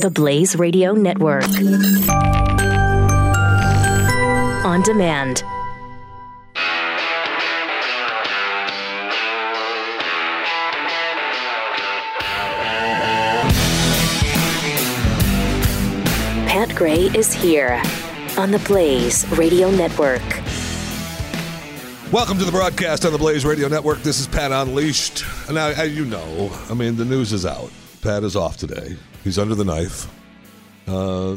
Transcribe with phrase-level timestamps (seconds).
[0.00, 1.44] The Blaze Radio Network.
[4.64, 5.42] On demand.
[16.46, 17.82] Pat Gray is here
[18.38, 20.22] on the Blaze Radio Network.
[22.10, 23.98] Welcome to the broadcast on the Blaze Radio Network.
[23.98, 25.24] This is Pat Unleashed.
[25.46, 27.70] And Now, you know, I mean, the news is out.
[28.00, 28.96] Pat is off today.
[29.24, 30.08] He's under the knife.
[30.86, 31.36] Uh,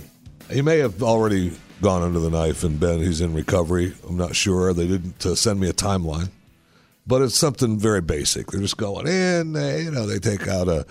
[0.52, 3.94] he may have already gone under the knife and been, he's in recovery.
[4.08, 4.74] I'm not sure.
[4.74, 6.30] They didn't uh, send me a timeline.
[7.06, 8.48] But it's something very basic.
[8.48, 10.86] They're just going in, they, you know, they take out a,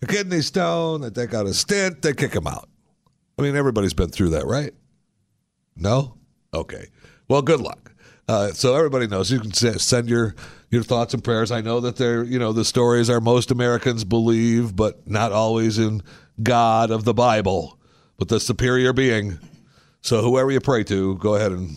[0.00, 2.68] a kidney stone, they take out a stent, they kick him out.
[3.36, 4.72] I mean, everybody's been through that, right?
[5.74, 6.16] No?
[6.54, 6.86] Okay.
[7.28, 7.92] Well, good luck.
[8.28, 10.34] Uh, so everybody knows you can send your
[10.70, 11.52] your thoughts and prayers.
[11.52, 15.78] I know that they're you know the stories are most Americans believe, but not always
[15.78, 16.02] in
[16.42, 17.78] God of the Bible,
[18.16, 19.38] but the superior being.
[20.00, 21.76] So whoever you pray to, go ahead and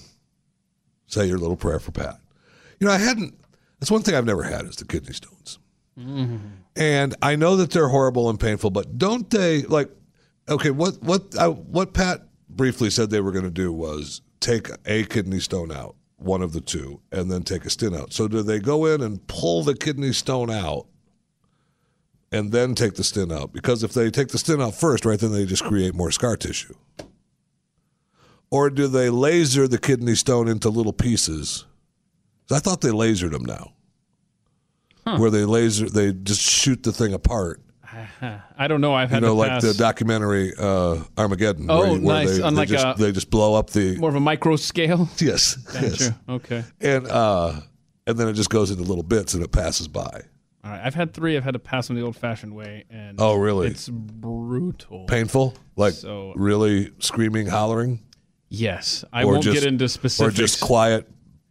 [1.08, 2.20] say your little prayer for Pat.
[2.80, 3.36] You know, I hadn't.
[3.80, 5.58] That's one thing I've never had is the kidney stones,
[5.98, 6.38] mm-hmm.
[6.76, 8.72] and I know that they're horrible and painful.
[8.72, 9.90] But don't they like?
[10.50, 14.70] Okay, what what I, what Pat briefly said they were going to do was take
[14.86, 18.12] a kidney stone out one of the two, and then take a stent out.
[18.12, 20.88] So do they go in and pull the kidney stone out
[22.32, 23.54] and then take the stent out?
[23.54, 26.38] Because if they take the stent out first, right, then they just create more scar
[26.38, 26.76] tissue.
[28.52, 31.66] Or do they laser the kidney stone into little pieces?
[32.52, 33.74] I thought they lasered them now.
[35.06, 35.18] Huh.
[35.18, 37.62] Where they laser, they just shoot the thing apart
[38.58, 38.94] I don't know.
[38.94, 39.64] I've had you know, like pass.
[39.64, 41.68] the documentary uh, Armageddon.
[41.70, 42.38] Oh, where, where nice.
[42.38, 45.10] They, they, just, they, just, blow up the more of a micro scale.
[45.20, 45.56] Yes.
[45.56, 45.86] Gotcha.
[45.86, 46.12] yes.
[46.28, 46.64] Okay.
[46.82, 47.62] And uh,
[48.08, 50.22] and then it just goes into little bits and it passes by.
[50.70, 50.86] All right.
[50.86, 51.36] I've had three.
[51.36, 53.68] I've had to pass them the old-fashioned way, and oh, really?
[53.68, 55.06] It's brutal.
[55.06, 55.56] Painful.
[55.76, 58.02] Like so, really screaming, hollering.
[58.50, 59.04] Yes.
[59.12, 60.36] I or won't just, get into specifics.
[60.36, 61.10] Or just quiet,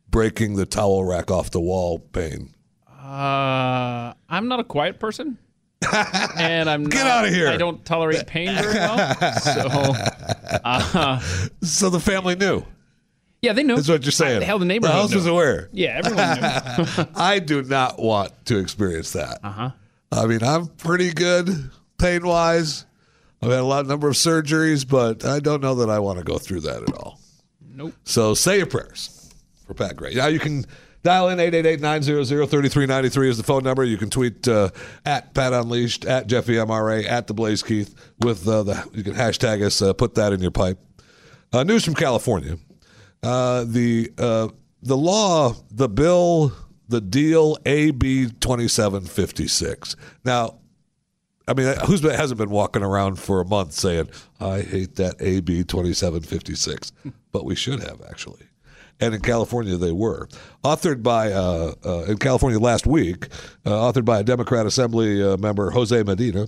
[0.08, 2.54] breaking the towel rack off the wall pain.
[2.88, 5.38] Uh, I'm not a quiet person
[6.36, 7.48] and I'm get not, out of here.
[7.48, 9.68] I don't tolerate pain very well, so
[10.64, 11.20] uh,
[11.62, 12.62] so the family knew.
[13.40, 13.76] Yeah, they know.
[13.76, 14.42] That's what you're saying.
[14.42, 14.96] I, hell, the neighborhood.
[14.96, 15.68] The house was aware.
[15.72, 17.04] Yeah, everyone knew.
[17.14, 19.38] I do not want to experience that.
[19.42, 19.70] Uh huh.
[20.10, 22.84] I mean, I'm pretty good pain wise.
[23.40, 26.24] I've had a lot number of surgeries, but I don't know that I want to
[26.24, 27.20] go through that at all.
[27.62, 27.94] Nope.
[28.04, 29.32] So say your prayers
[29.66, 30.14] for Pat Gray.
[30.14, 30.64] Now you can
[31.04, 33.84] Dial in 888-900-3393 is the phone number.
[33.84, 34.70] You can tweet uh,
[35.06, 39.14] at Pat Unleashed, at Jeffy MRA, at The Blaze Keith with uh, the, you can
[39.14, 40.78] hashtag us, uh, put that in your pipe.
[41.52, 42.58] Uh, news from California.
[43.22, 44.48] Uh, the, uh,
[44.82, 46.52] the law, the bill,
[46.88, 49.96] the deal, AB 2756.
[50.24, 50.58] Now,
[51.46, 55.16] I mean, who's been, hasn't been walking around for a month saying, I hate that
[55.20, 56.92] AB 2756?
[57.32, 58.48] but we should have, actually
[59.00, 60.28] and in California they were.
[60.64, 63.28] Authored by, uh, uh, in California last week,
[63.64, 66.46] uh, authored by a Democrat Assembly member, Jose Medina.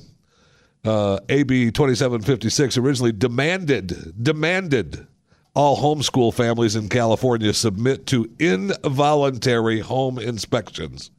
[0.85, 5.07] AB 2756 originally demanded, demanded
[5.55, 11.11] all homeschool families in California submit to involuntary home inspections.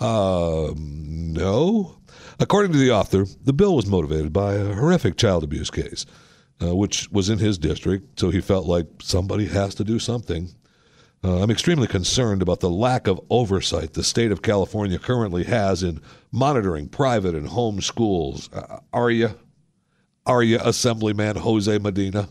[0.00, 1.98] Um, no.
[2.38, 6.04] According to the author, the bill was motivated by a horrific child abuse case
[6.62, 10.54] uh, which was in his district, so he felt like somebody has to do something.
[11.24, 15.82] Uh, I'm extremely concerned about the lack of oversight the state of California currently has
[15.82, 18.50] in monitoring private and home schools.
[18.52, 19.30] Uh, are you?
[20.24, 22.28] Are you, Assemblyman Jose Medina?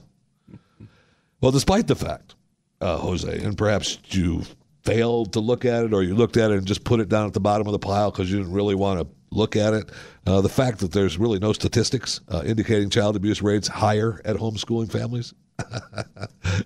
[1.42, 2.36] Well, despite the fact,
[2.82, 4.44] uh, Jose, and perhaps you
[4.84, 7.26] failed to look at it or you looked at it and just put it down
[7.28, 9.90] at the bottom of the pile because you didn't really want to look at it.
[10.28, 14.36] Uh, the fact that there's really no statistics uh, indicating child abuse rates higher at
[14.36, 15.34] homeschooling families.
[15.60, 16.04] uh,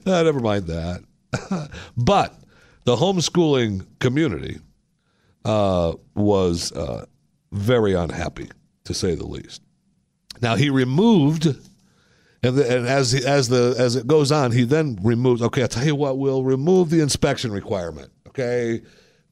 [0.05, 1.01] never mind that.
[1.97, 2.35] but
[2.83, 4.59] the homeschooling community
[5.45, 7.05] uh, was uh,
[7.51, 8.49] very unhappy,
[8.83, 9.61] to say the least.
[10.41, 11.47] Now he removed,
[12.41, 15.41] and, the, and as he, as the as it goes on, he then removes.
[15.41, 16.17] Okay, I'll tell you what.
[16.17, 18.11] We'll remove the inspection requirement.
[18.27, 18.81] Okay,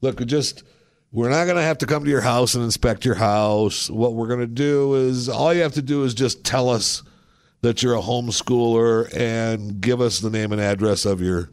[0.00, 0.62] look, just
[1.12, 3.88] we're not going to have to come to your house and inspect your house.
[3.88, 7.02] What we're going to do is all you have to do is just tell us
[7.62, 11.50] that you're a homeschooler and give us the name and address of your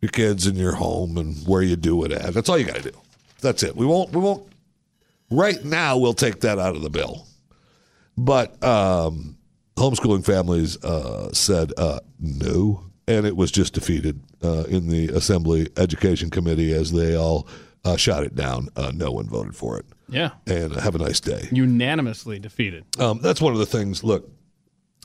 [0.00, 2.32] your kids in your home and where you do it at.
[2.32, 2.98] That's all you got to do.
[3.40, 3.76] That's it.
[3.76, 4.50] We won't we won't
[5.30, 7.26] right now we'll take that out of the bill.
[8.16, 9.37] But um,
[9.78, 15.68] homeschooling families uh, said uh, no, and it was just defeated uh, in the Assembly
[15.76, 17.48] Education Committee as they all
[17.84, 18.68] uh, shot it down.
[18.76, 19.86] Uh, no one voted for it.
[20.08, 20.30] Yeah.
[20.46, 21.48] And have a nice day.
[21.52, 22.84] Unanimously defeated.
[22.98, 24.02] Um, that's one of the things.
[24.02, 24.30] Look,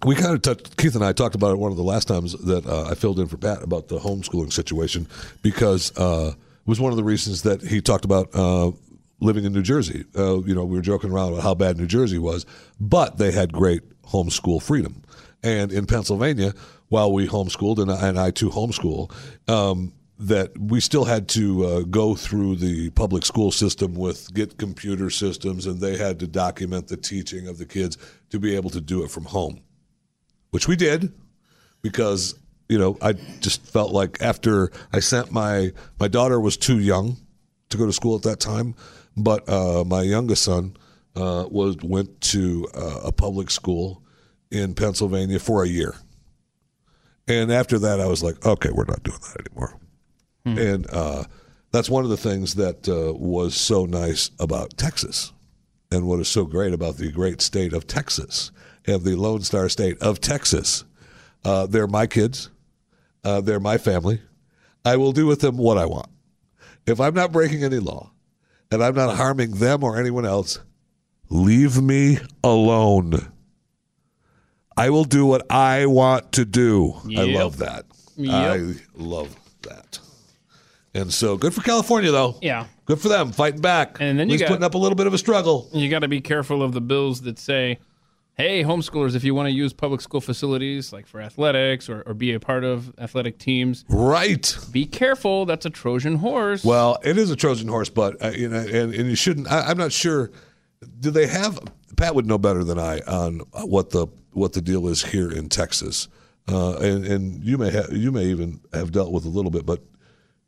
[0.06, 2.34] we kind of touched, Keith and I talked about it one of the last times
[2.34, 5.08] that uh, I filled in for Pat about the homeschooling situation
[5.42, 8.72] because uh, it was one of the reasons that he talked about uh,
[9.20, 10.06] living in New Jersey.
[10.18, 12.46] Uh, you know, we were joking around about how bad New Jersey was,
[12.80, 15.04] but they had great homeschool freedom.
[15.44, 16.54] And in Pennsylvania,
[16.90, 19.12] while we homeschooled, and I, and I too homeschool,
[19.50, 24.58] um, that we still had to uh, go through the public school system with get
[24.58, 27.98] computer systems, and they had to document the teaching of the kids
[28.30, 29.60] to be able to do it from home,
[30.52, 31.12] which we did
[31.82, 32.36] because
[32.70, 37.18] you know I just felt like after I sent my my daughter was too young
[37.70, 38.76] to go to school at that time,
[39.18, 40.78] but uh, my youngest son
[41.16, 44.04] uh, was went to uh, a public school
[44.52, 45.96] in Pennsylvania for a year,
[47.28, 49.80] and after that I was like, okay, we're not doing that anymore.
[50.46, 51.24] And uh,
[51.72, 55.32] that's one of the things that uh, was so nice about Texas
[55.90, 58.52] and what is so great about the great state of Texas
[58.86, 60.84] and the Lone Star State of Texas.
[61.46, 62.50] Uh, they're my kids,
[63.24, 64.22] uh, they're my family.
[64.84, 66.10] I will do with them what I want.
[66.86, 68.12] If I'm not breaking any law
[68.70, 70.60] and I'm not harming them or anyone else,
[71.30, 73.32] leave me alone.
[74.76, 76.94] I will do what I want to do.
[77.16, 77.86] I love that.
[78.16, 78.34] Yep.
[78.34, 80.00] I love that.
[80.96, 82.38] And so good for California, though.
[82.42, 82.66] Yeah.
[82.86, 83.98] Good for them fighting back.
[84.00, 85.70] And then you got- putting up a little bit of a struggle.
[85.74, 87.80] You got to be careful of the bills that say,
[88.36, 92.14] hey, homeschoolers, if you want to use public school facilities like for athletics or, or
[92.16, 94.56] be a part of athletic teams, Right.
[94.72, 95.46] be careful.
[95.46, 96.64] That's a Trojan horse.
[96.64, 99.52] Well, it is a Trojan horse, but uh, you know, and, and you shouldn't.
[99.52, 100.32] I, I'm not sure.
[101.00, 101.60] Do they have?
[101.98, 105.50] Pat would know better than I on what the what the deal is here in
[105.50, 106.08] Texas,
[106.52, 109.66] uh, and and you may have you may even have dealt with a little bit,
[109.66, 109.82] but.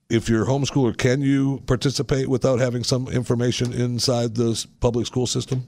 [0.07, 5.25] If you're a homeschooler, can you participate without having some information inside the public school
[5.25, 5.65] system?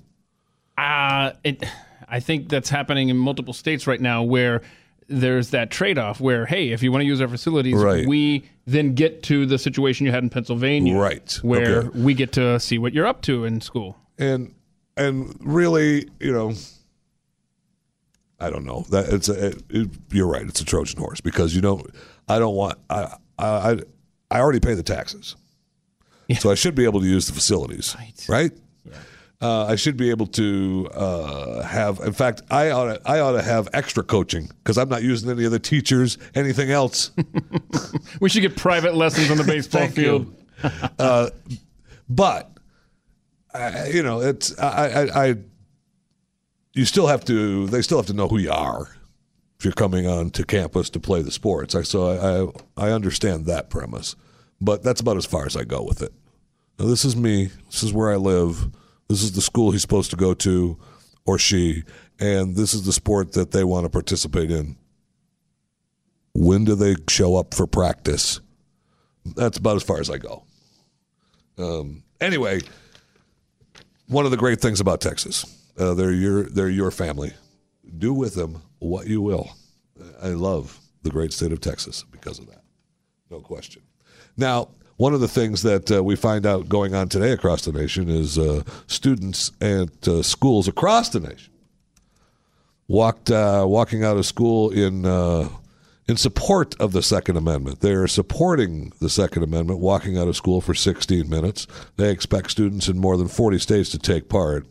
[0.77, 1.63] Uh, it,
[2.07, 4.61] I think that's happening in multiple states right now where
[5.07, 8.05] there's that trade off where, hey, if you want to use our facilities, Right.
[8.05, 10.95] we then get to the situation you had in Pennsylvania.
[10.95, 11.33] Right.
[11.41, 11.99] Where Okay.
[11.99, 13.97] we get to see what you're up to in school.
[14.19, 14.53] and
[14.97, 16.53] and really, you know,
[18.39, 19.47] I don't know that it's a.
[19.47, 20.43] It, it- you're right.
[20.43, 21.85] It's a Trojan horse because you don't.
[22.27, 22.77] I don't want.
[22.89, 23.79] I I
[24.31, 25.35] I already pay the taxes,
[26.39, 27.95] so I should be able to use the facilities.
[27.97, 28.25] Right.
[28.29, 28.51] Right.
[29.39, 31.99] Uh, I should be able to uh, have.
[31.99, 35.29] In fact, I ought to, I ought to have extra coaching because I'm not using
[35.29, 37.11] any of the teachers, anything else.
[38.19, 40.33] We should get private lessons on the baseball field.
[40.63, 41.29] you.
[42.09, 42.56] but
[43.57, 45.35] I, you know, it's I, I, I.
[46.73, 47.67] You still have to.
[47.67, 48.87] They still have to know who you are
[49.57, 51.73] if you're coming on to campus to play the sports.
[51.75, 54.15] I, so I, I, I understand that premise,
[54.61, 56.13] but that's about as far as I go with it.
[56.77, 57.49] Now, this is me.
[57.65, 58.69] This is where I live.
[59.07, 60.77] This is the school he's supposed to go to,
[61.25, 61.83] or she,
[62.19, 64.77] and this is the sport that they want to participate in.
[66.33, 68.41] When do they show up for practice?
[69.35, 70.43] That's about as far as I go.
[71.57, 72.61] Um, anyway,
[74.07, 75.45] one of the great things about Texas,
[75.77, 77.33] uh, they're your they're your family.
[77.97, 79.49] Do with them what you will.
[80.21, 82.61] I love the great state of Texas because of that,
[83.29, 83.81] no question.
[84.35, 87.71] Now, one of the things that uh, we find out going on today across the
[87.71, 91.53] nation is uh, students at uh, schools across the nation
[92.87, 95.49] walked uh, walking out of school in uh,
[96.07, 97.81] in support of the Second Amendment.
[97.81, 101.67] They are supporting the Second Amendment, walking out of school for 16 minutes.
[101.97, 104.65] They expect students in more than 40 states to take part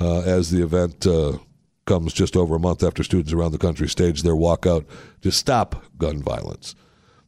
[0.00, 1.38] uh, as the event uh,
[1.86, 4.86] comes just over a month after students around the country stage their walkout
[5.22, 6.74] to stop gun violence.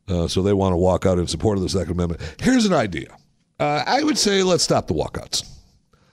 [0.08, 2.20] Uh, so they want to walk out in support of the Second Amendment.
[2.40, 3.16] Here's an idea.
[3.58, 5.48] Uh, I would say let's stop the walkouts.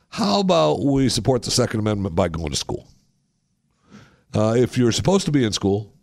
[0.10, 2.88] How about we support the Second Amendment by going to school?
[4.34, 5.94] Uh, if you're supposed to be in school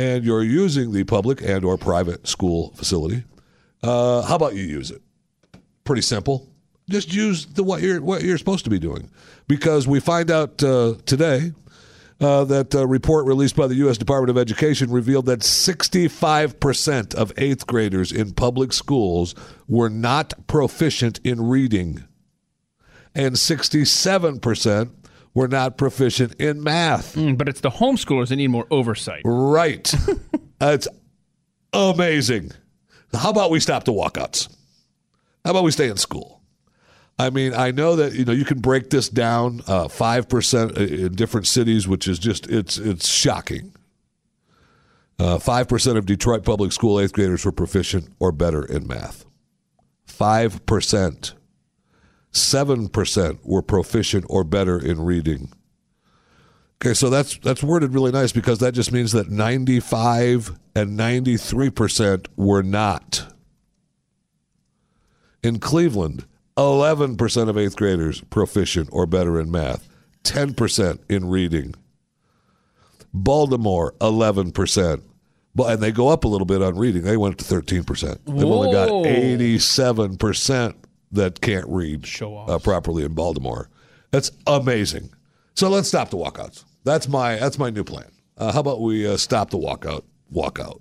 [0.00, 3.22] and you're using the public and or private school facility,
[3.82, 5.02] uh, how about you use it?
[5.84, 6.48] Pretty simple.
[6.88, 9.10] Just use the what you're what you're supposed to be doing,
[9.46, 11.52] because we find out uh, today
[12.18, 13.98] uh, that a report released by the U.S.
[13.98, 19.34] Department of Education revealed that 65% of eighth graders in public schools
[19.68, 22.04] were not proficient in reading,
[23.14, 24.99] and 67%
[25.34, 27.14] were not proficient in math.
[27.14, 29.22] Mm, But it's the homeschoolers that need more oversight.
[29.24, 29.92] Right.
[30.58, 30.88] That's
[31.72, 32.52] amazing.
[33.12, 34.48] How about we stop the walkouts?
[35.44, 36.42] How about we stay in school?
[37.18, 40.78] I mean, I know that you know you can break this down uh, five percent
[40.78, 43.74] in different cities, which is just it's it's shocking.
[45.18, 49.26] Uh, Five percent of Detroit public school eighth graders were proficient or better in math.
[50.06, 51.34] Five percent.
[52.32, 55.52] Seven percent were proficient or better in reading.
[56.82, 62.26] Okay, so that's that's worded really nice because that just means that 95 and 93%
[62.36, 63.26] were not.
[65.42, 66.24] In Cleveland,
[66.56, 69.88] 11% of 8th graders proficient or better in math,
[70.24, 71.74] 10% in reading.
[73.12, 75.02] Baltimore, 11%.
[75.54, 77.02] But and they go up a little bit on reading.
[77.02, 78.18] They went to 13%.
[78.24, 80.74] They've only got 87%
[81.12, 82.48] that can't read Show off.
[82.48, 83.68] uh, properly in Baltimore.
[84.10, 85.10] That's amazing.
[85.54, 86.64] So let's stop the walkouts.
[86.84, 88.10] That's my that's my new plan.
[88.36, 90.02] Uh, how about we uh, stop the walkout?
[90.32, 90.80] Walkout.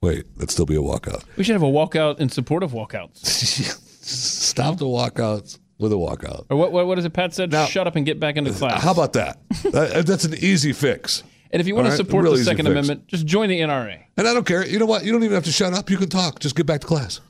[0.00, 1.22] Wait, that'd still be a walkout.
[1.36, 3.18] We should have a walkout in support of walkouts.
[4.04, 6.46] Stop the walkouts with a walkout.
[6.50, 7.52] Or what, what, what is it Pat said?
[7.52, 8.82] Now- Shut up and get back into class.
[8.82, 9.38] How about that?
[9.72, 10.04] that?
[10.06, 11.22] That's an easy fix.
[11.52, 12.66] and if you want All to support really the Second.
[12.66, 14.02] Amendment, just join the NRA.
[14.16, 14.66] And I don't care.
[14.66, 15.04] You know what?
[15.04, 15.88] You don't even have to shut up.
[15.88, 16.40] You can talk.
[16.40, 17.20] Just get back to class.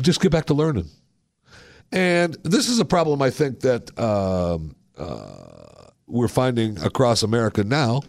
[0.00, 0.86] Just get back to learning.
[1.92, 8.02] And this is a problem I think that um, uh, we're finding across America now.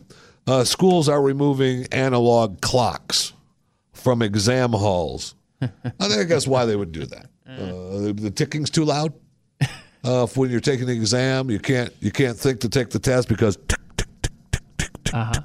[0.48, 3.34] Uh, schools are removing analog clocks
[3.94, 5.36] from exam halls.
[5.62, 5.68] I
[6.08, 7.28] think I guess why they would do that.
[7.48, 9.14] Uh, the, the ticking's too loud.
[10.04, 13.28] Uh, when you're taking the exam, you can't you can't think to take the test
[13.30, 15.42] because tick, tick, tick, tick, tick, tick, Uh-huh.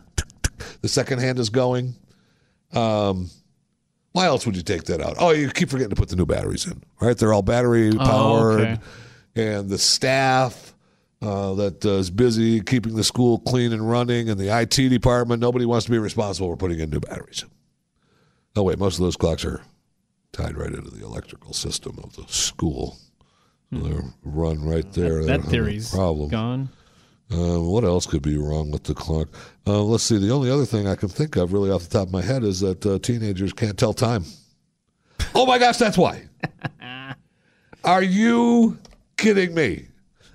[0.81, 1.95] the second hand is going.
[2.73, 3.29] Um,
[4.17, 5.17] why else would you take that out?
[5.19, 7.15] Oh, you keep forgetting to put the new batteries in, right?
[7.17, 8.79] They're all battery powered, Oh, okay.
[9.37, 10.73] and the staff
[11.21, 15.43] uh, that uh, is busy keeping the school clean and running, and the IT department.
[15.43, 17.45] Nobody wants to be responsible for putting in new batteries.
[18.57, 19.61] Oh wait, most of those clocks are
[20.33, 22.97] tied right into the electrical system of the school.
[23.71, 25.25] So they're run right there.
[25.27, 26.31] That a theory's problem.
[26.31, 26.69] gone.
[27.33, 29.29] Uh, what else could be wrong with the clock?
[29.67, 30.19] Uh, let's see.
[30.19, 32.45] The only other thing I can think of, really off the top of my head,
[32.45, 34.25] is that uh, teenagers can't tell time.
[35.35, 36.23] Oh my gosh, that's why.
[37.85, 38.79] Are you
[39.17, 39.87] kidding me?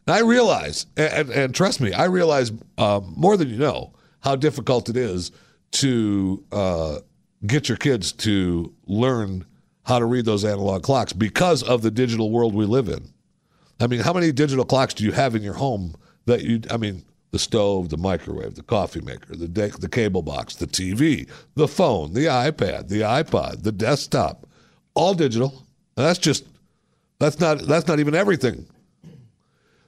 [0.08, 4.36] And I realize, and, and trust me, I realize uh, more than you know how
[4.36, 5.32] difficult it is
[5.72, 7.00] to uh,
[7.46, 9.46] get your kids to learn
[9.84, 13.14] how to read those analog clocks because of the digital world we live in.
[13.80, 16.78] I mean, how many digital clocks do you have in your home that you, I
[16.78, 21.30] mean, the stove, the microwave, the coffee maker, the, de- the cable box, the TV,
[21.56, 24.46] the phone, the iPad, the iPod, the desktop,
[24.94, 25.66] all digital.
[25.96, 26.46] And that's just,
[27.20, 28.66] that's not, that's not even everything.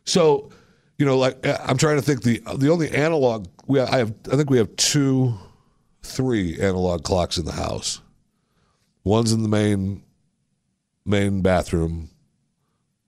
[0.06, 0.52] So,
[0.98, 4.14] you know, like uh, I'm trying to think the, the only analog we, I have,
[4.32, 5.34] I think we have two,
[6.02, 8.02] three analog clocks in the house.
[9.04, 10.04] One's in the main,
[11.06, 12.10] main bathroom.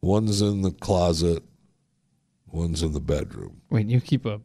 [0.01, 1.41] One's in the closet.
[2.55, 3.61] One's in the bedroom.
[3.69, 4.39] Wait, you keep a.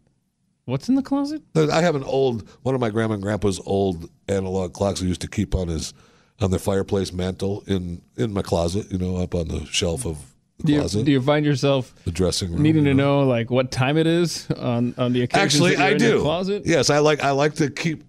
[0.64, 1.42] What's in the closet?
[1.56, 5.20] I have an old one of my grandma and grandpa's old analog clocks I used
[5.22, 5.94] to keep on his
[6.40, 10.18] on the fireplace mantle in in my closet, you know, up on the shelf of
[10.58, 12.62] the Do you, do you find yourself the dressing room.
[12.62, 15.98] needing to know like what time it is on on the occasions Actually, I in
[15.98, 16.20] do.
[16.20, 16.62] closet?
[16.66, 18.04] Yes, I like I like to keep.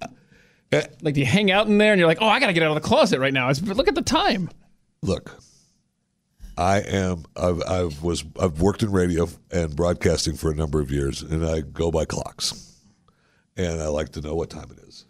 [0.71, 2.63] Eh, like, do you hang out in there and you're like, oh, I gotta get
[2.63, 3.49] out of the closet right now?
[3.49, 4.49] It's, look at the time.
[5.01, 5.37] Look,
[6.61, 7.25] I am.
[7.35, 11.45] I've, I've was I've worked in radio and broadcasting for a number of years, and
[11.45, 12.75] I go by clocks,
[13.57, 15.05] and I like to know what time it is.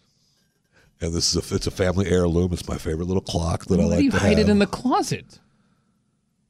[1.01, 2.53] And this is a it's a family heirloom.
[2.53, 4.47] It's my favorite little clock that I Why like do you to hide have.
[4.47, 5.39] it in the closet?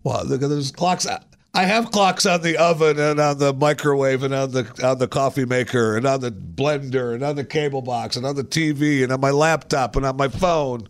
[0.04, 1.08] Well, look, there's clocks.
[1.54, 5.08] I have clocks on the oven and on the microwave and on the on the
[5.08, 9.04] coffee maker and on the blender and on the cable box and on the TV
[9.04, 10.88] and on my laptop and on my phone.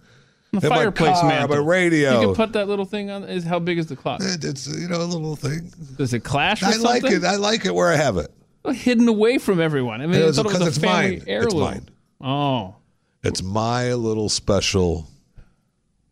[0.51, 1.57] The And fireplace car, mantle.
[1.57, 2.19] my radio.
[2.19, 3.23] You can put that little thing on.
[3.23, 4.19] Is how big is the clock?
[4.21, 5.71] It- It's you know a little thing.
[5.97, 6.61] Does it clash?
[6.61, 7.21] With I like something?
[7.21, 7.25] it.
[7.25, 8.29] I like it where I have it.
[8.63, 10.01] Well, hidden away from everyone.
[10.01, 11.23] I mean, I It's thought it was because a it's family mine.
[11.45, 11.89] It's mine.
[12.19, 12.75] Oh,
[13.23, 15.07] It's my little special,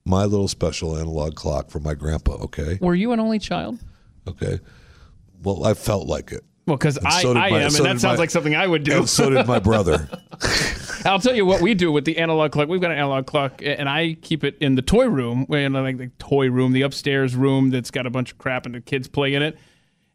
[0.06, 2.34] my little special analog clock for my grandpa.
[2.46, 3.78] Okay, were you an only child?
[4.28, 4.60] okay.
[5.44, 6.44] Well, I felt like it.
[6.66, 8.30] Well, because I, so did I my- am, so and that did sounds my- like
[8.30, 8.98] something I would do.
[9.00, 10.08] And so did my brother.
[11.06, 12.68] I'll tell you what we do with the analog clock.
[12.68, 15.98] We've got an analog clock, and I keep it in the toy room, where like
[15.98, 19.08] the toy room, the upstairs room that's got a bunch of crap and the kids
[19.08, 19.58] play in it,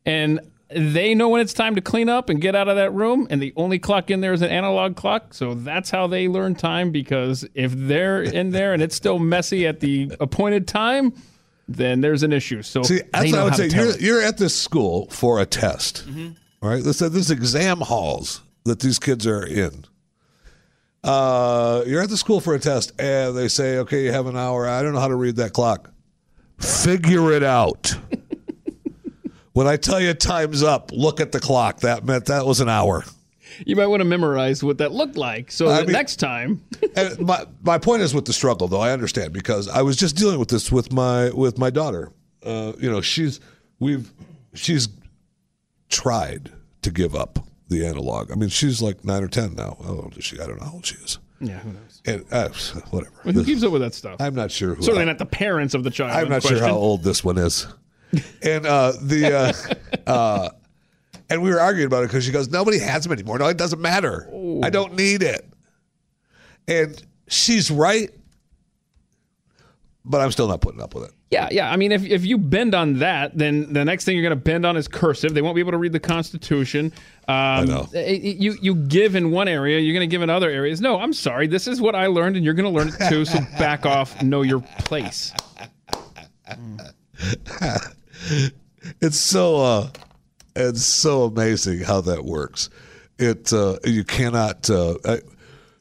[0.05, 3.27] and they know when it's time to clean up and get out of that room.
[3.31, 6.55] And the only clock in there is an analog clock, so that's how they learn
[6.55, 6.91] time.
[6.91, 11.13] Because if they're in there and it's still messy at the appointed time,
[11.69, 12.63] then there's an issue.
[12.63, 13.79] So See, that's know what I would say.
[13.79, 16.05] You're, you're at this school for a test,
[16.63, 16.83] all right?
[16.83, 19.85] This, this exam halls that these kids are in.
[21.05, 24.37] Uh, you're at the school for a test, and they say, "Okay, you have an
[24.39, 25.91] hour." I don't know how to read that clock.
[26.59, 27.95] Figure it out.
[29.53, 31.81] when I tell you time's up, look at the clock.
[31.81, 33.05] That meant that was an hour.
[33.67, 36.63] You might want to memorize what that looked like, so I that mean- next time.
[37.21, 38.81] My my point is with the struggle, though.
[38.81, 42.13] I understand because I was just dealing with this with my with my daughter.
[42.43, 43.41] Uh, you know, she's
[43.79, 44.11] we've
[44.55, 44.89] she's
[45.89, 46.51] tried
[46.83, 48.31] to give up the analog.
[48.31, 49.77] I mean, she's like nine or ten now.
[49.83, 50.41] How old is she?
[50.41, 51.19] I don't know how old she is.
[51.41, 52.03] Yeah, who knows?
[52.07, 52.49] And uh,
[52.91, 53.15] whatever.
[53.23, 54.17] Who keeps up with that stuff?
[54.21, 54.83] I'm not sure who.
[54.83, 56.13] Certainly not the parents of the child.
[56.13, 56.59] I'm not question.
[56.59, 57.67] sure how old this one is.
[58.43, 59.35] And uh, the
[60.07, 60.49] uh, uh,
[61.31, 63.39] and we were arguing about it because she goes, nobody has them anymore.
[63.39, 64.29] No, it doesn't matter.
[64.63, 65.47] I don't need it.
[66.69, 68.11] And she's right,
[70.05, 71.13] but I'm still not putting up with it.
[71.35, 71.73] Yeah, yeah.
[71.73, 74.45] I mean, if, if you bend on that, then the next thing you're going to
[74.45, 75.35] bend on is cursive.
[75.35, 76.93] They won't be able to read the Constitution.
[77.27, 77.89] Um, I know.
[77.93, 80.81] You you give in one area, you're going to give in other areas.
[80.81, 81.49] No, I'm sorry.
[81.49, 83.25] This is what I learned, and you're going to learn it too.
[83.25, 84.23] So back off.
[84.23, 85.33] Know your place.
[89.01, 89.89] It's so uh,
[90.55, 92.69] it's so amazing how that works.
[93.19, 94.69] It uh, you cannot.
[94.69, 95.21] Uh, I,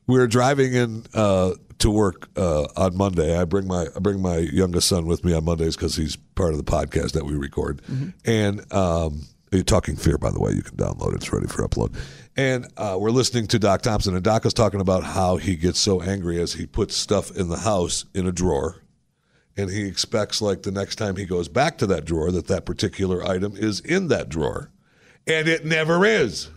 [0.07, 1.51] we were driving in uh,
[1.83, 3.37] to work uh, on Monday.
[3.37, 6.51] I bring my I bring my youngest son with me on Mondays because he's part
[6.51, 7.81] of the podcast that we record.
[8.25, 9.21] And um,
[9.51, 10.51] you're talking fear, by the way.
[10.53, 11.15] You can download it.
[11.15, 11.95] It's ready for upload.
[12.35, 15.79] And uh, we're listening to Doc Thompson, and Doc is talking about how he gets
[15.79, 18.77] so angry as he puts stuff in the house in a drawer
[19.55, 22.65] and he expects like the next time he goes back to that drawer that that
[22.65, 24.71] particular item is in that drawer
[25.27, 26.49] and it never is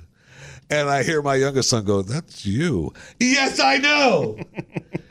[0.71, 4.39] and i hear my youngest son go that's you yes i know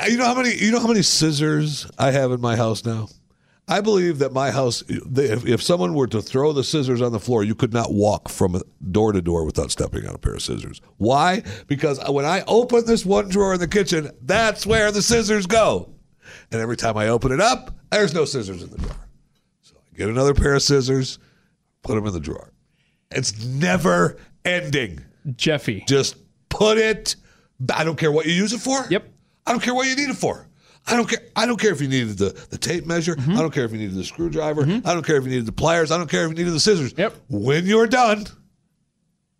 [0.00, 2.84] I- you know how many you know how many scissors i have in my house
[2.84, 3.08] now
[3.68, 7.20] i believe that my house if, if someone were to throw the scissors on the
[7.20, 10.42] floor you could not walk from door to door without stepping on a pair of
[10.42, 15.02] scissors why because when i open this one drawer in the kitchen that's where the
[15.02, 15.90] scissors go
[16.50, 18.96] and every time I open it up, there's no scissors in the drawer.
[19.62, 21.20] So I get another pair of scissors,
[21.82, 22.52] put them in the drawer.
[23.12, 25.04] It's never ending.
[25.36, 25.84] Jeffy.
[25.86, 26.16] Just
[26.48, 27.14] put it.
[27.72, 28.86] I don't care what you use it for.
[28.90, 29.08] Yep.
[29.46, 30.48] I don't care what you need it for.
[30.88, 31.20] I don't care.
[31.34, 33.16] I don't care if you needed the, the tape measure.
[33.18, 34.62] I don't care if you needed the screwdriver.
[34.62, 35.90] I don't care if you needed the pliers.
[35.90, 36.94] I don't care if you needed the scissors.
[36.96, 37.14] Yep.
[37.28, 38.26] When you're done,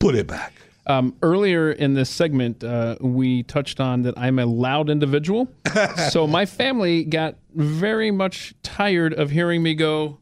[0.00, 0.52] put it back.
[0.88, 5.48] Um, earlier in this segment, uh, we touched on that I'm a loud individual.
[6.10, 10.18] so my family got very much tired of hearing me go,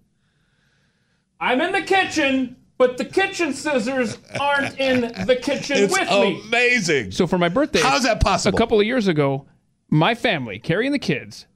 [1.41, 6.41] I'm in the kitchen, but the kitchen scissors aren't in the kitchen It's with me.
[6.47, 7.13] amazing.
[7.13, 8.57] So for my birthday, How's that possible?
[8.57, 9.47] A couple of years ago,
[9.91, 11.47] my family, Carrie and the kids,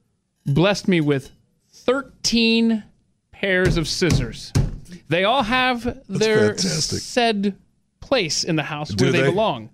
[0.45, 1.31] blessed me with
[1.71, 2.83] 13
[3.31, 4.51] pairs of scissors.
[5.07, 6.99] They all have their fantastic.
[6.99, 7.57] said
[7.99, 9.29] place in the house Do where they, they?
[9.29, 9.69] belong.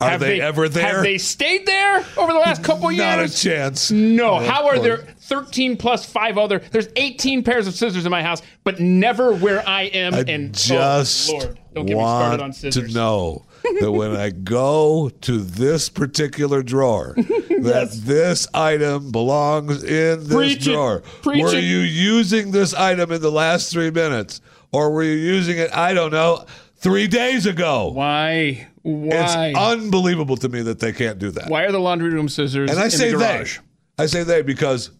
[0.00, 0.94] Are Have they, ever there?
[0.94, 3.90] Have they stayed there over the last couple of Not a chance.
[3.90, 4.36] No.
[4.36, 6.60] Oh, How are there 13 plus five other?
[6.60, 10.14] There's 18 pairs of scissors in my house, but never where I am.
[10.14, 12.88] I and oh, just oh, Lord, don't get me started on scissors.
[12.88, 13.44] to know
[13.80, 20.66] that when I go to this particular drawer, that this item belongs in this Preach
[20.66, 20.72] it.
[20.72, 21.00] drawer.
[21.22, 21.64] Preach were it.
[21.64, 24.40] you using this item in the last three minutes,
[24.72, 25.74] or were you using it?
[25.76, 26.44] I don't know.
[26.76, 27.88] Three days ago.
[27.92, 28.66] Why?
[28.82, 29.48] Why?
[29.48, 31.50] It's unbelievable to me that they can't do that.
[31.50, 33.22] Why are the laundry room scissors And I in say the they.
[33.36, 33.58] garage?
[33.98, 34.90] I say they because,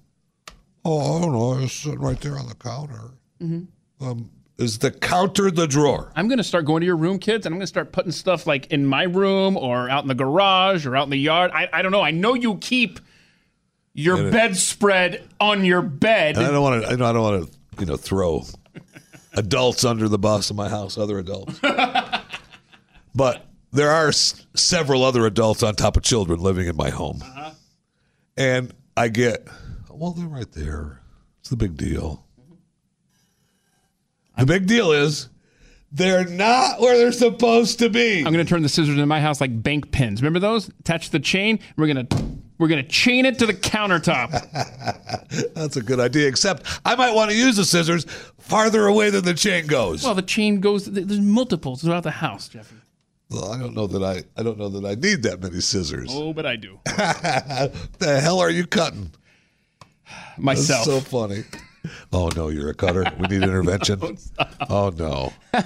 [0.85, 1.59] oh, I don't know.
[1.65, 3.13] It's sitting right there on the counter.
[3.43, 4.05] Mm-hmm.
[4.07, 6.13] Um, is the counter the drawer?
[6.15, 8.13] I'm going to start going to your room, kids, and I'm going to start putting
[8.13, 11.51] stuff like in my room or out in the garage or out in the yard.
[11.53, 12.03] I, I don't know.
[12.03, 13.01] I know you keep
[13.95, 16.37] your bedspread on your bed.
[16.37, 16.93] And I don't want to.
[16.93, 17.59] I don't want to.
[17.79, 18.45] You know, throw
[19.33, 20.99] adults under the bus in my house.
[20.99, 21.59] Other adults.
[23.15, 27.21] but there are s- several other adults on top of children living in my home,
[27.23, 27.53] uh-huh.
[28.37, 29.49] and I get.
[29.89, 31.01] Well, they're right there.
[31.41, 32.27] It's the big deal.
[34.41, 35.29] The big deal is
[35.93, 38.19] they're not where they're supposed to be.
[38.19, 40.23] I'm going to turn the scissors in my house like bank pins.
[40.23, 40.69] Remember those?
[40.81, 41.59] Attach the chain.
[41.77, 42.17] We're going to
[42.57, 44.31] we're going to chain it to the countertop.
[45.55, 46.27] That's a good idea.
[46.27, 48.05] Except I might want to use the scissors
[48.39, 50.05] farther away than the chain goes.
[50.05, 50.87] well, the chain goes.
[50.87, 52.77] There's multiples throughout the house, Jeffy.
[53.31, 54.23] Well, I don't know that I.
[54.41, 56.09] I don't know that I need that many scissors.
[56.11, 59.13] Oh, but I do the hell are you cutting?
[60.09, 60.85] That's myself.
[60.85, 61.45] so funny.
[62.13, 63.05] Oh no, you're a cutter.
[63.19, 64.19] We need intervention.
[64.71, 65.33] oh no.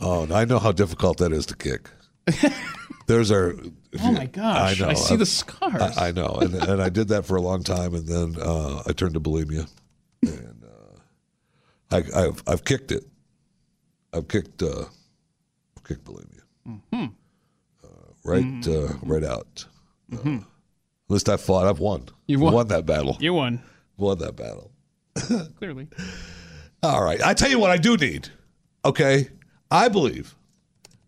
[0.00, 0.34] Oh, no.
[0.34, 1.90] I know how difficult that is to kick.
[3.06, 3.54] There's our.
[4.00, 4.80] oh my gosh!
[4.80, 4.90] I know.
[4.90, 5.98] I see I- the scars.
[5.98, 8.82] I, I know, and, and I did that for a long time, and then uh,
[8.86, 9.68] I turned to bulimia,
[10.22, 13.04] and uh, I, I've I've kicked it.
[14.12, 14.84] I've kicked uh,
[15.84, 16.42] kicked bulimia.
[16.68, 17.06] Mm-hmm.
[17.84, 17.88] Uh,
[18.24, 19.64] right, uh, right out.
[20.12, 20.42] Uh, at
[21.08, 21.66] least I fought.
[21.66, 22.06] I've won.
[22.28, 22.68] You've won.
[22.68, 23.16] that battle.
[23.20, 23.60] you won
[23.96, 24.70] won that battle.
[25.58, 25.88] clearly.
[26.82, 27.20] All right.
[27.22, 28.28] I tell you what I do need.
[28.84, 29.28] Okay.
[29.70, 30.34] I believe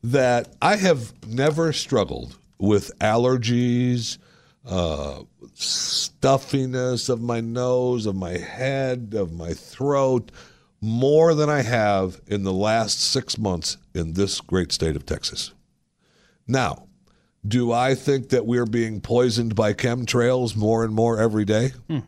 [0.03, 4.19] that I have never struggled with allergies,
[4.67, 5.23] uh,
[5.55, 10.31] stuffiness of my nose, of my head, of my throat,
[10.81, 15.53] more than I have in the last six months in this great state of Texas.
[16.47, 16.89] Now,
[17.47, 21.73] do I think that we're being poisoned by chemtrails more and more every day?
[21.89, 22.01] Hmm.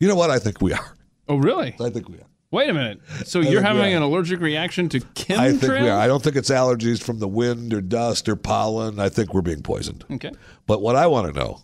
[0.00, 0.30] You know what?
[0.30, 0.93] I think we are.
[1.28, 1.74] Oh, really?
[1.80, 2.26] I think we are.
[2.50, 3.00] Wait a minute.
[3.24, 5.38] So think you're having an allergic reaction to chemtrails?
[5.38, 5.98] I think we are.
[5.98, 9.00] I don't think it's allergies from the wind or dust or pollen.
[9.00, 10.04] I think we're being poisoned.
[10.10, 10.30] Okay.
[10.66, 11.62] But what I want to know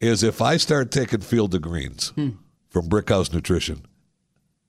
[0.00, 2.30] is if I start taking Field of Greens Hmm.
[2.68, 3.86] from Brickhouse Nutrition,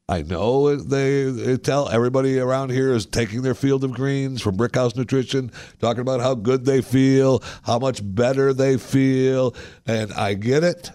[0.08, 4.56] I know they, they tell everybody around here is taking their Field of Greens from
[4.58, 9.56] Brickhouse Nutrition, talking about how good they feel, how much better they feel,
[9.88, 10.92] and I get it.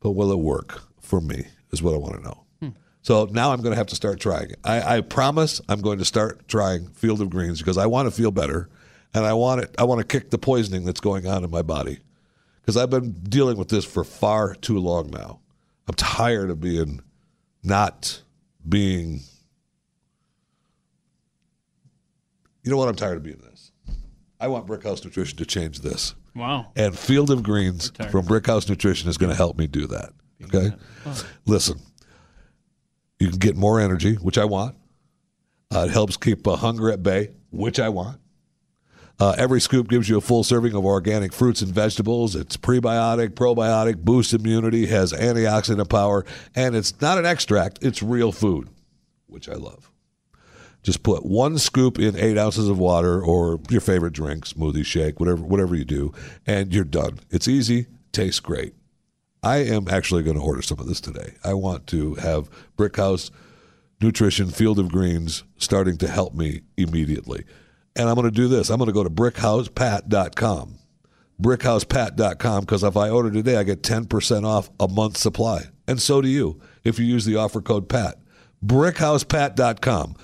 [0.00, 1.46] But will it work for me?
[1.72, 2.44] Is what I want to know.
[3.04, 4.52] So now I'm going to have to start trying.
[4.62, 8.12] I, I promise I'm going to start trying Field of Greens because I want to
[8.12, 8.68] feel better,
[9.12, 9.74] and I want it.
[9.76, 11.98] I want to kick the poisoning that's going on in my body
[12.60, 15.40] because I've been dealing with this for far too long now.
[15.88, 17.00] I'm tired of being
[17.64, 18.22] not
[18.68, 19.20] being.
[22.62, 22.88] You know what?
[22.88, 23.72] I'm tired of being this.
[24.38, 26.14] I want Brickhouse Nutrition to change this.
[26.36, 26.70] Wow.
[26.76, 30.12] And Field of Greens from Brickhouse Nutrition is going to help me do that.
[30.44, 30.72] Okay?
[31.46, 31.78] Listen,
[33.18, 34.76] you can get more energy, which I want.
[35.74, 38.18] Uh, it helps keep uh, hunger at bay, which I want.
[39.18, 42.34] Uh, every scoop gives you a full serving of organic fruits and vegetables.
[42.34, 46.24] It's prebiotic, probiotic, boosts immunity, has antioxidant power,
[46.56, 48.68] and it's not an extract, it's real food,
[49.26, 49.90] which I love.
[50.82, 55.20] Just put one scoop in eight ounces of water or your favorite drink, smoothie, shake,
[55.20, 56.12] whatever, whatever you do,
[56.44, 57.20] and you're done.
[57.30, 58.74] It's easy, tastes great.
[59.42, 61.34] I am actually going to order some of this today.
[61.42, 63.30] I want to have Brickhouse
[64.00, 67.44] Nutrition Field of Greens starting to help me immediately.
[67.96, 68.70] And I'm going to do this.
[68.70, 70.78] I'm going to go to brickhousepat.com.
[71.40, 75.64] Brickhousepat.com because if I order today, I get 10% off a month's supply.
[75.88, 78.20] And so do you if you use the offer code PAT.
[78.64, 80.14] Brickhousepat.com.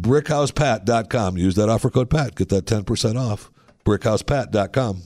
[0.00, 1.36] Brickhousepat.com.
[1.36, 2.36] Use that offer code PAT.
[2.36, 3.50] Get that 10% off.
[3.84, 5.02] Brickhousepat.com.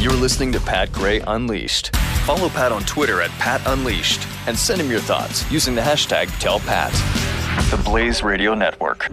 [0.00, 1.94] You're listening to Pat Gray Unleashed.
[2.26, 6.26] Follow Pat on Twitter at Pat Unleashed and send him your thoughts using the hashtag
[6.40, 6.90] TellPat.
[7.70, 9.06] The Blaze Radio Network.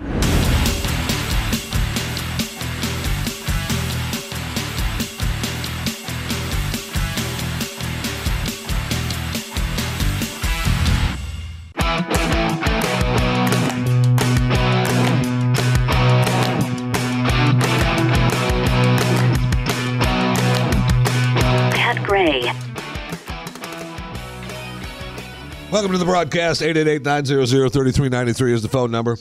[25.73, 26.61] Welcome to the broadcast.
[26.61, 29.17] 888-900-3393 is the phone number.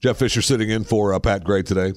[0.00, 1.92] Jeff Fisher sitting in for uh, Pat Gray today.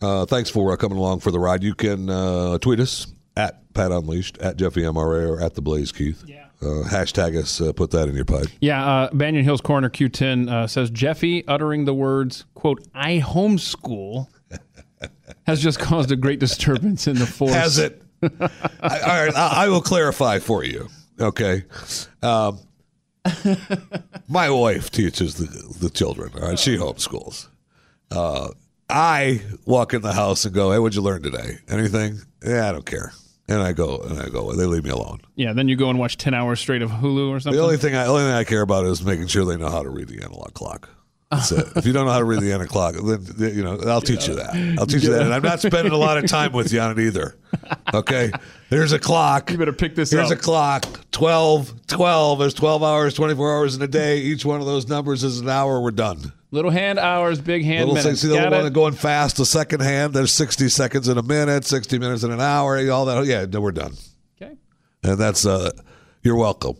[0.00, 1.64] Uh, thanks for uh, coming along for the ride.
[1.64, 5.90] You can uh, tweet us at Pat Unleashed, at Jeffy MRA, or at The Blaze
[5.90, 6.22] Keith.
[6.28, 6.46] Yeah.
[6.62, 7.60] Uh, hashtag us.
[7.60, 8.46] Uh, put that in your pipe.
[8.60, 14.28] Yeah, uh, Banyan Hills Corner Q10 uh, says Jeffy uttering the words, quote, I homeschool
[15.48, 17.52] has just caused a great disturbance in the force.
[17.52, 18.00] Has it?
[18.22, 20.88] I, all right, I, I will clarify for you.
[21.18, 21.64] Okay.
[22.22, 22.60] Um,
[24.28, 25.46] my wife teaches the,
[25.78, 26.32] the children.
[26.34, 27.48] All right, she homeschools.
[28.10, 28.48] Uh,
[28.88, 31.58] I walk in the house and go, "Hey, what'd you learn today?
[31.68, 32.20] Anything?
[32.44, 33.12] Yeah, I don't care."
[33.48, 34.52] And I go and I go.
[34.52, 35.20] They leave me alone.
[35.34, 37.56] Yeah, then you go and watch 10 hours straight of Hulu or something.
[37.58, 39.82] The only thing I only thing I care about is making sure they know how
[39.82, 40.88] to read the analog clock.
[41.32, 41.66] That's it.
[41.76, 44.28] If you don't know how to read the analog clock, then you know I'll teach
[44.28, 44.54] you that.
[44.78, 46.90] I'll teach you that, and I'm not spending a lot of time with you on
[46.98, 47.36] it either.
[47.94, 48.30] Okay,
[48.68, 49.50] there's a clock.
[49.50, 50.38] You better pick this Here's up.
[50.38, 50.84] a clock.
[51.12, 52.38] 12, 12.
[52.38, 54.18] There's 12 hours, 24 hours in a day.
[54.18, 55.80] Each one of those numbers is an hour.
[55.80, 56.32] We're done.
[56.50, 58.20] Little hand hours, big hand Little minutes.
[58.20, 58.64] see the Got little one it?
[58.70, 59.36] that going fast.
[59.38, 60.12] The second hand.
[60.12, 62.78] There's 60 seconds in a minute, 60 minutes in an hour.
[62.90, 63.24] All that.
[63.24, 63.94] Yeah, we're done.
[64.40, 64.54] Okay.
[65.02, 65.70] And that's uh,
[66.22, 66.76] you're welcome.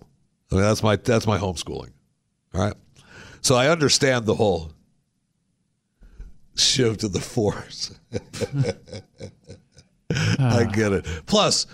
[0.50, 1.92] I mean, that's my that's my homeschooling.
[2.54, 2.74] All right.
[3.42, 4.70] So I understand the whole
[6.54, 7.92] shift to the force.
[10.38, 11.06] I get it.
[11.26, 11.66] Plus,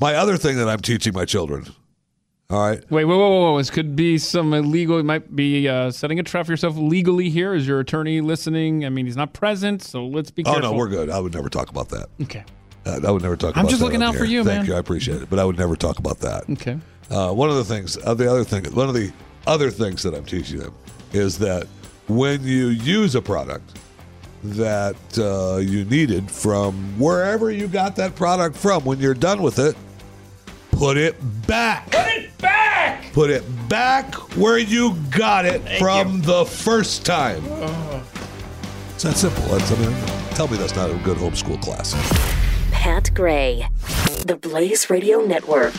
[0.00, 1.66] my other thing that I'm teaching my children.
[2.50, 2.82] All right.
[2.90, 3.58] Wait, whoa, whoa, whoa, whoa.
[3.58, 4.98] This could be some illegal.
[4.98, 7.54] It might be uh, setting a trap for yourself legally here.
[7.54, 8.84] Is your attorney listening?
[8.84, 10.66] I mean, he's not present, so let's be careful.
[10.66, 11.08] Oh no, we're good.
[11.08, 12.08] I would never talk about that.
[12.20, 12.44] Okay.
[12.84, 13.50] Uh, I would never talk.
[13.50, 13.60] About that.
[13.60, 14.66] I'm about just that looking on out for you, Thank man.
[14.66, 14.74] you.
[14.74, 16.50] I appreciate it, but I would never talk about that.
[16.50, 16.78] Okay.
[17.10, 19.12] Uh, one of the things, uh, the other thing, one of the
[19.46, 20.74] other things that I'm teaching them
[21.12, 21.66] is that
[22.08, 23.78] when you use a product
[24.44, 29.58] that uh, you needed from wherever you got that product from, when you're done with
[29.58, 29.76] it,
[30.72, 31.90] put it back.
[31.90, 33.12] Put it back.
[33.12, 37.42] Put it back where you got it from the first time.
[38.94, 39.42] It's that simple.
[39.44, 39.94] That's, I mean,
[40.34, 41.94] tell me that's not a good homeschool class.
[42.72, 43.68] Pat Gray.
[44.26, 45.74] The Blaze Radio Network.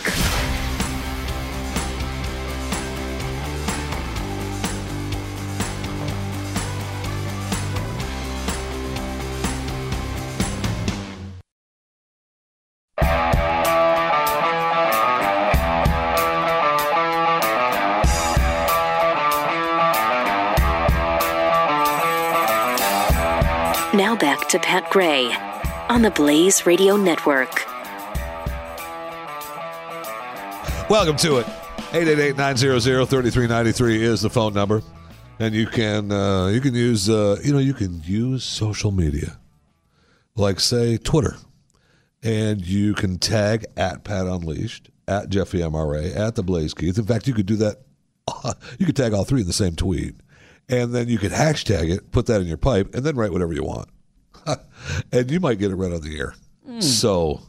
[24.54, 25.34] To Pat Gray
[25.90, 27.66] on the Blaze Radio Network.
[30.92, 31.48] Welcome to it.
[31.94, 34.84] 888-900-3393 is the phone number.
[35.40, 39.40] And you can uh, you can use uh, you know you can use social media.
[40.36, 41.36] Like say Twitter.
[42.22, 47.00] And you can tag at Pat Unleashed, at Jeffy MRA, at the Blaze Keith.
[47.00, 47.78] In fact, you could do that
[48.78, 50.14] you could tag all three in the same tweet.
[50.70, 53.52] And then you could hashtag it, put that in your pipe, and then write whatever
[53.52, 53.90] you want.
[55.12, 56.34] and you might get it right on the air.
[56.80, 57.42] So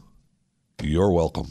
[0.81, 1.49] you're welcome.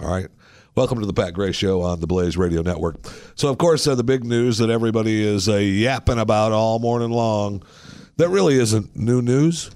[0.00, 0.28] All right.
[0.76, 2.96] Welcome to the Pat Gray Show on the Blaze Radio Network.
[3.36, 7.10] So, of course, uh, the big news that everybody is uh, yapping about all morning
[7.10, 7.62] long
[8.16, 9.70] that really isn't new news,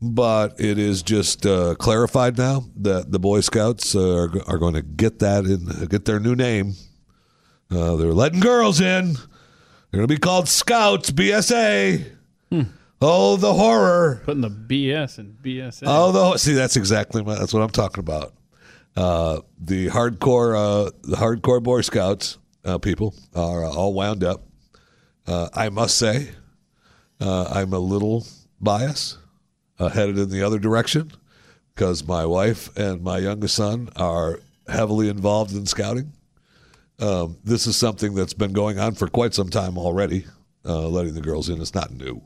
[0.00, 4.74] but it is just uh, clarified now that the Boy Scouts uh, are, are going
[4.74, 6.74] to get that in, get their new name.
[7.70, 9.14] Uh, they're letting girls in.
[9.14, 12.06] They're going to be called Scouts, BSA.
[13.04, 14.22] Oh, the horror.
[14.24, 15.82] Putting the BS and BSA.
[15.86, 18.32] Oh, the see, that's exactly what, that's what I'm talking about.
[18.96, 24.42] Uh, the hardcore, uh, the hardcore Boy Scouts uh, people are uh, all wound up.
[25.26, 26.28] Uh, I must say,
[27.20, 28.26] uh, I'm a little
[28.60, 29.18] biased,
[29.78, 31.10] uh, headed in the other direction,
[31.74, 36.12] because my wife and my youngest son are heavily involved in scouting.
[37.00, 40.26] Um, this is something that's been going on for quite some time already.
[40.64, 42.22] Uh, letting the girls in, it's not new.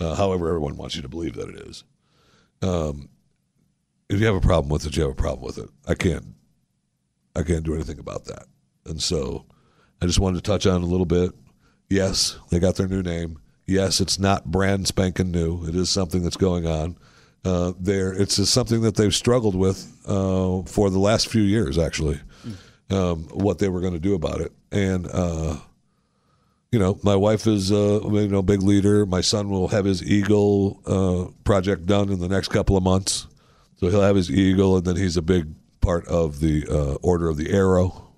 [0.00, 1.84] Uh, however, everyone wants you to believe that it is.
[2.62, 3.08] Um,
[4.08, 5.68] if you have a problem with it, you have a problem with it.
[5.86, 6.24] I can't,
[7.36, 8.46] I can't do anything about that.
[8.86, 9.46] And so,
[10.02, 11.32] I just wanted to touch on a little bit.
[11.88, 13.38] Yes, they got their new name.
[13.66, 15.64] Yes, it's not brand spanking new.
[15.66, 16.96] It is something that's going on.
[17.44, 21.78] Uh, there, it's just something that they've struggled with uh, for the last few years,
[21.78, 22.20] actually.
[22.90, 25.58] Um, what they were going to do about it, and uh,
[26.72, 29.04] you know, my wife is uh, you know big leader.
[29.06, 33.26] My son will have his Eagle uh, project done in the next couple of months,
[33.76, 35.48] so he'll have his Eagle, and then he's a big
[35.80, 38.08] part of the uh, Order of the Arrow,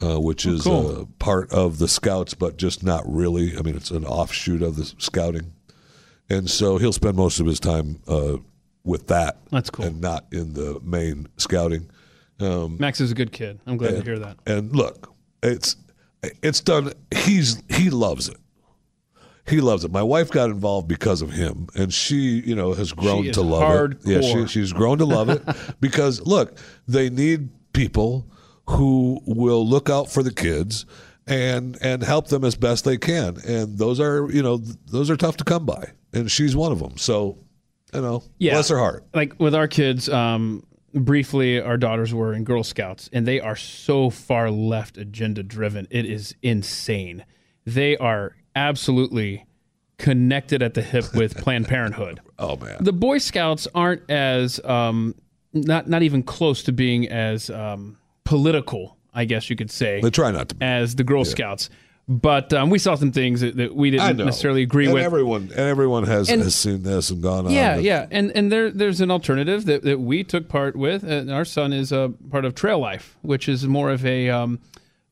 [0.00, 1.00] uh, which is cool.
[1.02, 3.56] uh, part of the Scouts, but just not really.
[3.58, 5.52] I mean, it's an offshoot of the Scouting,
[6.30, 8.36] and so he'll spend most of his time uh,
[8.84, 9.38] with that.
[9.50, 9.86] That's cool.
[9.86, 11.90] and not in the main Scouting.
[12.38, 13.58] Um, Max is a good kid.
[13.66, 14.36] I'm glad to hear that.
[14.46, 15.76] and look, it's
[16.42, 16.92] it's done.
[17.14, 18.36] He's he loves it.
[19.46, 19.90] He loves it.
[19.90, 23.90] My wife got involved because of him, and she, you know, has grown to love
[23.90, 23.98] it.
[24.04, 25.42] Yeah, she, she's grown to love it
[25.80, 26.56] because look,
[26.86, 28.30] they need people
[28.68, 30.86] who will look out for the kids
[31.26, 33.36] and and help them as best they can.
[33.44, 36.78] And those are, you know, those are tough to come by, and she's one of
[36.78, 36.96] them.
[36.96, 37.38] So,
[37.92, 38.52] you know, Yeah.
[38.54, 39.04] bless her heart.
[39.12, 43.56] Like with our kids, um, briefly, our daughters were in Girl Scouts, and they are
[43.56, 45.86] so far left agenda driven.
[45.90, 47.24] It is insane.
[47.64, 49.46] They are absolutely
[49.98, 52.20] connected at the hip with Planned Parenthood.
[52.38, 55.14] Oh man, The Boy Scouts aren't as um,
[55.52, 60.10] not not even close to being as um, political, I guess you could say, they
[60.10, 60.56] try not to.
[60.56, 60.64] be.
[60.64, 61.70] as the Girl Scouts.
[62.20, 65.02] But um, we saw some things that, that we didn't necessarily agree and with.
[65.02, 67.52] Everyone, and everyone has And- has seen this and gone on.
[67.52, 71.04] Yeah, yeah, and and there there's an alternative that, that we took part with.
[71.04, 74.58] And our son is a part of Trail Life, which is more of a um,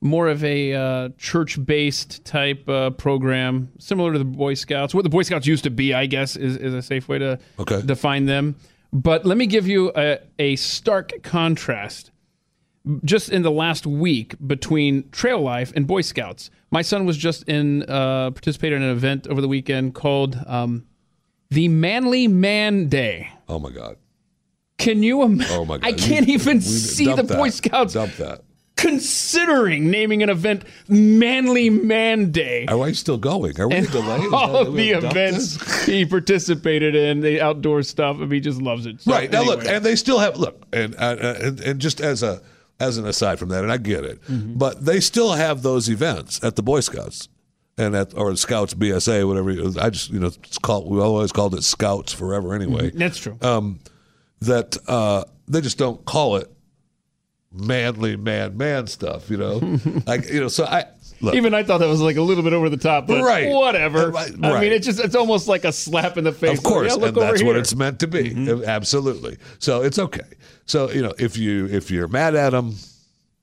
[0.03, 4.95] more of a uh, church based type uh, program, similar to the Boy Scouts.
[4.95, 7.39] What the Boy Scouts used to be, I guess, is, is a safe way to
[7.59, 7.81] Okay.
[7.83, 8.57] define them.
[8.93, 12.11] But let me give you a, a stark contrast.
[13.05, 17.43] Just in the last week between Trail Life and Boy Scouts, my son was just
[17.49, 20.87] in uh, participated in an event over the weekend called um,
[21.51, 23.31] the Manly Man Day.
[23.49, 23.97] Oh my God.
[24.79, 25.53] Can you imagine?
[25.55, 25.87] Oh my God.
[25.87, 27.37] I can't You- even see the that.
[27.37, 28.45] Boy Scouts Dump that.
[28.79, 32.65] considering naming an event Manly Man Day.
[32.67, 33.61] Are we still going?
[33.61, 34.25] Are we delayed?
[34.25, 38.41] Is All that- of the events he participated in, the outdoor stuff, I mean, he
[38.41, 39.03] just loves it.
[39.03, 42.23] So Right now, look, and they still have look, and uh, and and just as
[42.23, 42.41] a
[42.81, 44.55] as an aside from that, and I get it, Mm-hmm.
[44.59, 47.29] but they still have those events at the Boy Scouts
[47.79, 49.51] and at or Scouts BSA, whatever.
[49.81, 52.91] I just you know it's called we always called it Scouts forever anyway.
[52.91, 53.39] that's true.
[54.41, 56.51] That uh, they just don't call it
[57.53, 59.31] manly man man stuff.
[59.31, 60.49] You know, like you know.
[60.49, 60.85] So I
[61.21, 61.35] look.
[61.35, 63.49] Even I thought that was like a little bit over the top, but Right.
[63.51, 64.09] whatever.
[64.09, 66.57] Uh, right, I mean, it's just it's almost like a slap in the face.
[66.59, 67.51] Of course, Like, yeah, and that's what here.
[67.53, 67.61] Mm-hmm.
[67.61, 68.65] it's meant to be.
[68.67, 69.37] Absolutely.
[69.59, 70.23] So it's okay.
[70.71, 72.75] So you know, if you if you're mad at them,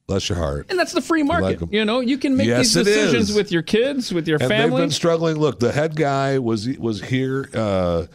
[0.08, 0.68] bless your heart.
[0.70, 1.62] And that's the free market.
[1.62, 4.50] like you know, you can make Yes, these decisions with your kids, with your And
[4.50, 4.82] they've family.
[4.82, 5.36] been struggling.
[5.38, 8.06] Look, the head guy was was here uh,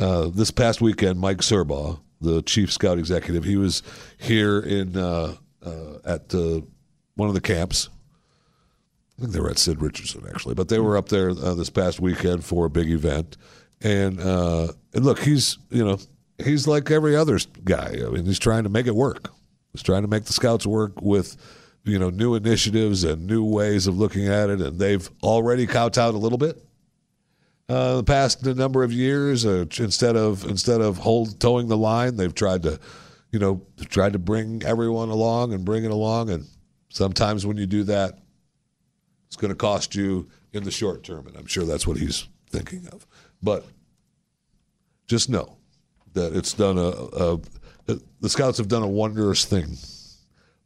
[0.00, 1.20] uh, this past weekend.
[1.20, 3.82] Mike Surbaugh, the chief scout executive, he was
[4.18, 6.32] here in uh, uh, at
[7.14, 7.90] one of the camps.
[9.18, 11.68] I think they were at Sid Richardson actually, but they were up there uh, this
[11.70, 13.36] past weekend for a big event,
[13.82, 15.98] And, uh, and look, he's you know
[16.38, 17.96] he's like every other guy.
[18.04, 19.30] I mean, he's trying to make it work.
[19.72, 21.36] He's trying to make the scouts work with
[21.84, 26.14] you know new initiatives and new ways of looking at it, and they've already kowtowed
[26.14, 26.62] a little bit.
[27.68, 32.16] Uh, the past number of years, uh, instead of instead of hold toeing the line,
[32.16, 32.78] they've tried to,
[33.30, 36.28] you know, tried to bring everyone along and bring it along.
[36.30, 36.46] And
[36.90, 38.18] sometimes when you do that,
[39.26, 42.28] it's going to cost you in the short term, and I'm sure that's what he's
[42.50, 43.06] thinking of.
[43.42, 43.64] But
[45.06, 45.56] just know
[46.14, 47.40] that it's done a, a
[48.20, 49.76] the scouts have done a wondrous thing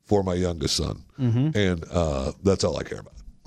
[0.04, 1.56] for my youngest son, Mm-hmm.
[1.59, 3.14] and uh, that's all I care about.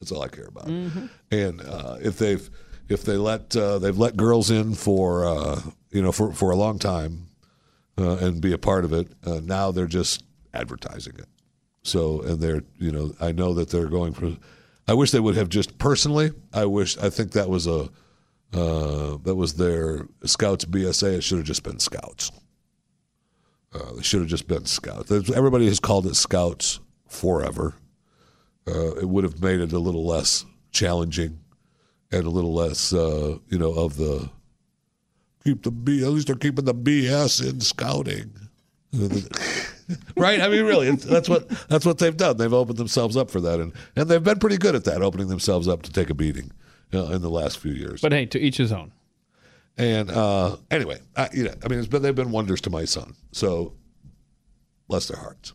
[0.00, 0.66] that's all I care about.
[0.66, 1.06] Mm-hmm.
[1.32, 2.48] And uh, if they've
[2.88, 6.56] if they let uh, they've let girls in for uh, you know for for a
[6.56, 7.26] long time
[7.96, 10.22] uh, and be a part of it, uh, now they're just
[10.54, 11.26] advertising it.
[11.82, 14.36] So and they're you know I know that they're going for.
[14.86, 16.30] I wish they would have just personally.
[16.52, 17.88] I wish I think that was a
[18.52, 21.18] uh, that was their scouts BSA.
[21.18, 22.30] It should have just been scouts.
[23.74, 25.10] Uh, they should have just been scouts.
[25.10, 27.74] Everybody has called it scouts forever.
[28.66, 31.40] Uh, it would have made it a little less challenging
[32.10, 34.30] and a little less, uh, you know, of the
[35.44, 36.02] keep the B.
[36.02, 38.32] At least they're keeping the BS in scouting,
[40.16, 40.40] right?
[40.40, 42.38] I mean, really, that's what that's what they've done.
[42.38, 45.28] They've opened themselves up for that, and and they've been pretty good at that, opening
[45.28, 46.50] themselves up to take a beating
[46.92, 48.00] in the last few years.
[48.00, 48.92] But hey, to each his own.
[49.76, 52.84] And uh, anyway, I, you know, I mean, it's been, they've been wonders to my
[52.84, 53.14] son.
[53.32, 53.74] So
[54.88, 55.52] bless their hearts.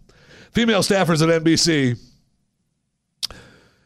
[0.51, 1.99] Female staffers at NBC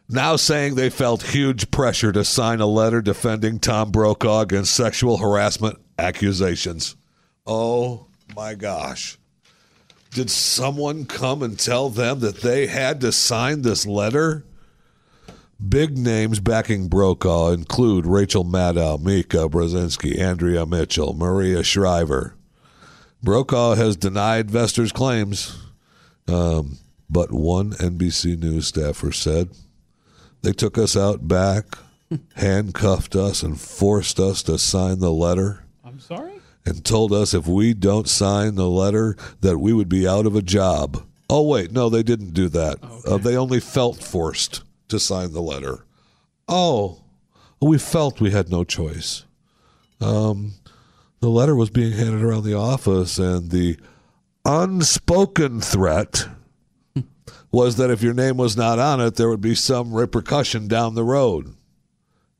[0.09, 5.17] now saying they felt huge pressure to sign a letter defending Tom Brokaw against sexual
[5.17, 6.95] harassment accusations.
[7.45, 9.17] Oh my gosh.
[10.11, 14.45] Did someone come and tell them that they had to sign this letter?
[15.65, 22.35] Big names backing Brokaw include Rachel Maddow, Mika Brzezinski, Andrea Mitchell, Maria Shriver.
[23.23, 25.57] Brokaw has denied Vester's claims,
[26.27, 26.77] um,
[27.09, 29.49] but one NBC News staffer said
[30.43, 31.65] they took us out back,
[32.35, 36.33] handcuffed us, and forced us to sign the letter I'm sorry?
[36.67, 40.35] and told us if we don't sign the letter that we would be out of
[40.35, 41.03] a job.
[41.31, 42.77] Oh wait, no, they didn't do that.
[43.05, 45.85] Uh, they only felt forced to sign the letter.
[46.47, 47.03] Oh,
[47.61, 49.25] we felt we had no choice.
[49.99, 50.53] Um,
[51.19, 53.77] the letter was being handed around the office, and the
[54.45, 56.27] unspoken threat
[57.51, 60.95] was that if your name was not on it, there would be some repercussion down
[60.95, 61.55] the road.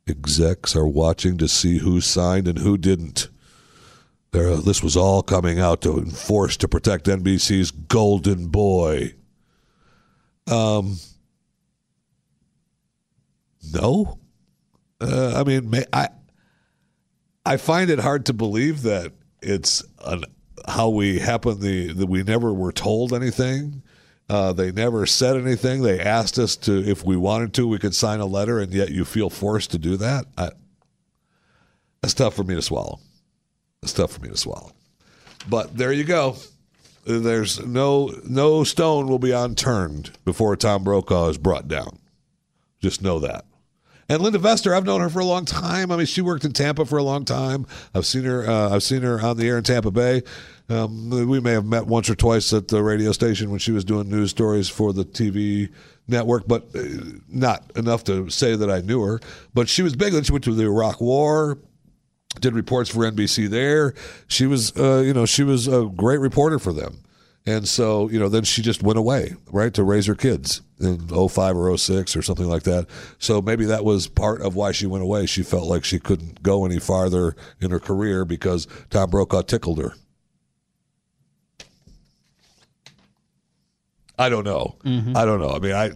[0.07, 3.29] Execs are watching to see who signed and who didn't.
[4.31, 9.15] There, this was all coming out to enforce to protect NBC's golden boy.
[10.45, 10.97] Um,
[13.73, 14.19] no,
[15.01, 16.09] uh, I mean, may, I
[17.45, 20.23] I find it hard to believe that it's an,
[20.67, 23.83] how we happen the that we never were told anything.
[24.29, 25.81] Uh, they never said anything.
[25.81, 28.89] They asked us to if we wanted to, we could sign a letter, and yet
[28.89, 30.25] you feel forced to do that.
[30.37, 30.49] I,
[32.01, 32.99] that's tough for me to swallow.
[33.81, 34.73] It's tough for me to swallow.
[35.47, 36.35] But there you go.
[37.05, 41.99] There's no no stone will be unturned before Tom Brokaw is brought down.
[42.81, 43.45] Just know that.
[44.09, 45.91] And Linda Vester, I've known her for a long time.
[45.91, 47.65] I mean, she worked in Tampa for a long time.
[47.93, 48.49] I've seen her.
[48.49, 50.23] Uh, I've seen her on the air in Tampa Bay.
[50.69, 53.85] Um, we may have met once or twice at the radio station when she was
[53.85, 55.71] doing news stories for the TV
[56.07, 56.83] network, but uh,
[57.29, 59.19] not enough to say that I knew her.
[59.53, 60.13] But she was big.
[60.13, 61.57] Then she went to the Iraq War
[62.39, 63.93] did reports for NBC there.
[64.27, 66.99] She was, uh, you know, she was a great reporter for them.
[67.47, 71.07] And so, you know, then she just went away, right, to raise her kids in
[71.07, 72.87] 05 or 06 or something like that.
[73.19, 75.27] So maybe that was part of why she went away.
[75.27, 79.79] She felt like she couldn't go any farther in her career because Tom Brokaw tickled
[79.79, 79.93] her.
[84.19, 84.75] I don't know.
[84.83, 85.15] Mm-hmm.
[85.15, 85.51] I don't know.
[85.51, 85.91] I mean, I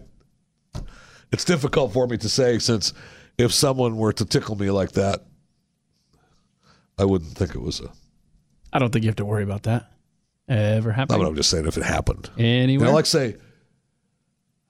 [1.32, 2.94] it's difficult for me to say since
[3.36, 5.26] if someone were to tickle me like that,
[6.98, 7.90] I wouldn't think it was a.
[8.72, 9.92] I don't think you have to worry about that
[10.48, 12.30] ever I happening mean, I'm just saying if it happened.
[12.36, 12.88] You anywhere.
[12.88, 13.36] know, like say,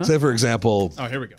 [0.03, 1.37] say for example, oh, here we go.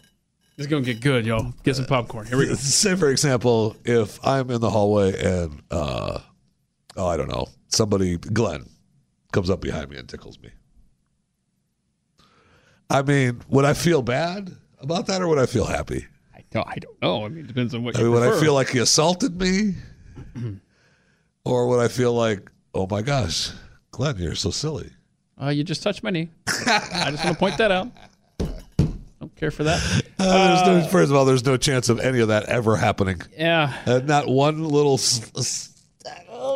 [0.55, 1.53] This is gonna get good, y'all.
[1.63, 2.27] Get some popcorn.
[2.27, 2.53] Here we go.
[2.55, 6.19] say for example, if I'm in the hallway and uh,
[6.95, 8.69] oh, I don't know, somebody, Glenn,
[9.31, 10.49] comes up behind me and tickles me.
[12.89, 16.05] I mean, would I feel bad about that, or would I feel happy?
[16.35, 17.25] I don't, I don't know.
[17.25, 19.39] I mean, it depends on what I you mean, would I feel like he assaulted
[19.41, 19.73] me,
[21.45, 23.49] or would I feel like, oh my gosh,
[23.93, 24.89] Glenn, you're so silly?
[25.41, 26.29] Uh, you just touched my knee.
[26.47, 27.87] I just want to point that out.
[29.19, 29.79] Don't care for that.
[30.25, 33.21] Uh, there's no, first of all, there's no chance of any of that ever happening.
[33.37, 33.73] Yeah.
[33.85, 34.93] Uh, not one little.
[34.93, 35.83] s- s-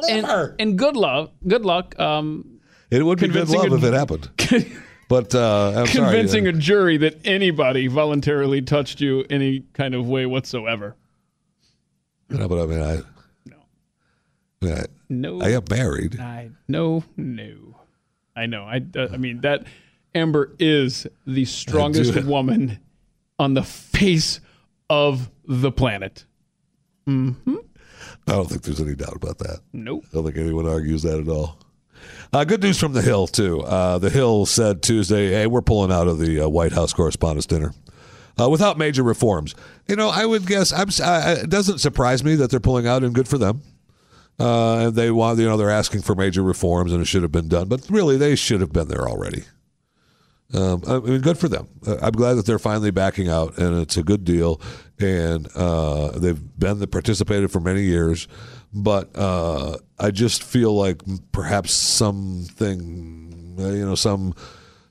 [0.08, 0.26] And,
[0.58, 1.32] and good luck.
[1.46, 2.00] Good luck.
[2.00, 4.30] Um, it would be good love if it happened.
[5.10, 6.50] But uh, I'm convincing sorry.
[6.56, 10.96] a jury that anybody voluntarily touched you any kind of way whatsoever.
[12.30, 13.02] You know, but I mean, I.
[14.62, 15.42] No.
[15.42, 16.20] I am married.
[16.20, 17.76] I no no.
[18.36, 18.64] I know.
[18.64, 19.66] I uh, I mean that
[20.16, 22.80] Amber is the strongest woman
[23.40, 24.40] on the face
[24.90, 26.26] of the planet.
[27.06, 27.32] Hmm.
[28.28, 29.60] I don't think there's any doubt about that.
[29.72, 30.06] Nope.
[30.12, 31.58] I don't think anyone argues that at all.
[32.34, 33.62] Uh, good news from the Hill too.
[33.62, 37.48] Uh, the Hill said Tuesday, "Hey, we're pulling out of the uh, White House Correspondents'
[37.48, 37.74] Dinner
[38.40, 39.56] uh, without major reforms."
[39.88, 40.74] You know, I would guess.
[40.74, 43.62] I, it doesn't surprise me that they're pulling out, and good for them.
[44.40, 47.32] Uh, and they want, you know, they're asking for major reforms, and it should have
[47.32, 47.68] been done.
[47.68, 49.44] But really, they should have been there already.
[50.54, 51.68] Um, I mean, good for them.
[51.86, 54.62] Uh, I'm glad that they're finally backing out, and it's a good deal.
[55.00, 58.28] And uh, they've been the participated for many years,
[58.74, 64.36] but uh, I just feel like perhaps something, uh, you know, some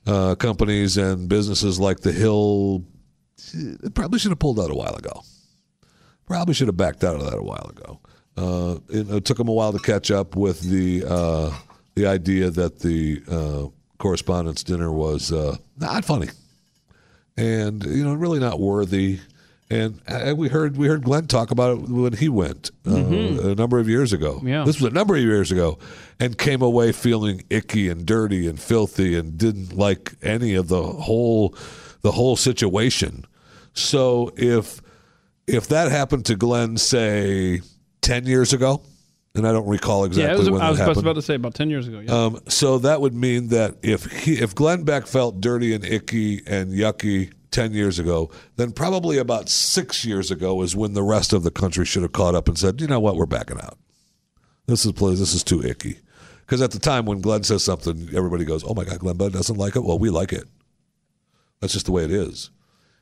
[0.07, 2.85] uh, companies and businesses like the Hill
[3.57, 5.23] uh, probably should have pulled out a while ago.
[6.27, 8.01] Probably should have backed out of that a while ago.
[8.37, 11.51] Uh, it, it took them a while to catch up with the uh,
[11.95, 13.67] the idea that the uh,
[13.99, 16.29] correspondence dinner was uh, not funny,
[17.37, 19.21] and you know, really not worthy.
[19.69, 23.55] And uh, we heard we heard Glenn talk about it when he went uh, a
[23.55, 24.41] number of years ago.
[24.45, 24.65] Yeah.
[24.65, 25.79] This was a number of years ago,
[26.21, 30.83] and came away feeling icky and dirty and filthy, and didn't like any of the
[30.83, 31.55] whole
[32.03, 33.25] the whole situation.
[33.73, 34.81] So if
[35.49, 37.61] if that happened to Glenn, say
[38.07, 38.83] ten years ago,
[39.35, 41.05] and I don't recall exactly Yeah, it was, when I was that happened.
[41.05, 42.01] about to say about ten years ago.
[42.01, 42.13] Yeah.
[42.13, 46.43] Um, so that would mean that if he, if Glenn Beck felt dirty and icky
[46.47, 51.33] and yucky ten years ago, then probably about six years ago is when the rest
[51.33, 53.79] of the country should have caught up and said, you know what, we're backing out.
[54.67, 55.99] This is this is too icky.
[56.41, 59.33] Because at the time when Glenn says something, everybody goes, "Oh my God, Glenn Beck
[59.33, 60.45] doesn't like it." Well, we like it.
[61.61, 62.51] That's just the way it is.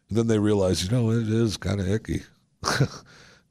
[0.09, 2.23] And then they realize, you know, it is kind of icky.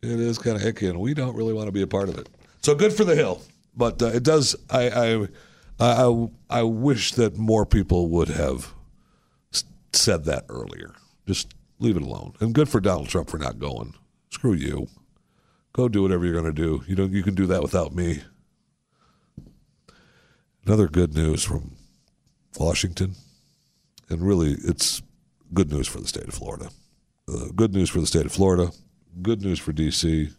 [0.04, 2.18] it is kind of icky, and we don't really want to be a part of
[2.18, 2.30] it.
[2.62, 3.41] So good for the hill,
[3.76, 4.56] but uh, it does.
[4.70, 5.28] I, I
[5.80, 8.74] I I wish that more people would have
[9.93, 10.93] said that earlier.
[11.26, 12.34] Just leave it alone.
[12.39, 13.93] And good for Donald Trump for not going.
[14.30, 14.88] Screw you.
[15.74, 16.84] Go do whatever you're going to do.
[16.88, 18.24] You know you can do that without me.
[20.66, 21.76] Another good news from
[22.58, 23.16] Washington,
[24.10, 25.01] and really it's
[25.54, 26.70] good news for the state of Florida.
[27.28, 28.72] Uh, good news for the state of Florida.
[29.22, 30.30] Good news for D.C.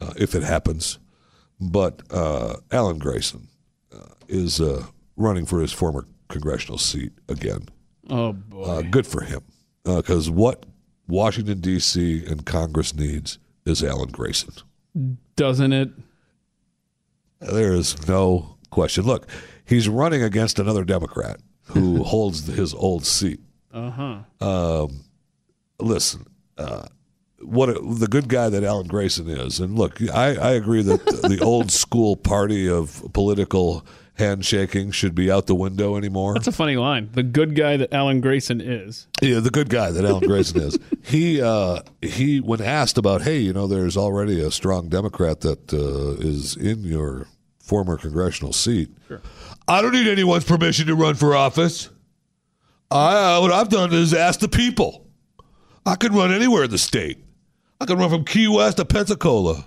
[0.00, 0.98] Uh, if it happens.
[1.60, 3.48] But uh, Alan Grayson
[3.94, 4.84] uh, is uh,
[5.16, 7.68] running for his former congressional seat again.
[8.10, 8.62] oh boy.
[8.64, 9.42] Uh, good for him.
[9.84, 10.66] Because what
[11.08, 12.24] Washington, D.C.
[12.26, 14.54] and Congress needs is Alan Grayson.
[15.36, 15.90] Doesn't it?
[17.40, 19.04] There is no question.
[19.04, 19.28] Look,
[19.64, 23.40] he's running against another Democrat who holds his old seat.
[23.72, 24.18] Uh huh.
[24.46, 25.04] Um,
[25.80, 26.26] listen,
[26.58, 26.86] uh,
[27.42, 31.04] what a, the good guy that Alan Grayson is, and look, I, I agree that
[31.28, 33.84] the old school party of political
[34.14, 36.34] handshaking should be out the window anymore.
[36.34, 37.10] That's a funny line.
[37.12, 39.06] The good guy that Alan Grayson is.
[39.20, 40.78] Yeah, the good guy that Alan Grayson is.
[41.02, 45.72] He uh, he, when asked about, hey, you know, there's already a strong Democrat that
[45.72, 47.26] uh, is in your
[47.58, 48.90] former congressional seat.
[49.08, 49.20] Sure.
[49.68, 51.88] I don't need anyone's permission to run for office.
[52.90, 55.06] I what I've done is ask the people.
[55.84, 57.24] I could run anywhere in the state.
[57.82, 59.64] I can run from Key West to Pensacola.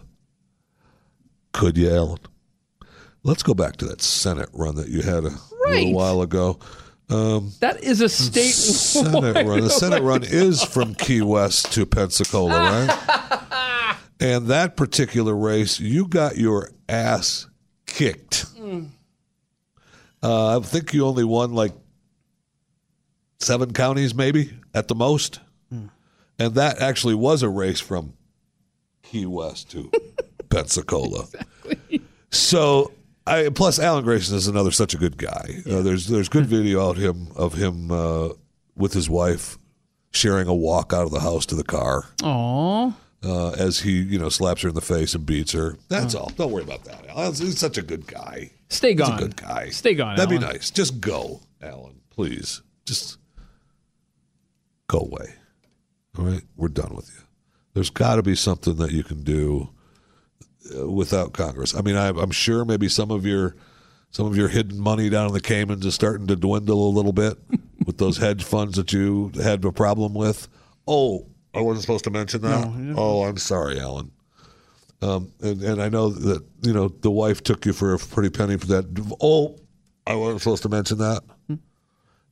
[1.52, 2.20] Could you, Alan?
[3.24, 5.32] Let's go back to that Senate run that you had a
[5.66, 5.86] Right.
[5.88, 6.60] little while ago.
[7.10, 9.60] That is a state Senate run.
[9.62, 13.98] The Senate run is from Key West to Pensacola, right?
[14.22, 17.48] and that particular race, you got your ass
[17.86, 18.46] kicked.
[20.24, 21.74] Uh, I think you only won like
[23.40, 25.42] seven counties, maybe at the most.
[26.40, 28.14] And that actually was a race from
[29.04, 29.90] Key West to
[30.50, 31.28] Pensacola.
[32.32, 32.92] So,
[33.26, 35.62] I plus Alan Grayson is another such a good guy.
[35.70, 38.30] Uh, there's there's good video out him of him uh,
[38.76, 39.58] with his wife
[40.12, 42.94] sharing a walk out of the house to the car Aw.
[43.24, 45.78] uh, as he you know slaps her in the face and beats her.
[45.88, 46.32] That's all.
[46.36, 47.06] Don't worry about that.
[47.10, 47.34] Alan.
[47.34, 48.52] He's such a good guy.
[48.70, 49.18] Stay He's gone.
[49.18, 49.70] a good guy.
[49.70, 50.18] Stay gone.
[50.18, 50.48] That'd Alan.
[50.48, 50.70] be nice.
[50.72, 52.02] Just go, Alan.
[52.10, 53.18] Please, just
[54.88, 55.34] go away.
[56.18, 57.24] All right, we're done with you.
[57.74, 59.70] There's got to be something that you can do
[60.78, 61.76] uh, without Congress.
[61.76, 63.56] I mean, I, I'm sure maybe some of your
[64.12, 67.12] some of your hidden money down in the Caymans is starting to dwindle a little
[67.12, 67.38] bit
[67.86, 70.48] with those hedge funds that you had a problem with.
[70.88, 72.94] Oh, I wasn't supposed to mention that.
[72.98, 74.12] oh, I'm sorry, Alan.
[75.02, 78.30] Um, and, and I know that you know the wife took you for a pretty
[78.30, 79.16] penny for that.
[79.22, 79.58] Oh,
[80.08, 81.24] I wasn't supposed to mention that.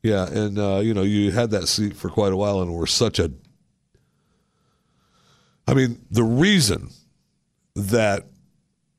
[0.01, 2.87] Yeah, and uh, you know you had that seat for quite a while, and were
[2.87, 3.31] such a.
[5.67, 6.89] I mean, the reason
[7.75, 8.27] that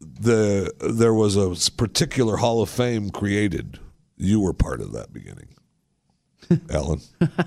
[0.00, 3.78] the there was a particular Hall of Fame created,
[4.16, 5.48] you were part of that beginning.
[6.70, 7.00] Alan,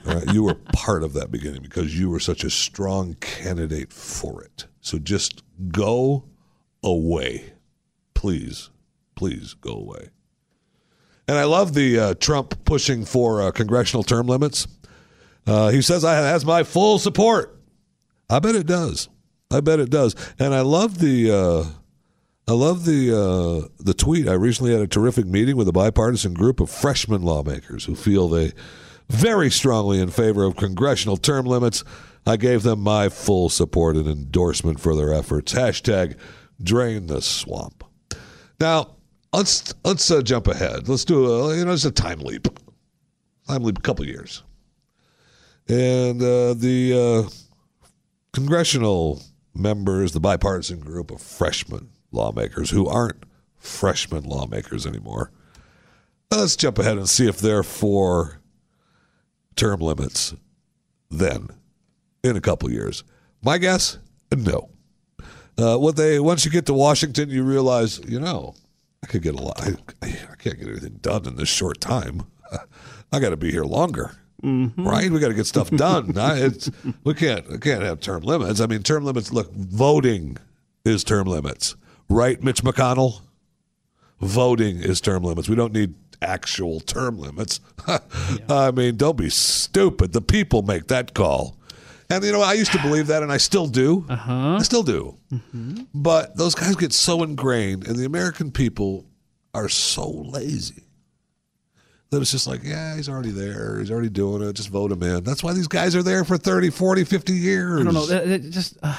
[0.05, 4.41] right, you were part of that beginning because you were such a strong candidate for
[4.41, 4.65] it.
[4.81, 6.25] So just go
[6.83, 7.53] away.
[8.15, 8.69] Please,
[9.15, 10.09] please go away.
[11.27, 14.67] And I love the uh, Trump pushing for uh, congressional term limits.
[15.45, 17.56] Uh, he says I has my full support.
[18.29, 19.09] I bet it does.
[19.49, 20.15] I bet it does.
[20.37, 21.63] And I love the uh,
[22.47, 24.27] I love the uh, the tweet.
[24.27, 28.27] I recently had a terrific meeting with a bipartisan group of freshman lawmakers who feel
[28.27, 28.53] they
[29.09, 31.83] very strongly in favor of congressional term limits.
[32.25, 35.53] I gave them my full support and endorsement for their efforts.
[35.53, 36.17] Hashtag
[36.61, 37.85] drain the swamp.
[38.59, 38.95] Now,
[39.31, 40.89] let's let's uh, jump ahead.
[40.89, 42.47] Let's do a you know just a time leap.
[43.47, 44.43] Time leap, a couple years,
[45.69, 47.29] and uh, the uh,
[48.37, 49.19] congressional
[49.55, 53.23] members, the bipartisan group of freshman lawmakers who aren't
[53.57, 55.31] freshman lawmakers anymore.
[56.29, 58.39] Let's jump ahead and see if they're for
[59.55, 60.35] term limits
[61.09, 61.47] then
[62.23, 63.03] in a couple years.
[63.41, 63.97] My guess,
[64.31, 64.69] no.
[65.57, 68.53] Uh, what they once you get to Washington, you realize, you know,
[69.03, 69.59] I could get a lot.
[69.63, 69.73] I,
[70.03, 72.27] I can't get anything done in this short time.
[73.11, 74.11] I got to be here longer,
[74.43, 75.09] right?
[75.09, 76.17] We got to get stuff done.
[76.17, 76.69] I, it's,
[77.03, 77.49] we can't.
[77.49, 78.59] We can't have term limits.
[78.59, 79.31] I mean, term limits.
[79.31, 80.37] Look, voting
[80.85, 81.75] is term limits,
[82.09, 82.41] right?
[82.43, 83.21] Mitch McConnell.
[84.19, 85.47] Voting is term limits.
[85.47, 87.59] We don't need actual term limits.
[88.49, 90.13] I mean, don't be stupid.
[90.13, 91.55] The people make that call.
[92.09, 94.05] And you know, I used to believe that, and I still do.
[94.07, 94.55] Uh-huh.
[94.55, 95.17] I still do.
[95.93, 99.05] But those guys get so ingrained, and the American people
[99.53, 100.86] are so lazy
[102.09, 103.79] that it's just like, yeah, he's already there.
[103.79, 104.53] He's already doing it.
[104.53, 105.23] Just vote him in.
[105.23, 107.81] That's why these guys are there for 30, 40, 50 years.
[107.81, 108.05] I don't know.
[108.05, 108.95] That- that just uh,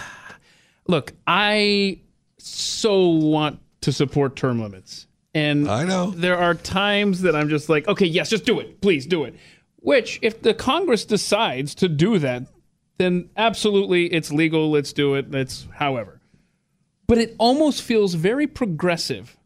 [0.87, 2.01] look, I
[2.39, 6.11] so want to support term limits, and I know.
[6.11, 9.35] there are times that I'm just like, okay, yes, just do it, please do it.
[9.81, 12.45] Which, if the Congress decides to do that,
[12.99, 14.71] then absolutely, it's legal.
[14.71, 15.33] Let's do it.
[15.35, 16.21] It's however.
[17.07, 19.37] But it almost feels very progressive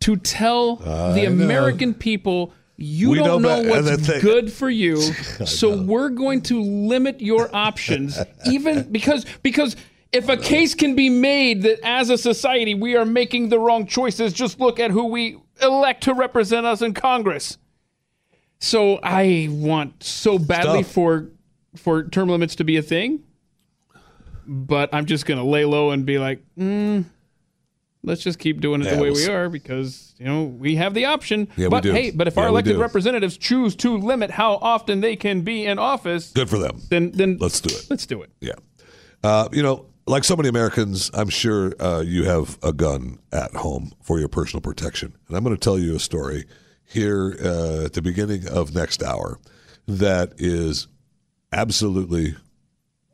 [0.00, 1.26] to tell the know.
[1.44, 2.52] American people.
[2.76, 4.96] You We don't know know, what's good for you,
[5.46, 9.76] so we're going to limit your options, even because because
[10.12, 13.86] if a case can be made that as a society we are making the wrong
[13.86, 17.58] choices, just look at who we elect to represent us in Congress.
[18.58, 21.30] So I want so badly for
[21.76, 23.22] for term limits to be a thing,
[24.46, 27.04] but I'm just gonna lay low and be like, mm,
[28.04, 30.94] let's just keep doing it Yeah, the way we are because you know we have
[30.94, 31.48] the option.
[31.56, 31.92] Yeah, we but do.
[31.92, 35.66] hey, but if Yeah, our elected representatives choose to limit how often they can be
[35.66, 36.80] in office, Good for them.
[36.90, 37.86] then then Let's do it.
[37.90, 38.30] Let's do it.
[38.40, 38.52] Yeah.
[39.22, 43.54] Uh, you know, like so many Americans, I'm sure uh, you have a gun at
[43.54, 45.16] home for your personal protection.
[45.28, 46.44] And I'm going to tell you a story
[46.84, 49.38] here uh, at the beginning of next hour
[49.88, 50.88] that is
[51.52, 52.34] absolutely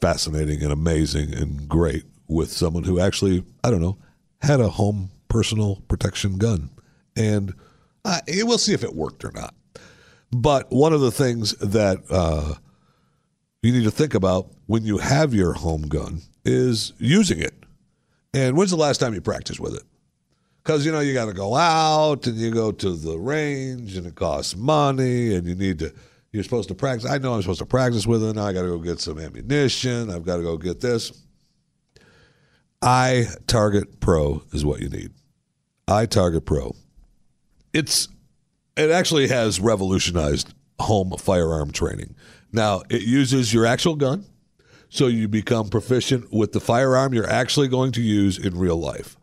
[0.01, 3.99] fascinating and amazing and great with someone who actually, I don't know,
[4.41, 6.71] had a home personal protection gun.
[7.17, 7.55] And
[8.05, 9.55] uh, we'll see if it worked or not.
[10.33, 12.55] But one of the things that uh,
[13.63, 17.55] you need to think about when you have your home gun is using it.
[18.33, 19.83] And when's the last time you practiced with it?
[20.63, 24.07] Because you know you got to go out and you go to the range and
[24.07, 25.93] it costs money and you need to.
[26.33, 27.11] You're supposed to practice.
[27.11, 28.37] I know I'm supposed to practice with it.
[28.37, 30.11] Now I got to go get some ammunition.
[30.11, 31.13] I've got to go get this.
[32.83, 35.13] I Target Pro is what you need.
[35.87, 36.75] iTarget Pro.
[37.73, 38.09] It's
[38.77, 42.15] it actually has revolutionized home firearm training.
[42.53, 44.25] Now, it uses your actual gun,
[44.89, 49.17] so you become proficient with the firearm you're actually going to use in real life.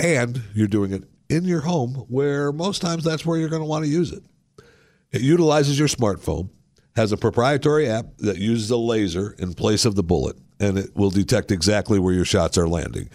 [0.00, 3.68] And you're doing it in your home, where most times that's where you're going to
[3.68, 4.24] want to use it.
[5.12, 6.48] It utilizes your smartphone,
[6.96, 10.96] has a proprietary app that uses a laser in place of the bullet, and it
[10.96, 13.08] will detect exactly where your shots are landing.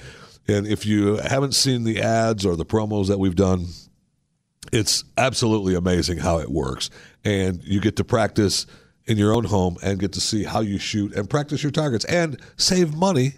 [0.48, 3.68] And if you haven't seen the ads or the promos that we've done,
[4.72, 6.90] it's absolutely amazing how it works.
[7.24, 8.66] And you get to practice
[9.06, 12.06] in your own home and get to see how you shoot and practice your targets
[12.06, 13.34] and save money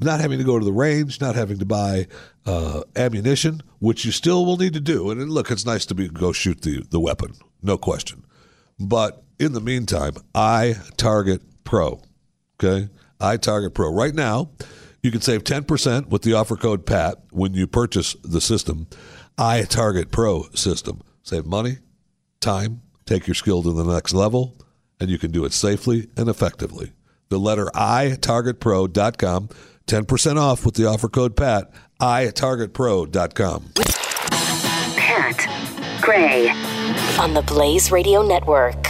[0.00, 2.06] not having to go to the range, not having to buy
[2.46, 5.10] uh, ammunition, which you still will need to do.
[5.10, 8.24] And look, it's nice to be go shoot the, the weapon, no question.
[8.78, 12.02] But in the meantime, I Target Pro
[12.62, 12.88] Okay,
[13.20, 13.92] iTarget Pro.
[13.92, 14.50] Right now,
[15.02, 18.88] you can save 10% with the offer code PAT when you purchase the system,
[19.38, 21.02] iTarget Pro system.
[21.22, 21.78] Save money,
[22.40, 24.56] time, take your skill to the next level,
[24.98, 26.92] and you can do it safely and effectively.
[27.28, 29.48] The letter I, targetpro.com,
[29.86, 33.72] 10% off with the offer code PAT, itargetpro.com.
[34.96, 36.48] Pat Gray
[37.18, 38.87] on the Blaze Radio Network.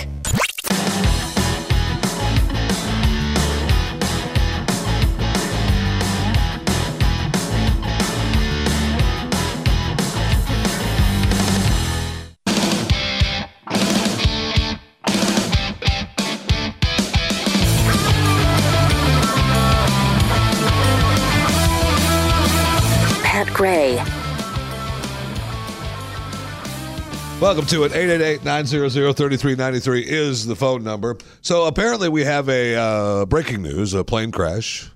[27.41, 27.93] Welcome to it.
[27.93, 31.17] 888-900-3393 is the phone number.
[31.41, 34.91] So apparently we have a uh, breaking news, a plane crash.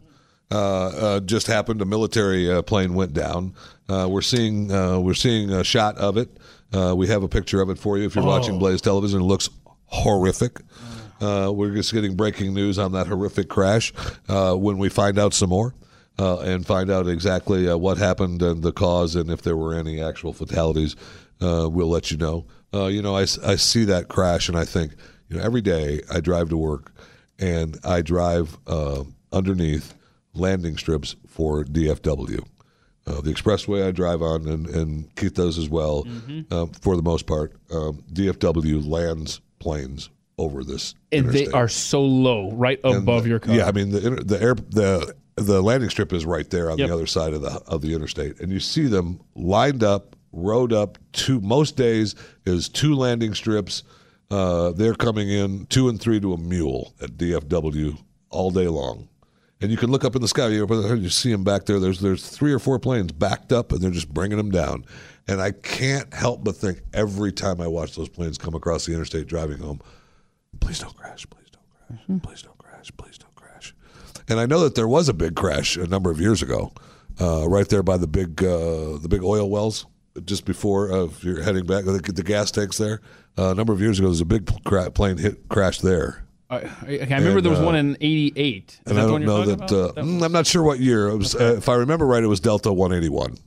[0.51, 1.81] Uh, uh, just happened.
[1.83, 3.55] A military uh, plane went down.
[3.89, 6.37] Uh, we're seeing uh, we're seeing a shot of it.
[6.73, 9.21] Uh, we have a picture of it for you if you're watching Blaze Television.
[9.21, 9.49] It looks
[9.87, 10.63] horrific.
[11.21, 13.93] Uh, we're just getting breaking news on that horrific crash.
[14.29, 15.75] Uh, when we find out some more
[16.19, 19.75] uh, and find out exactly uh, what happened and the cause and if there were
[19.75, 20.97] any actual fatalities,
[21.43, 22.47] uh, we'll let you know.
[22.75, 24.93] Uh, you know, I, I see that crash and I think,
[25.29, 26.93] you know, every day I drive to work
[27.39, 29.95] and I drive uh, underneath
[30.35, 32.45] landing strips for DFW.
[33.07, 36.07] Uh, the expressway I drive on, and, and Keith does as well,
[36.53, 37.53] uh, for the most part.
[37.73, 40.95] Um, DFW lands planes over this.
[41.11, 43.55] And they are so low, right above your car.
[43.57, 46.89] Yeah, I mean the the air the the landing strip is right there on Yep.
[46.89, 50.73] the other side of the of the interstate, and you see them lined up, rowed
[50.73, 50.99] up.
[51.13, 52.15] Two most days
[52.45, 53.83] is two landing strips.
[54.31, 57.99] Uh, they're coming in two and three to a mule at DFW
[58.31, 59.09] all day long,
[59.61, 60.49] and you can look up in the sky.
[60.49, 61.79] You, you see them back there.
[61.79, 64.87] There's there's three or four planes backed up, and they're just bringing them down.
[65.29, 68.95] And I can't help but think every time I watch those planes come across the
[68.95, 69.81] interstate driving home,
[70.61, 73.75] please don't crash, please don't crash, please don't crash, please don't crash.
[74.29, 76.73] And I know that there was a big crash a number of years ago,
[77.21, 79.85] uh, right there by the big uh, the big oil wells,
[80.25, 83.01] just before uh, if you're heading back, the, the gas tanks there.
[83.39, 86.25] Uh, a number of years ago, there was a big cra- plane hit crash there.
[86.51, 88.71] I, I, I remember And, there was uh, one in '88.
[88.71, 89.73] Is And that I don't know that.
[89.73, 90.05] Uh, about?
[90.05, 91.09] mm, I'm not sure what year.
[91.09, 93.39] It was, uh, if I remember right, it was Delta 181.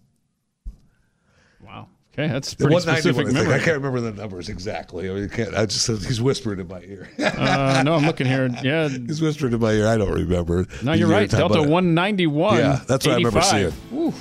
[2.17, 3.61] Okay, that's pretty 191, specific I, think.
[3.61, 5.09] I can't remember the numbers exactly.
[5.09, 5.53] I mean, you can't.
[5.53, 7.09] I just he's whispering in my ear.
[7.19, 8.49] uh, no, I'm looking here.
[8.63, 8.87] Yeah.
[8.87, 9.85] he's whispering in my ear.
[9.87, 10.65] I don't remember.
[10.81, 11.29] No, you're right.
[11.29, 12.57] Delta 191.
[12.57, 13.73] Yeah, that's what I remember 85.
[13.89, 13.99] seeing.
[13.99, 14.13] Ooh,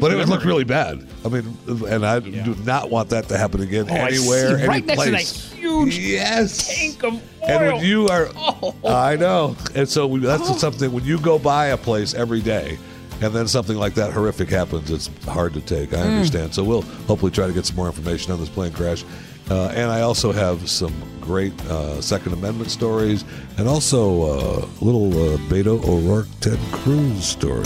[0.00, 1.06] But it nice would look really bad.
[1.22, 1.54] I mean,
[1.86, 5.10] and I do not want that to happen again Oh, anywhere, any Right next to
[5.10, 5.22] that
[5.58, 6.74] huge yes.
[6.74, 7.20] tank of oil.
[7.42, 8.74] And when you are, Oh.
[8.86, 10.90] I know, and so we, that's something.
[10.92, 12.78] When you go by a place every day,
[13.20, 15.90] and then something like that horrific happens, it's hard to take.
[15.90, 15.96] Hmm.
[15.96, 16.54] I understand.
[16.54, 19.04] So we'll hopefully try to get some more information on this plane crash.
[19.50, 23.24] Uh, and I also have some great uh, Second Amendment stories,
[23.58, 27.64] and also uh, a little uh, Beto O'Rourke, Ted Cruz story.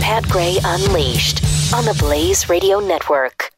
[0.00, 1.42] Pat Gray Unleashed
[1.74, 3.50] on the Blaze Radio Network.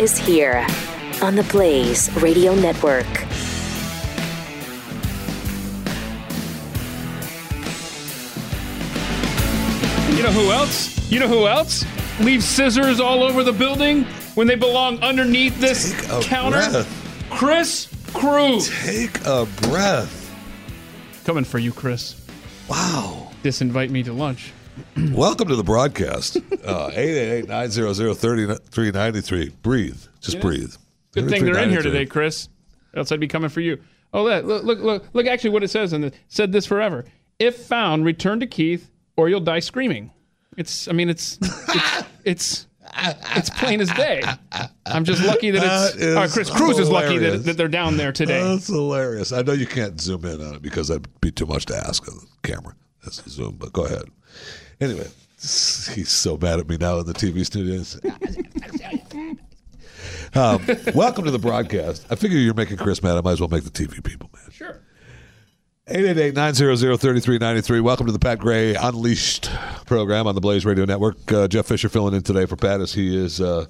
[0.00, 0.66] Is here
[1.20, 3.04] on the Blaze Radio Network.
[10.16, 11.10] You know who else?
[11.12, 11.84] You know who else
[12.18, 14.04] leaves scissors all over the building
[14.36, 16.56] when they belong underneath this Take a counter?
[16.70, 17.26] breath.
[17.28, 18.70] Chris Cruz.
[18.82, 20.16] Take a breath.
[21.26, 22.26] Coming for you, Chris.
[22.70, 23.32] Wow.
[23.42, 24.54] Disinvite me to lunch.
[25.12, 26.36] Welcome to the broadcast.
[26.64, 29.52] Uh, 888-900-3393.
[29.62, 29.98] Breathe.
[30.20, 30.42] Just Yeah.
[30.42, 30.74] breathe.
[31.12, 32.48] Good thing they're in here today, Chris.
[32.94, 33.78] Else I'd be coming for you.
[34.12, 37.04] Oh, look, look, look, look, look actually what it says in the said this forever.
[37.38, 40.10] If found, return to Keith or you'll die screaming.
[40.56, 41.38] It's I mean it's
[42.24, 42.66] it's
[42.96, 44.20] it's, it's plain as day.
[44.86, 47.96] I'm just lucky that it's That uh, Chris Cruz is lucky that, that they're down
[47.96, 48.42] there today.
[48.42, 49.32] That's hilarious.
[49.32, 52.06] I know you can't zoom in on it because that'd be too much to ask
[52.08, 52.74] of the camera.
[53.04, 54.02] That's a zoom, but go ahead.
[54.80, 55.06] Anyway,
[55.40, 58.00] he's so mad at me now in the TV studios.
[60.34, 60.64] um,
[60.94, 62.06] welcome to the broadcast.
[62.10, 63.16] I figure you're making Chris mad.
[63.16, 64.52] I might as well make the TV people mad.
[64.52, 64.80] sure.
[65.88, 67.80] 888-900-3393.
[67.80, 69.50] Welcome to the Pat Gray Unleashed
[69.86, 71.32] program on the Blaze Radio Network.
[71.32, 73.66] Uh, Jeff Fisher filling in today for Pat as he is uh,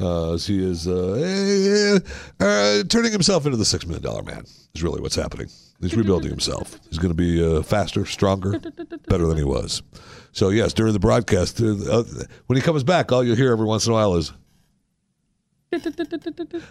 [0.00, 2.00] uh, as he is uh,
[2.40, 4.44] uh, uh, turning himself into the six million dollar man.
[4.74, 5.48] Is really what's happening.
[5.80, 6.78] He's rebuilding himself.
[6.88, 8.58] He's going to be uh, faster, stronger,
[9.06, 9.82] better than he was.
[10.32, 13.92] So yes, during the broadcast, when he comes back, all you'll hear every once in
[13.92, 14.32] a while is.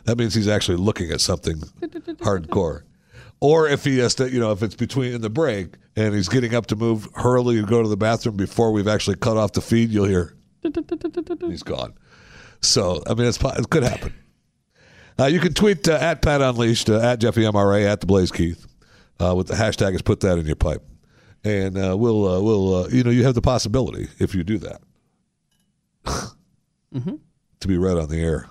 [0.05, 1.57] That means he's actually looking at something
[2.21, 2.83] hardcore.
[3.39, 6.29] Or if he has to, you know, if it's between in the break and he's
[6.29, 9.51] getting up to move Hurley and go to the bathroom before we've actually cut off
[9.51, 10.33] the feed, you'll hear
[11.51, 11.93] he's gone.
[12.63, 14.13] So I mean, it's, it could happen.
[15.19, 18.31] Uh, you can tweet uh, at Pat Unleashed, uh, at Jeffy MRA, at the Blaze
[18.31, 18.65] Keith,
[19.19, 20.81] uh, with the hashtag is put that in your pipe,
[21.43, 24.81] and uh, we'll uh, we'll you know you have the possibility if you do that
[26.05, 27.15] Mm-hmm.
[27.59, 28.47] to be read on the air.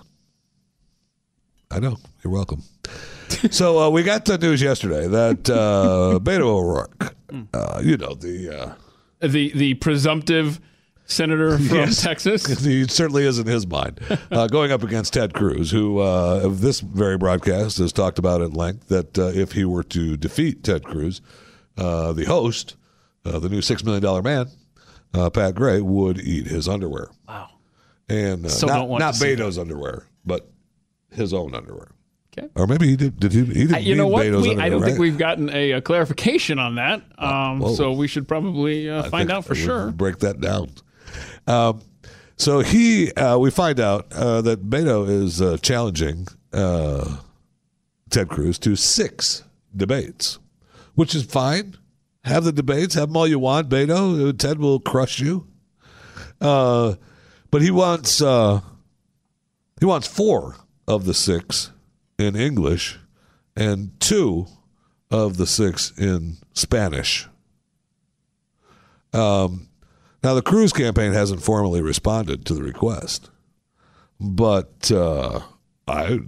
[1.71, 2.61] I know you're welcome.
[3.51, 7.15] so uh, we got the news yesterday that uh, Beto O'Rourke,
[7.53, 8.49] uh, you know the.
[8.61, 8.73] Uh,
[9.21, 10.59] The the presumptive
[11.05, 12.01] senator from Yes.
[12.01, 12.45] Texas.
[12.63, 13.99] he certainly is in his mind.
[14.31, 18.41] Uh, going up against Ted Cruz, who uh, of this very broadcast has talked about
[18.41, 21.21] at length that uh, if he were to defeat Ted Cruz,
[21.77, 22.75] uh, the host,
[23.25, 24.47] uh, the new six million dollar man,
[25.13, 27.09] uh, Pat Gray, would eat his underwear.
[27.27, 27.49] Wow.
[28.09, 30.49] And uh, Still not, don't want not to see Beto's underwear, but
[31.11, 31.91] his own underwear.
[32.35, 32.47] Okay.
[32.55, 33.19] Or maybe he did.
[33.19, 33.45] Did he?
[33.45, 34.23] He didn't Uh, You know what?
[34.23, 37.03] Beto's We, underwear, I don't think we've gotten a, a clarification on that.
[37.19, 37.75] Um, whoa.
[37.75, 39.91] so we should probably uh, find out for sure.
[39.91, 40.71] Break that down.
[41.47, 41.81] Um,
[42.35, 47.17] so he, uh, we find out uh, that Beto is uh, challenging uh,
[48.09, 49.43] Ted Cruz to six
[49.75, 50.39] debates,
[50.95, 51.77] which is fine.
[52.23, 53.69] Have the debates, have them all you want.
[53.69, 55.47] Beto, Uh, Ted will crush you.
[56.39, 56.95] Uh,
[57.51, 58.61] but he wants uh,
[59.79, 60.55] he wants four
[60.87, 61.71] of the six
[62.17, 62.99] in English
[63.55, 64.47] and two
[65.11, 67.27] of the six in Spanish.
[69.13, 69.69] Um,
[70.23, 73.29] now, the Cruz campaign hasn't formally responded to the request,
[74.19, 75.41] but uh,
[75.87, 76.19] I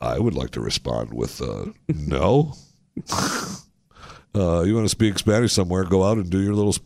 [0.00, 2.54] I would like to respond with uh, no.
[4.34, 5.84] uh, you want to speak Spanish somewhere?
[5.84, 6.76] Go out and do your little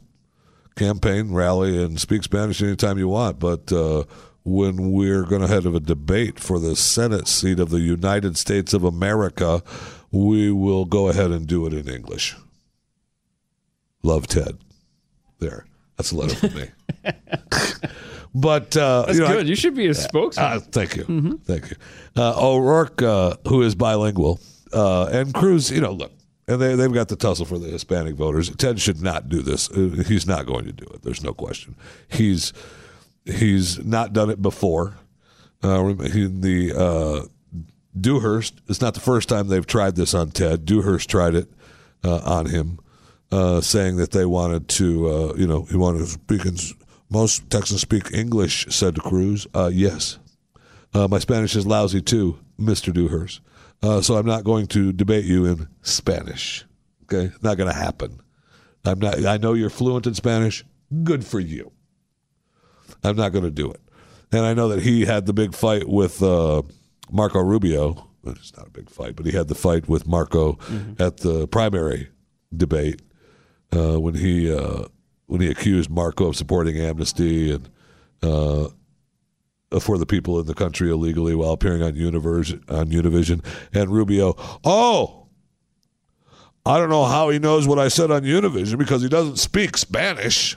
[0.77, 3.39] campaign rally and speak Spanish anytime you want.
[3.39, 4.05] But uh,
[4.45, 8.73] when we're going to have a debate for the Senate seat of the United States
[8.73, 9.63] of America,
[10.11, 12.37] we will go ahead and do it in English.
[14.03, 14.59] Love Ted.
[15.39, 15.67] There.
[15.97, 16.69] That's a letter from me.
[18.35, 19.49] but uh, That's you know, I- good.
[19.49, 20.45] you should be a spokesman.
[20.47, 21.77] uh, thank you, thank you.
[22.17, 24.41] Uh, O'Rourke, uh, who is bilingual,
[24.73, 26.13] uh, and Cruz, you know, look,
[26.49, 28.51] and they they've got the tussle for the Hispanic voters.
[28.57, 29.71] Ted should not do this.
[29.71, 31.03] Uh, He's not going to do it.
[31.03, 31.77] There's no question.
[32.09, 32.53] He's
[33.25, 34.95] he's not done it before.
[35.63, 37.27] Uh, he, the uh,
[37.99, 38.61] Dewhurst.
[38.69, 40.65] It's not the first time they've tried this on Ted.
[40.67, 41.49] Dewhurst tried it
[42.05, 42.79] uh, on him,
[43.33, 46.57] uh, saying that they wanted to, uh, you know, he wanted to speak in.
[47.09, 49.47] Most Texans speak English, said Cruz.
[49.55, 50.19] Uh, yes.
[50.93, 52.93] Uh, my Spanish is lousy too, Mr.
[52.93, 53.41] Dewhurst.
[53.83, 56.65] Uh, so I'm not going to debate you in Spanish.
[57.05, 58.21] Okay, not going to happen.
[58.85, 59.25] I'm not.
[59.25, 60.65] I know you're fluent in Spanish.
[61.05, 61.71] Good for you.
[63.05, 63.81] I'm not going to do it.
[64.33, 66.63] And I know that he had the big fight with uh,
[67.11, 68.09] Marco Rubio.
[68.23, 70.59] Well, It's not a big fight, but he had the fight with Marco
[70.99, 72.09] at the primary
[72.57, 73.03] debate
[73.73, 74.85] uh, when he uh,
[75.27, 77.69] when he accused Marco of supporting amnesty and
[78.23, 78.69] uh,
[79.81, 83.45] for the people in the country illegally while appearing on Universe on Univision.
[83.75, 85.27] And Rubio, oh,
[86.65, 89.77] I don't know how he knows what I said on Univision because he doesn't speak
[89.77, 90.57] Spanish.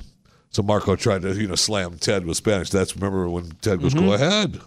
[0.52, 2.70] So Marco tried to you know slam Ted with Spanish.
[2.70, 4.60] That's remember when Ted goes, "Go ahead,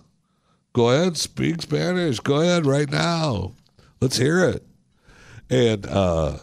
[0.72, 2.20] go ahead, speak Spanish.
[2.20, 3.52] Go ahead right now.
[4.00, 4.64] Let's hear it."
[5.50, 6.38] And uh,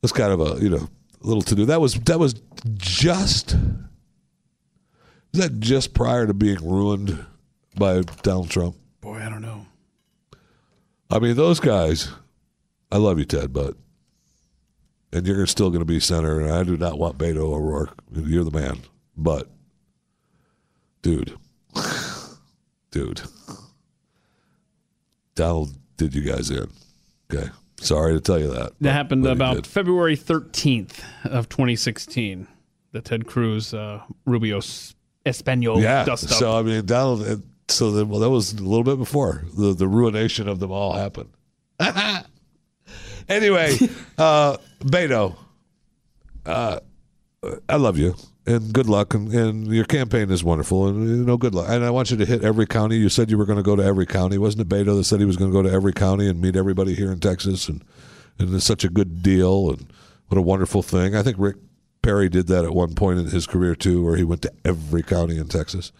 [0.00, 0.88] that's kind of a you know
[1.24, 1.64] little to do.
[1.66, 2.34] That was that was
[2.74, 3.56] just
[5.32, 7.24] was that just prior to being ruined
[7.76, 8.76] by Donald Trump.
[9.00, 9.66] Boy, I don't know.
[11.10, 12.10] I mean, those guys.
[12.92, 13.76] I love you, Ted, but
[15.12, 16.40] and you're still going to be senator.
[16.40, 17.94] And I do not want Beto O'Rourke.
[18.12, 18.80] You're the man,
[19.16, 19.48] but
[21.02, 21.36] dude,
[22.90, 23.22] dude,
[25.34, 26.68] Donald did you guys in.
[27.32, 27.48] Okay,
[27.84, 28.72] sorry to tell you that.
[28.80, 29.66] That happened about.
[29.66, 32.46] February 13th of 2016.
[32.92, 34.60] The Ted Cruz uh, Rubio
[35.26, 36.04] Espanol yeah.
[36.04, 36.38] dust up.
[36.38, 37.42] So I mean, Donald.
[37.68, 40.92] So then, well, that was a little bit before the the ruination of them all
[40.92, 41.30] happened.
[43.28, 43.76] anyway,
[44.18, 45.36] uh, Beto,
[46.46, 46.80] uh,
[47.68, 48.14] I love you
[48.46, 51.68] and good luck, and, and your campaign is wonderful, and you know, good luck.
[51.68, 52.96] And I want you to hit every county.
[52.96, 54.68] You said you were going to go to every county, wasn't it?
[54.68, 57.10] Beto that said he was going to go to every county and meet everybody here
[57.10, 57.82] in Texas, and
[58.38, 59.92] and it's such a good deal, and
[60.28, 61.14] what a wonderful thing.
[61.14, 61.56] I think Rick
[62.02, 65.02] Perry did that at one point in his career too, where he went to every
[65.02, 65.92] county in Texas,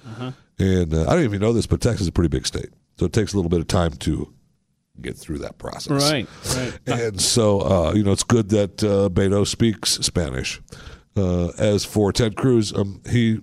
[0.59, 2.69] And uh, I don't even know this, but Texas is a pretty big state,
[2.99, 4.33] so it takes a little bit of time to
[5.01, 5.91] get through that process.
[5.91, 6.79] Right, right.
[6.87, 10.61] And so, uh, you know, it's good that uh, Beto speaks Spanish.
[11.17, 13.41] Uh, as for Ted Cruz, um, he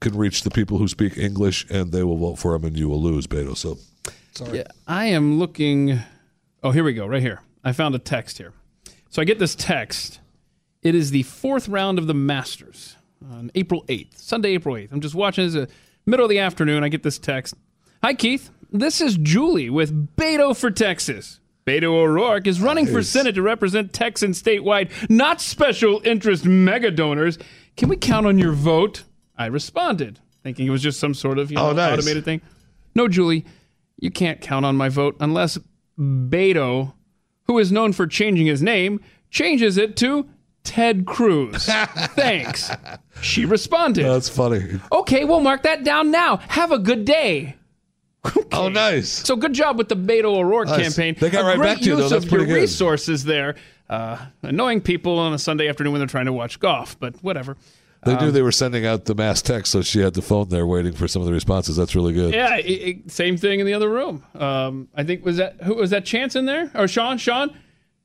[0.00, 2.88] can reach the people who speak English, and they will vote for him, and you
[2.88, 3.56] will lose, Beto.
[3.56, 3.78] So,
[4.34, 4.58] sorry.
[4.58, 6.00] Yeah, I am looking.
[6.62, 7.42] Oh, here we go, right here.
[7.64, 8.52] I found a text here.
[9.08, 10.20] So I get this text.
[10.82, 12.96] It is the fourth round of the Masters
[13.30, 14.92] on April 8th, Sunday, April 8th.
[14.92, 15.66] I'm just watching this uh,
[16.04, 16.84] middle of the afternoon.
[16.84, 17.54] I get this text.
[18.02, 18.50] Hi, Keith.
[18.70, 21.40] This is Julie with Beto for Texas.
[21.66, 27.38] Beto O'Rourke is running for Senate to represent Texans statewide, not special interest mega donors.
[27.76, 29.02] Can we count on your vote?
[29.36, 31.92] I responded, thinking it was just some sort of you oh, know, Oh, nice.
[31.94, 32.40] automated thing.
[32.94, 33.44] No, Julie,
[33.98, 35.58] you can't count on my vote unless
[35.98, 36.94] Beto,
[37.48, 39.00] who is known for changing his name,
[39.30, 40.28] changes it to
[40.62, 41.64] Ted Cruz.
[42.14, 42.70] Thanks.
[43.20, 44.04] She responded.
[44.04, 44.80] That's funny.
[44.92, 46.36] okay, we'll mark that down now.
[46.48, 47.56] Have a good day.
[48.52, 49.08] Oh, nice.
[49.08, 50.82] So good job with the Beto O'Rourke Nice.
[50.94, 51.16] campaign.
[51.18, 52.08] They got A right great back to you, use though.
[52.08, 52.60] That's of your pretty good.
[52.60, 53.56] resources there.
[53.88, 57.56] Uh, annoying people on a Sunday afternoon when they're trying to watch golf, but whatever.
[58.04, 60.48] They Um, knew they were sending out the mass text, so she had the phone
[60.48, 61.76] there waiting for some of the responses.
[61.76, 62.32] That's really good.
[62.34, 64.22] Yeah, it, it- same thing in the other room.
[64.34, 67.18] Um, I think was that who was that Chance in there or Sean?
[67.18, 67.56] Sean?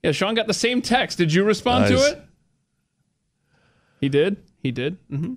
[0.04, 1.18] Yeah, Sean got the same text.
[1.18, 2.00] Did you respond Nice.
[2.02, 2.24] to it?
[4.00, 4.38] He did.
[4.64, 4.98] He did.
[5.10, 5.36] hmm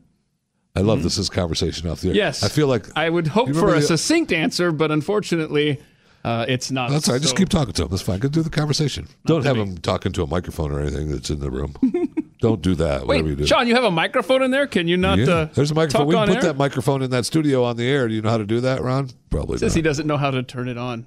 [0.77, 2.15] I love this is conversation off the air.
[2.17, 2.43] Yes.
[2.43, 5.81] I feel like I would hope for a the- succinct answer, but unfortunately,
[6.25, 6.91] uh, it's not.
[6.91, 7.23] that's all right.
[7.23, 7.89] Just keep talking to him.
[7.89, 8.19] That's fine.
[8.19, 9.07] Go do the conversation.
[9.27, 11.75] Don't have him talking to a microphone or anything that's in the room.
[12.41, 13.07] Don't do that.
[13.07, 13.43] whatever you do.
[13.43, 14.67] Wait, Sean, you have a microphone in there?
[14.67, 15.19] Can you not?
[15.19, 16.07] Yeah, Uh, there's a microphone.
[16.09, 16.43] We can put air?
[16.43, 18.09] that microphone in that studio on the air.
[18.09, 19.11] Do you know how to do that, Ron?
[19.31, 19.77] Probably Says not.
[19.77, 21.07] he doesn't know how to turn it on.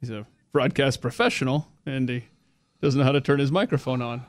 [0.00, 2.24] He's a broadcast professional, and he
[2.82, 4.24] doesn't know how to turn his microphone on.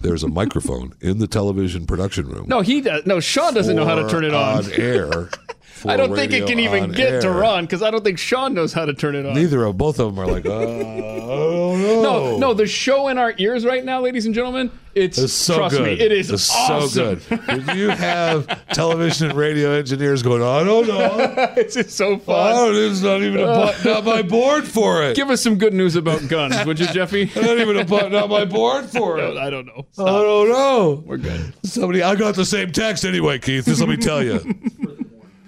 [0.00, 2.46] There's a microphone in the television production room.
[2.48, 3.06] No, he does.
[3.06, 4.64] No, Sean doesn't know how to turn it on.
[4.64, 5.30] on air.
[5.86, 7.32] I don't think it can even get to air.
[7.34, 9.34] Ron because I don't think Sean knows how to turn it on.
[9.34, 12.02] Neither of both of them are like, uh, I don't know.
[12.02, 15.56] No, no, the show in our ears right now, ladies and gentlemen, it's, It's so
[15.56, 15.84] trust good.
[15.98, 17.18] me, it is It's awesome.
[17.20, 17.76] so good.
[17.76, 21.52] You have television and radio engineers going, I don't know.
[21.56, 22.52] it's just so fun.
[22.54, 25.16] Oh, there's not even a button on my board for it.
[25.16, 27.24] Give us some good news about guns, would you, Jeffy?
[27.36, 29.36] not even a button on my board for it.
[29.36, 29.86] I don't know.
[29.98, 31.02] I don't know.
[31.06, 31.54] We're good.
[31.64, 33.64] Somebody, I got the same text anyway, Keith.
[33.64, 34.40] Just let me tell you.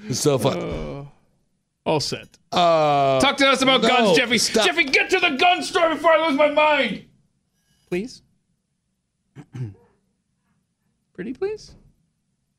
[0.09, 0.59] It's so fun.
[0.59, 1.04] Uh,
[1.84, 2.36] all set.
[2.52, 4.38] Uh, Talk to us about no, guns, Jeffy.
[4.38, 4.66] stop.
[4.66, 7.04] Jeffy, get to the gun store before I lose my mind.
[7.88, 8.22] Please.
[11.14, 11.74] Pretty please.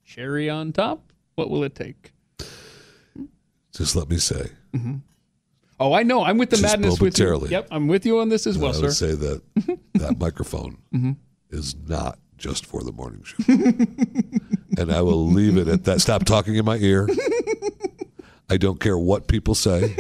[0.04, 1.12] Cherry on top.
[1.36, 2.14] What will it take?
[3.74, 4.96] just let me say, mm-hmm.
[5.80, 6.24] Oh, I know.
[6.24, 7.26] I'm with the Just madness with you.
[7.26, 7.52] momentarily.
[7.52, 8.82] Yep, I'm with you on this as well, I sir.
[8.82, 9.42] would say that
[9.94, 11.12] that microphone mm-hmm.
[11.52, 13.36] is not just for the morning show.
[14.78, 16.02] and I will leave it at that.
[16.02, 17.08] Stop talking in my ear.
[18.50, 19.96] I don't care what people say.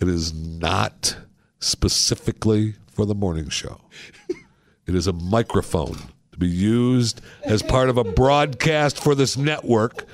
[0.00, 1.16] It is not
[1.58, 3.80] specifically for the morning show.
[4.86, 5.98] It is a microphone
[6.32, 10.06] to be used as part of a broadcast for this network.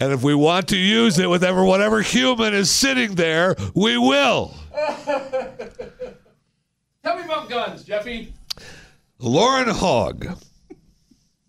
[0.00, 3.98] And if we want to use it with ever whatever human is sitting there, we
[3.98, 4.54] will.
[7.04, 8.32] Tell me about guns, Jeffy.
[9.18, 10.26] Lauren Hogg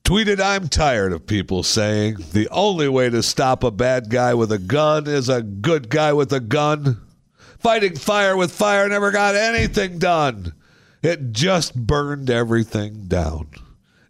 [0.06, 4.52] tweeted, I'm tired of people saying the only way to stop a bad guy with
[4.52, 7.02] a gun is a good guy with a gun.
[7.58, 10.54] Fighting fire with fire never got anything done.
[11.02, 13.48] It just burned everything down.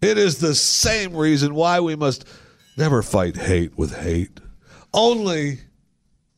[0.02, 2.28] It is the same reason why we must
[2.78, 4.42] never fight hate with hate.
[4.94, 5.60] Only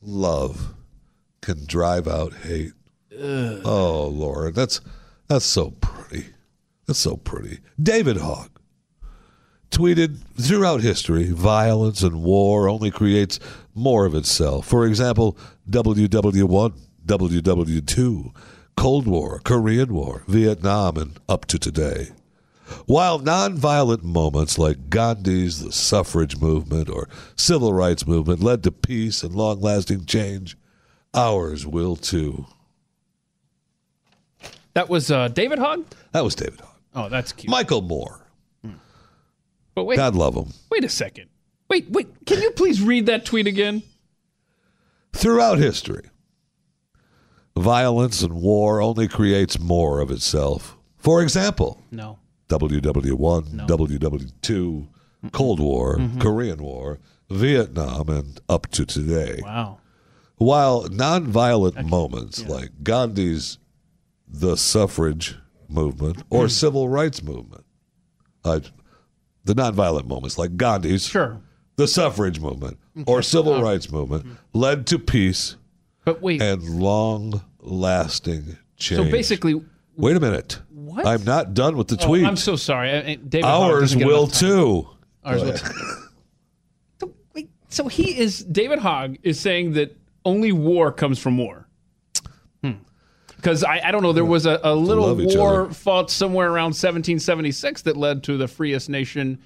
[0.03, 0.76] love
[1.41, 2.74] can drive out hate.
[3.20, 4.82] Oh, Lord, that's
[5.28, 6.28] that's so pretty.
[6.86, 7.60] That's so pretty.
[7.82, 8.57] David Hogg
[9.72, 13.39] tweeted throughout history, violence and war only creates
[13.76, 14.65] more of itself.
[14.65, 15.38] For example,
[15.70, 16.74] WW1,
[17.05, 18.36] WW2,
[18.76, 22.09] Cold War, Korean War, Vietnam, and up to today.
[22.86, 29.24] While nonviolent moments like Gandhi's the suffrage movement or civil rights movement led to peace
[29.24, 30.57] and long lasting change,
[31.13, 32.45] ours will too.
[34.74, 35.86] That was uh, David Hogg.
[36.11, 36.76] That was David Hogg.
[36.93, 37.49] Oh, that's cute.
[37.49, 38.26] Michael Moore.
[39.78, 40.53] But wait, God love him.
[40.71, 41.30] wait a second.
[41.69, 42.07] Wait, wait.
[42.25, 43.84] Can you please read that tweet again?
[45.13, 46.09] Throughout history,
[47.55, 50.75] violence and war only creates more of itself.
[50.97, 52.17] For example, No.
[52.49, 54.88] WW1, WW2,
[55.32, 56.97] Cold War, Korean War,
[57.30, 59.41] Vietnam, and up to today.
[59.43, 59.78] Wow.
[60.38, 63.59] While nonviolent moments like Gandhi's
[64.28, 65.36] the suffrage
[65.69, 67.65] movement or civil rights movement,
[68.43, 68.61] uh,
[69.48, 71.41] the nonviolent moments like Gandhi's Sure.
[71.78, 73.64] the suffrage movement or civil uh-huh.
[73.64, 75.56] rights movement led to peace
[76.06, 79.06] But wait, and long lasting change.
[79.06, 79.62] so basically,
[79.95, 80.60] wait a minute.
[80.70, 81.06] What?
[81.06, 82.26] I'm not done with the oh, tweet.
[82.26, 82.91] I'm so sorry.
[82.91, 84.50] I- I- David Hogg Ours doesn't get will enough time.
[84.50, 84.89] too.
[85.24, 85.68] Ours will too.
[87.00, 89.95] so, wait, so he is David Hogg is saying that
[90.26, 91.66] only war comes from war.
[93.38, 97.84] Because I, I don't know, there was a, a little war fought somewhere around 1776
[97.84, 99.40] that led to the freest nation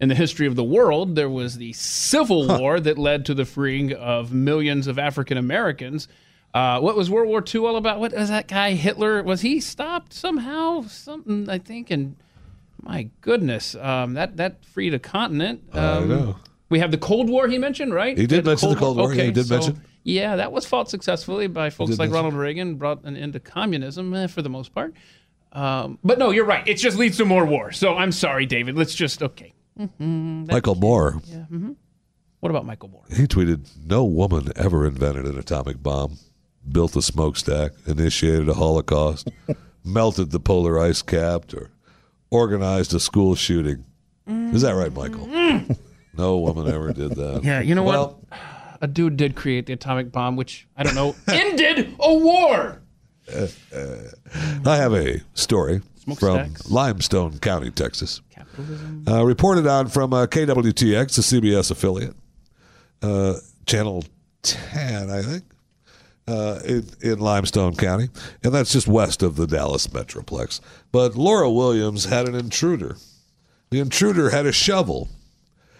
[0.00, 1.14] in the history of the world.
[1.14, 6.08] There was the Civil War that led to the freeing of millions of African Americans.
[6.52, 8.00] Uh, what was World War II all about?
[8.00, 9.22] What was that guy Hitler?
[9.22, 10.82] Was he stopped somehow?
[10.82, 11.90] Something I think.
[11.90, 12.16] And
[12.82, 15.62] my goodness, um, that that freed a continent.
[15.72, 16.36] Um, know.
[16.68, 17.46] We have the Cold War.
[17.46, 18.16] He mentioned right.
[18.16, 19.82] He did mention the Cold War, yeah, he did so, mention.
[20.06, 22.12] Yeah, that was fought successfully by folks like.
[22.12, 22.76] Ronald Reagan.
[22.76, 24.94] Brought an end to communism eh, for the most part.
[25.50, 26.66] Um, but no, you're right.
[26.68, 27.72] It just leads to more war.
[27.72, 28.76] So I'm sorry, David.
[28.76, 29.52] Let's just okay.
[29.98, 31.20] Michael Moore,
[32.40, 33.02] What about Michael Moore?
[33.10, 36.18] he tweeted, No woman ever invented an atomic bomb,
[36.70, 39.28] built a smokestack, initiated a Holocaust,
[39.84, 41.72] melted the polar ice cap, or
[42.30, 43.84] organized a school shooting.
[44.26, 45.28] Is that right, Michael?
[46.16, 47.44] No woman ever did that.
[47.44, 48.38] Yeah, you know well, what?
[48.80, 52.82] A dude did create the atomic bomb, which I don't know ended a war.
[53.28, 56.70] I have a story from Smokestacks.
[56.70, 58.20] Limestone County, Texas.
[58.30, 59.04] Capitalism.
[59.08, 62.14] Uh, reported on from uh, KWTX, a CBS affiliate,
[63.02, 63.34] uh,
[63.66, 64.04] Channel
[64.42, 65.44] 10, I think,
[66.28, 68.08] uh, in, in Limestone County.
[68.44, 70.60] And that's just west of the Dallas Metroplex.
[70.92, 72.96] But Laura Williams had an intruder.
[73.70, 75.08] The intruder had a shovel.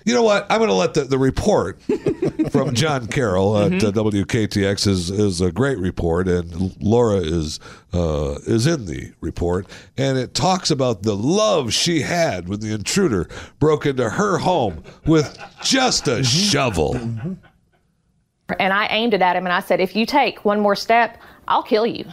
[0.06, 0.46] You know what?
[0.48, 1.82] I'm going to let the, the report
[2.52, 7.58] from John Carroll at uh, WKTX is is a great report, and Laura is
[7.92, 9.66] uh, is in the report,
[9.98, 13.28] and it talks about the love she had when the intruder
[13.58, 16.94] broke into her home with just a shovel.
[16.94, 21.20] And I aimed it at him and I said, if you take one more step,
[21.48, 22.04] I'll kill you.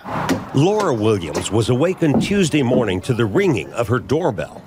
[0.56, 4.64] Laura Williams was awakened Tuesday morning to the ringing of her doorbell.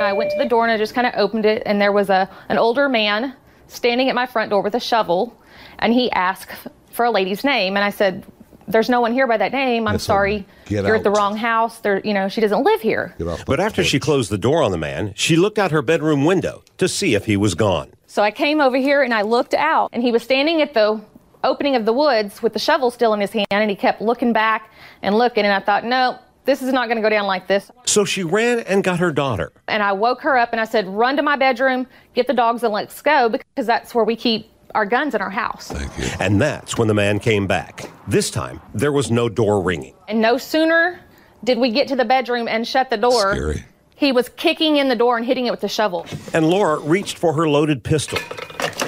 [0.00, 2.10] I went to the door and I just kind of opened it, and there was
[2.10, 3.34] a an older man
[3.68, 5.36] standing at my front door with a shovel,
[5.78, 6.50] and he asked
[6.90, 8.24] for a lady's name, and I said,
[8.68, 9.86] "There's no one here by that name.
[9.88, 10.46] I'm Yes, sorry.
[10.66, 11.78] get You're at the wrong house.
[11.78, 14.70] There, you know, she doesn't live here." But my after she closed the door on
[14.70, 17.88] the man, she looked out her bedroom window to see if he was gone.
[18.06, 21.00] So I came over here and I looked out, and he was standing at the
[21.44, 24.32] opening of the woods with the shovel still in his hand, and he kept looking
[24.32, 24.70] back
[25.02, 27.70] and looking, and I thought, no, this is not going to go down like this.
[27.84, 29.52] So she ran and got her daughter.
[29.68, 32.62] And I woke her up and I said, run to my bedroom, get the dogs,
[32.62, 35.68] and let's go because that's where we keep our guns in our house.
[35.68, 36.04] Thank you.
[36.20, 37.90] And that's when the man came back.
[38.06, 39.94] This time, there was no door ringing.
[40.08, 41.00] And no sooner
[41.44, 43.64] did we get to the bedroom and shut the door, Scary.
[43.94, 46.06] he was kicking in the door and hitting it with the shovel.
[46.32, 48.18] And Laura reached for her loaded pistol.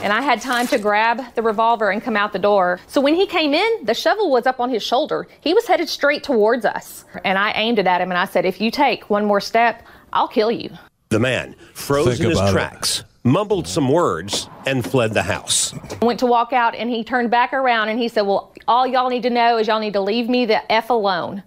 [0.03, 2.81] And I had time to grab the revolver and come out the door.
[2.87, 5.27] So when he came in, the shovel was up on his shoulder.
[5.41, 7.05] He was headed straight towards us.
[7.25, 9.83] And I aimed it at him and I said, if you take one more step,
[10.13, 10.71] I'll kill you.
[11.11, 12.53] The man froze Think in his about it.
[12.53, 15.73] tracks, mumbled some words, and fled the house.
[16.01, 18.87] I went to walk out and he turned back around and he said, Well, all
[18.87, 21.43] y'all need to know is y'all need to leave me the F alone.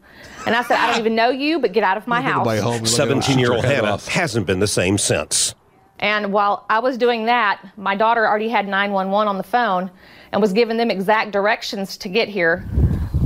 [0.47, 2.43] And I said, I don't even know you, but get out of my house.
[2.43, 4.07] By home, you're like, 17 year old shoot your head Hannah off.
[4.07, 5.53] hasn't been the same since.
[6.01, 9.91] And while I was doing that, my daughter already had 911 on the phone
[10.31, 12.67] and was giving them exact directions to get here.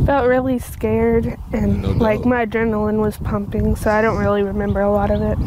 [0.06, 4.82] felt really scared and No like my adrenaline was pumping so i don't really remember
[4.82, 5.38] a lot of it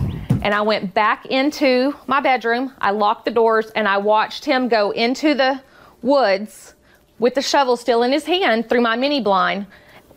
[0.42, 2.72] And I went back into my bedroom.
[2.80, 5.60] I locked the doors and I watched him go into the
[6.02, 6.74] woods
[7.18, 9.66] with the shovel still in his hand through my mini blind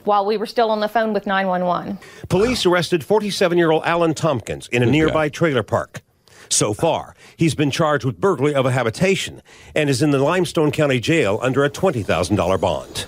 [0.04, 1.98] while we were still on the phone with 911.
[2.30, 6.02] Police arrested 47 year old Alan Tompkins in a nearby trailer park.
[6.52, 9.42] So far, he's been charged with burglary of a habitation
[9.74, 13.06] and is in the Limestone County Jail under a $20,000 bond.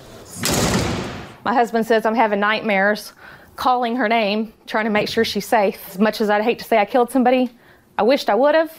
[1.44, 3.12] My husband says I'm having nightmares
[3.56, 5.78] calling her name, trying to make sure she's safe.
[5.90, 7.50] As much as I'd hate to say I killed somebody,
[7.98, 8.72] I wished I would have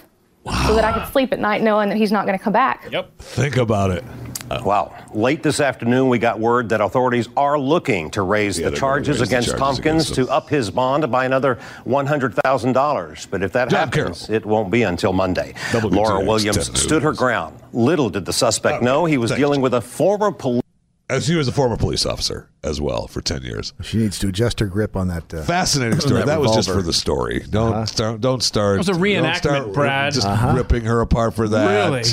[0.65, 2.87] so that I could sleep at night knowing that he's not going to come back.
[2.91, 3.19] Yep.
[3.19, 4.03] Think about it.
[4.49, 4.93] Uh, wow.
[5.13, 9.19] Late this afternoon, we got word that authorities are looking to raise Yeah, the charges
[9.19, 13.27] raise the against charges Tompkins against to up his bond by another $100,000.
[13.29, 14.35] But if that John happens, Carroll.
[14.35, 15.53] it won't be until Monday.
[15.71, 17.57] WTX Laura 10 Williams stood her ground.
[17.73, 19.39] Little did the suspect know he was Thanks.
[19.39, 20.61] dealing with a former police.
[21.07, 23.73] As he was a former police officer as well for 10 years.
[23.83, 25.31] She needs to adjust her grip on that.
[25.31, 26.21] Uh, Fascinating story.
[26.21, 27.43] That That, was just for the story.
[27.49, 27.85] Don't uh-huh.
[27.85, 28.21] start.
[28.21, 28.75] Don't start.
[28.75, 30.13] It was a reenactment, start Brad.
[30.13, 30.53] Just uh-huh.
[30.57, 31.91] ripping her apart for that.
[31.91, 32.03] Really?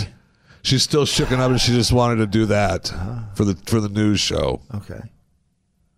[0.62, 2.88] She's still shooken up, and she just wanted to do that
[3.34, 4.60] for the for the news show.
[4.74, 5.00] okay.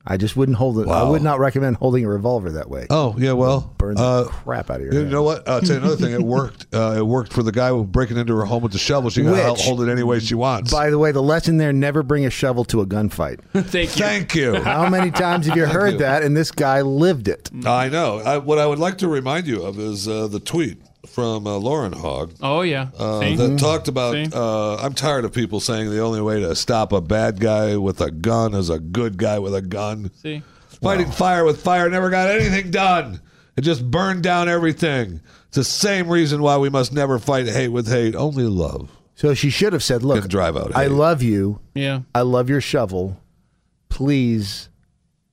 [0.06, 0.86] I just wouldn't hold it.
[0.86, 2.86] I would not recommend holding a revolver that way.
[2.90, 5.10] Oh yeah, well, Burn the uh, crap out of your You hand.
[5.10, 5.48] know what?
[5.48, 6.12] I'll tell you another thing.
[6.12, 6.66] It worked.
[6.74, 9.08] Uh, it worked for the guy who breaking into her home with the shovel.
[9.08, 10.70] She can Which- hold it any way she wants.
[10.72, 13.40] By the way, the lesson there: never bring a shovel to a gunfight.
[13.54, 14.04] Thank you.
[14.04, 14.60] Thank you.
[14.62, 16.22] How many times have you heard that?
[16.22, 17.50] And this guy lived it.
[17.64, 18.18] I know.
[18.18, 21.56] I, what I would like to remind you of is uh, the tweet from uh,
[21.56, 22.34] Lauren Hogg.
[22.40, 22.88] Oh yeah.
[22.98, 23.36] Uh, See?
[23.36, 24.14] that talked about.
[24.14, 24.30] See?
[24.32, 28.00] Uh, I'm tired of people saying the only way to stop a bad guy with
[28.00, 30.10] a gun is a good guy with a gun.
[30.14, 30.42] See?
[30.82, 33.20] Fighting fire with fire never got anything done.
[33.56, 35.20] It just burned down everything.
[35.48, 38.14] It's the same reason why we must never fight hate with hate.
[38.16, 41.60] Only love So she should have said, "Look, drive out I love you.
[41.74, 42.00] Yeah.
[42.14, 43.20] I love your shovel.
[43.88, 44.68] Please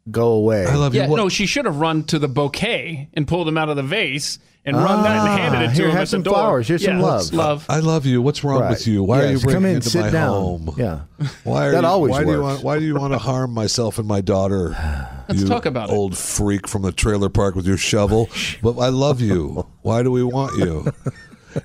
[0.09, 1.11] go away." I love Yeah, you.
[1.11, 3.83] What- no, she should have run to the bouquet and pulled him out of the
[3.83, 6.29] vase and run that and Ah, handed it to here, him have at some the
[6.29, 6.33] door.
[6.35, 6.67] flowers.
[6.67, 7.33] Here's some Yeah, love.
[7.33, 7.65] Love.
[7.67, 8.21] I love you.
[8.21, 8.69] What's wrong Right.
[8.69, 9.01] with you?
[9.03, 10.29] Why are you Yes, breaking come in, into sit my down.
[10.29, 10.75] home?
[10.77, 10.99] Yeah.
[11.43, 12.53] Why are That you, always why Do you works.
[12.53, 14.69] want, why do you want to harm myself and my daughter?
[15.29, 15.93] Let's you talk about it.
[15.93, 18.29] old freak from the trailer park with your shovel.
[18.61, 19.65] but I love you.
[19.81, 20.85] Why do we want you?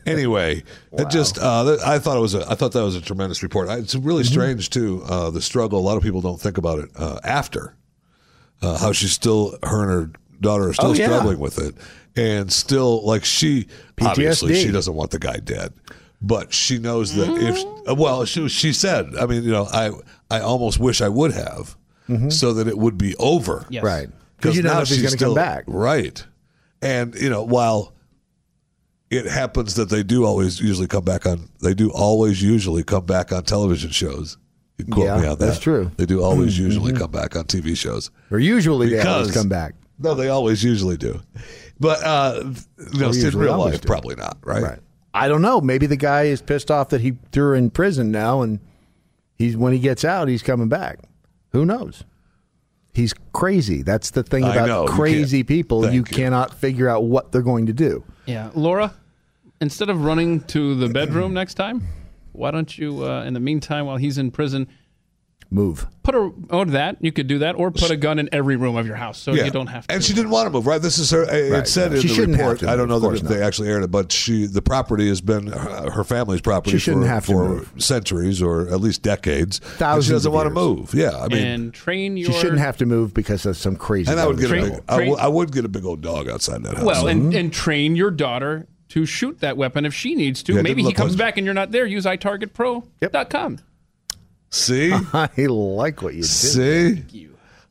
[0.04, 0.64] Anyway,
[0.98, 3.40] it just uh, th- I thought it was a I thought that was a tremendous
[3.44, 3.68] report.
[3.68, 4.32] I- It's really Mm-hmm.
[4.32, 5.78] strange too uh, the struggle.
[5.78, 7.76] A lot of people don't think about it uh, after
[8.62, 11.06] uh, how she's still her and her daughter are still Oh, yeah.
[11.06, 11.74] struggling with it,
[12.16, 13.66] and still like she
[14.00, 15.72] obviously she doesn't want the guy dead,
[16.22, 19.90] but she knows that if uh, well she she said I mean you know I
[20.30, 21.76] I almost wish I would have
[22.28, 23.82] so that it would be over Yes.
[23.82, 24.08] Right.
[24.36, 25.64] Because you don't now know if she's going to come back.
[25.66, 26.24] Right.
[26.82, 27.94] And, you know, while
[29.10, 33.06] it happens that they do always usually come back on, they do always usually come
[33.06, 34.36] back on television shows.
[34.78, 35.44] You can quote Yeah, me on that.
[35.46, 35.90] that's true.
[35.96, 38.10] They do always usually come back on TV shows.
[38.30, 39.74] Or usually they always come back.
[39.98, 41.20] No, they always usually do.
[41.80, 42.52] But, uh,
[42.92, 43.86] you know, in real life, do.
[43.86, 44.62] probably not, right?
[44.62, 44.78] Right.
[45.14, 45.62] I don't know.
[45.62, 48.60] Maybe the guy is pissed off that he threw her in prison now, and
[49.36, 50.98] he's when he gets out, he's coming back.
[51.52, 52.04] Who knows?
[52.92, 53.82] He's crazy.
[53.82, 54.84] That's the thing about know.
[54.86, 55.82] Crazy can't- people.
[55.82, 56.04] Thank You you.
[56.04, 58.04] cannot figure out what they're going to do.
[58.26, 58.92] Yeah, Laura.
[59.60, 61.82] Instead of running to the bedroom next time,
[62.36, 64.68] why don't you, uh, in the meantime, while he's in prison,
[65.48, 65.86] Move.
[66.02, 68.74] put a oh that you could do that, or put a gun in every room
[68.76, 69.44] of your house so Yeah.
[69.44, 69.94] you don't have to.
[69.94, 70.82] And she didn't want to move, right?
[70.82, 71.22] This is her.
[71.22, 71.98] It Right, said no.
[71.98, 72.58] in She the report.
[72.60, 75.06] to I don't know of that course they actually aired it, but she, the property
[75.08, 78.80] has been her, her family's property She shouldn't for, have to for centuries or at
[78.80, 79.60] least decades.
[79.60, 80.92] and Thousands she doesn't of want to move.
[80.94, 82.32] Yeah, I mean, and train your.
[82.32, 84.10] She shouldn't have to move because of some crazy.
[84.10, 84.80] and I would guy get a big.
[84.88, 86.84] I train- would- would get a big old dog outside that house.
[86.84, 88.66] Well, and, and train your daughter
[88.96, 90.54] to shoot that weapon if she needs to.
[90.54, 91.84] Yeah, Maybe he comes like- back and you're not there.
[91.84, 93.58] Use itargetpro.com.
[94.50, 96.28] see, I like what you did.
[96.28, 97.28] see,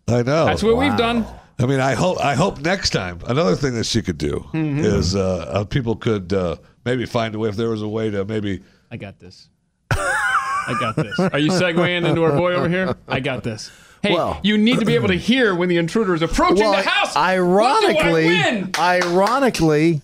[0.07, 0.45] I know.
[0.45, 1.25] That's what we've done.
[1.57, 4.79] I mean, I hope I hope next time another thing that she could do Mm-hmm.
[4.79, 8.11] is uh, uh, people could uh, maybe find a way if there was a way
[8.11, 8.61] to maybe
[8.91, 9.49] I got this.
[9.91, 11.17] I got this.
[11.19, 12.95] Are you segueing into our boy over here?
[13.07, 13.71] I got this.
[14.03, 16.81] Hey, Well- you need to be able to hear when the intruder is approaching the
[16.83, 17.15] house.
[17.15, 18.71] Ironically, What do I win?
[18.77, 20.01] ironically,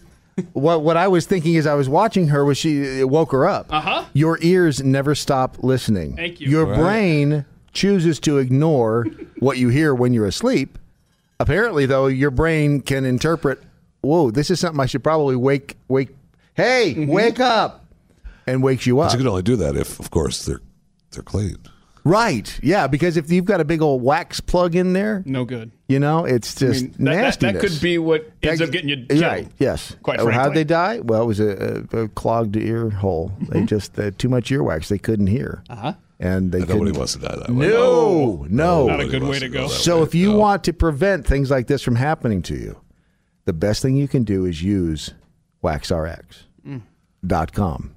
[0.53, 3.45] what what I was thinking as I was watching her was she it woke her
[3.47, 3.67] up.
[3.69, 4.05] Uh-huh.
[4.13, 6.15] Your ears never stop listening.
[6.15, 6.49] Thank you.
[6.49, 6.79] Your Right.
[6.79, 9.05] brain chooses to ignore
[9.39, 10.77] what you hear when you're asleep.
[11.39, 13.61] Apparently, though, your brain can interpret.
[14.01, 16.09] Whoa, this is something I should probably wake wake.
[16.53, 17.11] Hey, Mm-hmm.
[17.11, 17.85] wake up,
[18.47, 19.11] and wakes you up.
[19.11, 20.61] you can only do that if, of course, they're
[21.11, 21.57] they're clean.
[22.03, 22.59] Right?
[22.63, 25.71] Yeah, because if you've got a big old wax plug in there, No good.
[25.87, 28.71] you know, it's I just mean, that, that, that could be what ends That- up
[28.71, 29.21] getting you killed.
[29.21, 29.47] Right.
[29.59, 29.95] Yes.
[30.01, 30.99] Quite Oh, How'd they die?
[31.01, 33.31] Well, it was a, a, a clogged ear hole.
[33.49, 34.87] They just they had too much earwax.
[34.87, 35.63] They couldn't hear.
[35.69, 35.79] Mm-hmm.
[35.87, 35.93] Uh-huh.
[36.19, 36.97] And they Nobody couldn't.
[36.97, 37.67] wants to die that way.
[37.67, 38.87] No, no.
[38.87, 39.67] Not a good way to go.
[39.67, 42.79] So if you want to prevent things like this from happening to you,
[43.45, 45.13] the best thing you can do is use
[45.63, 47.95] waxrx.com.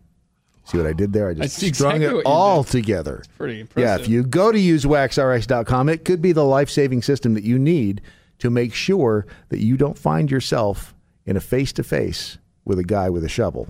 [0.65, 1.29] See what I did there?
[1.29, 2.73] I just see strung exactly it all did.
[2.73, 3.23] together.
[3.37, 4.01] Pretty impressive.
[4.01, 7.45] Yeah, if you go to use waxrx.com, it could be the life saving system that
[7.45, 8.01] you need
[8.39, 10.95] to make sure that you don't find yourself
[11.27, 13.69] in a face to face with a guy with a shovel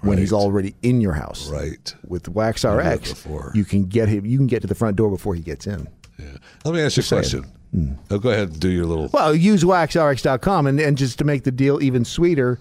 [0.00, 1.48] when he's already in your house.
[1.48, 1.94] Right.
[2.06, 4.26] With that WaxRx, you can get him.
[4.26, 5.88] You can get to the front door before he gets in.
[6.18, 6.36] Yeah.
[6.64, 7.22] Let me ask you a saying.
[7.22, 7.98] question.
[8.10, 9.08] Oh, go ahead and do your little.
[9.12, 12.58] Well, use waxrx.com and, and just to make the deal even sweeter,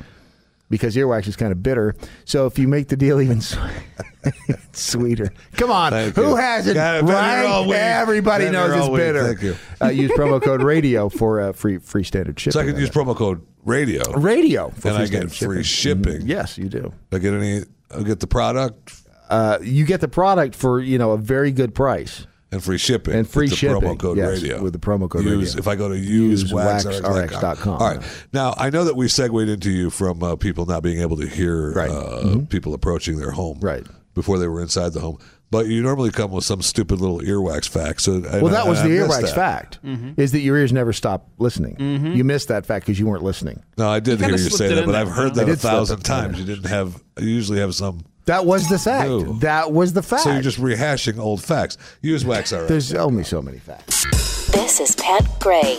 [0.69, 1.95] because earwax is kind of bitter.
[2.25, 3.41] So if you make the deal even
[4.71, 6.35] sweeter, come on, Thank who you.
[6.35, 6.75] hasn't?
[6.75, 7.05] Got it.
[7.05, 7.09] Been
[7.39, 7.75] here all Right?
[7.79, 8.97] Everybody knows it's week.
[8.99, 9.23] bitter.
[9.27, 9.55] Thank you.
[9.81, 12.53] Uh, use promo code radio for uh, free free standard shipping.
[12.53, 16.21] So I can use promo code radio, radio for and free I get free shipping.
[16.23, 16.93] Yes, you do.
[17.11, 17.61] I get any.
[17.95, 18.93] I get the product
[19.29, 22.25] Uh, you get the product for you know a very good price.
[22.55, 25.07] And free shipping And free with the shipping, promo code yes, radio with the promo
[25.09, 25.59] code use, radio.
[25.59, 27.13] If I go to Use use waxrx.com.
[27.13, 27.73] waxrx.com.
[27.73, 28.01] All right.
[28.33, 31.27] Now I know that we segued into you from uh, people not being able to
[31.27, 31.89] hear Right.
[31.91, 33.85] uh, people approaching their home Right.
[34.15, 35.19] before they were inside the home.
[35.51, 38.01] but you normally come with some stupid little earwax fact.
[38.01, 39.35] So I- Well, that was I the missed earwax that.
[39.35, 40.19] fact, Mm-hmm.
[40.19, 41.77] is that your ears never stop listening.
[42.15, 43.61] You missed that fact because you weren't listening.
[43.77, 46.01] No, I did You hear you say it that, but I've heard that a thousand
[46.03, 46.39] times.
[46.39, 47.01] You didn't have.
[47.19, 48.03] You usually have some.
[48.25, 49.07] That was the fact.
[49.07, 49.21] No.
[49.39, 50.23] That was the fact.
[50.23, 51.77] So you're just rehashing old facts.
[52.01, 52.67] Use wax alright.
[52.67, 54.05] There's only so many facts.
[54.51, 55.77] This is Pat Gray,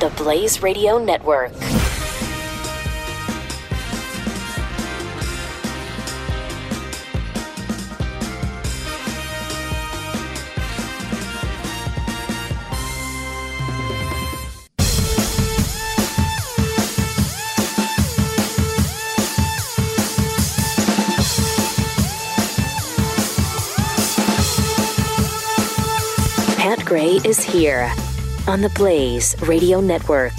[0.00, 1.52] the Blaze Radio Network.
[26.90, 27.90] Gray is here
[28.48, 30.32] on the Blaze Radio Network.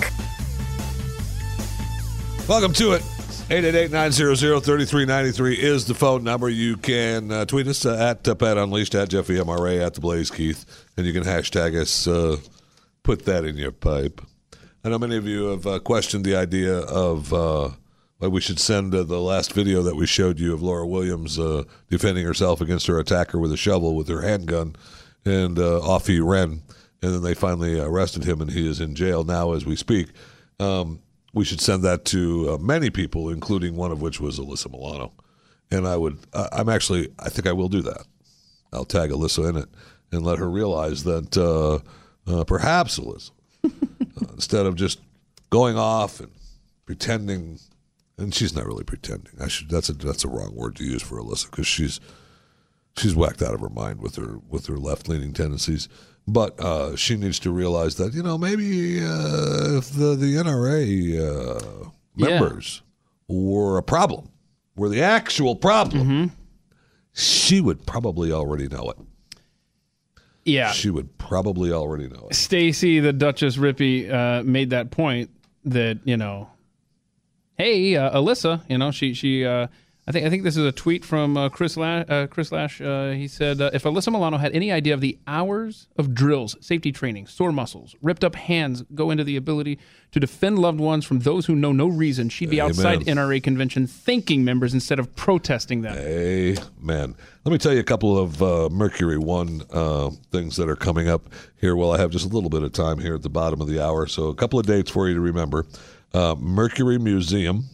[2.45, 3.01] Welcome to it.
[3.47, 6.49] 888-900-3393 is the phone number.
[6.49, 10.01] You can uh, tweet us uh, at uh, Pat Unleashed, at Jeffy MRA, at The
[10.01, 10.65] Blaze Keith,
[10.97, 12.35] and you can hashtag us, uh,
[13.03, 14.19] put that in your pipe.
[14.83, 17.69] I know many of you have uh, questioned the idea of uh,
[18.17, 21.39] why we should send uh, the last video that we showed you of Laura Williams
[21.89, 24.75] defending herself against her attacker with a shovel with her handgun,
[25.25, 26.61] and uh, off he ran.
[27.03, 30.09] And then they finally arrested him, and he is in jail now as we speak.
[30.59, 31.01] Um,
[31.33, 35.13] we should send that to uh, many people, including one of which was Alyssa Milano.
[35.71, 38.05] And I would, I I'm actually, I think I will do that.
[38.73, 39.69] I'll tag Alyssa in it
[40.11, 41.79] and let her realize that uh,
[42.31, 43.31] uh, perhaps Alyssa,
[43.63, 43.69] uh,
[44.33, 44.99] instead of just
[45.49, 46.31] going off and
[46.85, 47.59] pretending,
[48.17, 49.33] and she's not really pretending.
[49.39, 51.99] I should that's a that's a wrong word to use for Alyssa because she's
[52.97, 55.87] she's whacked out of her mind with her with her left leaning tendencies.
[56.27, 61.17] But uh, she needs to realize that you know maybe uh, if the the NRA
[61.19, 62.29] uh, Yeah.
[62.39, 62.81] members
[63.27, 64.29] were a problem,
[64.75, 66.31] were the actual problem,
[67.13, 68.97] she would probably already know it.
[70.45, 70.71] Yeah.
[70.71, 72.35] She would probably already know it.
[72.35, 75.29] Stacy, the Duchess Rippy, uh, made that point
[75.65, 76.49] that you know,
[77.57, 79.45] hey, uh, Alyssa, you know, she she.
[80.11, 82.09] I think I think this is a tweet from uh, Chris Loesch.
[82.09, 82.81] Uh, Chris Loesch.
[82.85, 86.57] Uh, he said, uh, "If Alyssa Milano had any idea of the hours of drills,
[86.59, 89.79] safety training, sore muscles, ripped up hands go into the ability
[90.11, 92.71] to defend loved ones from those who know no reason, she'd be Amen.
[92.71, 97.15] outside NRA convention thanking members instead of protesting them." Amen.
[97.45, 101.07] Let me tell you a couple of uh, Mercury One uh, things that are coming
[101.07, 101.73] up here.
[101.77, 103.81] While I have just a little bit of time here at the bottom of the
[103.81, 105.65] hour, so a couple of dates for you to remember.
[106.13, 107.69] Uh, Mercury Museum,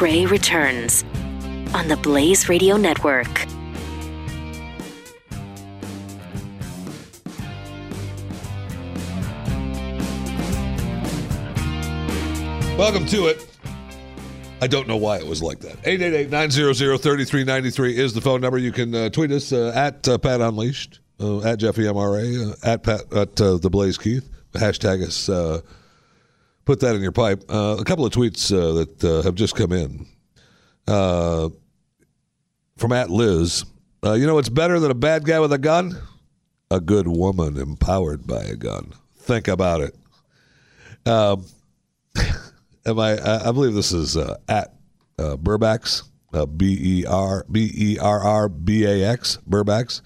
[0.00, 1.04] Gray returns
[1.74, 3.28] on the Blaze Radio Network.
[12.78, 13.46] Welcome to it.
[14.62, 15.76] I don't know why it was like that.
[15.82, 18.56] 888-900-3393 is the phone number.
[18.56, 22.54] You can uh, tweet us uh, at uh, Pat Unleashed, uh, at Jeffy MRA, uh,
[22.62, 24.30] at Pat at uh, the Blaze Keith.
[24.54, 25.28] Hashtag us.
[26.64, 27.44] Put that in your pipe.
[27.48, 30.06] Uh, a couple of tweets uh, that uh, have just come in
[30.86, 31.48] uh,
[32.76, 33.64] from at Liz.
[34.04, 35.96] Uh, you know what's better than a bad guy with a gun?
[36.70, 38.92] A good woman empowered by a gun.
[39.18, 39.96] Think about it.
[41.06, 41.44] Um,
[42.86, 43.18] am I,
[43.48, 43.50] I?
[43.52, 44.74] Believe this is at
[45.18, 46.02] uh, Burbax,
[46.56, 50.02] B E R B E R R B A X, Burbax.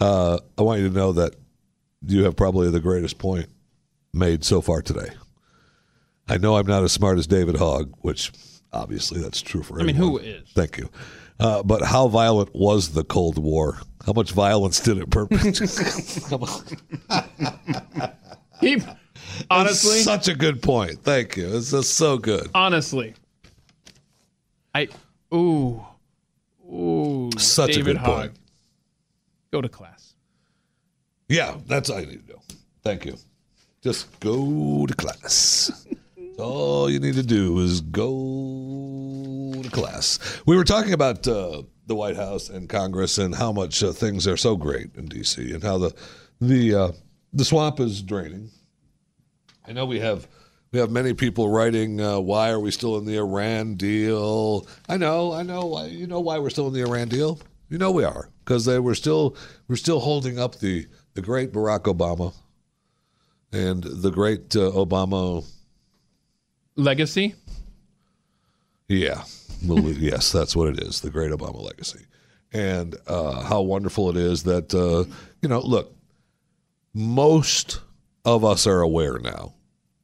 [0.00, 1.36] Uh, I want you to know that
[2.06, 3.48] you have probably the greatest point
[4.12, 5.10] made so far today.
[6.30, 8.32] I know I'm not as smart as David Hogg, which
[8.72, 10.48] Obviously, that's true for I mean, who is?
[10.54, 10.88] Thank you.
[11.40, 13.78] Uh, but how violent was the Cold War?
[14.06, 15.54] How much violence did it perpetrate?
[16.28, 18.12] Come on.
[18.60, 18.80] He,
[19.50, 21.02] honestly, such a good point.
[21.02, 21.56] Thank you.
[21.56, 22.48] It's just so good.
[22.54, 23.14] honestly,
[24.74, 24.88] I
[25.34, 25.84] ooh
[26.72, 28.16] ooh Such a good Hogg.
[28.16, 28.32] point.
[29.50, 30.14] Go to class.
[31.28, 32.40] Yeah, that's all you need to do.
[32.82, 33.16] Thank you.
[33.82, 35.86] Just go to class.
[36.40, 40.18] all you need to do is go to class.
[40.46, 44.26] We were talking about uh, the White House and Congress and how much uh, things
[44.26, 45.52] are so great in D.C.
[45.52, 45.94] and how the
[46.40, 46.92] the uh,
[47.32, 48.50] the swamp is draining.
[49.66, 50.26] I know we have
[50.72, 54.96] we have many people writing, uh, "Why are we still in the Iran deal?" I
[54.96, 55.84] know, I know.
[55.84, 57.40] You know why we're still in the Iran deal?
[57.68, 59.36] You know we are because they were still
[59.68, 62.34] we're still holding up the the great Barack Obama
[63.52, 65.44] and the great uh, Obama.
[66.80, 67.34] Legacy.
[68.88, 69.22] Yeah,
[69.64, 71.00] well, yes, that's what it is.
[71.00, 72.06] The great Obama legacy,
[72.52, 75.04] and uh, how wonderful it is that uh,
[75.42, 75.60] you know.
[75.60, 75.94] Look,
[76.94, 77.80] most
[78.24, 79.54] of us are aware now,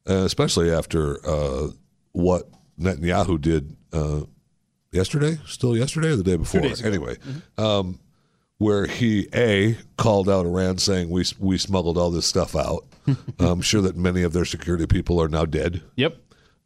[0.09, 1.69] uh, especially after uh,
[2.13, 2.49] what
[2.79, 4.21] Netanyahu did uh,
[4.91, 6.61] yesterday, still yesterday or the day before.
[6.85, 7.17] Anyway,
[7.57, 7.99] um,
[8.59, 12.85] where he a called out Iran saying we we smuggled all this stuff out.
[13.39, 16.17] I'm sure that many of their security people are now dead Yep.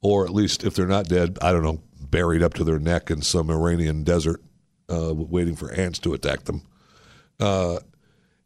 [0.02, 3.12] Or at least if they're not dead, I don't know, buried up to their neck
[3.12, 4.42] in some Iranian desert,
[4.90, 6.64] uh, waiting for ants to attack them.
[7.40, 7.80] Uh,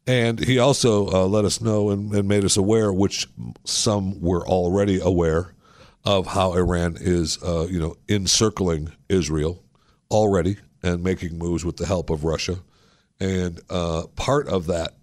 [0.06, 3.26] and he also uh, let us know and, and made us aware, which
[3.64, 5.54] some were already aware
[6.04, 9.64] of how Iran is, uh, you know, encircling Israel
[10.10, 12.60] already and making moves with the help of Russia.
[13.18, 14.94] And uh, part of that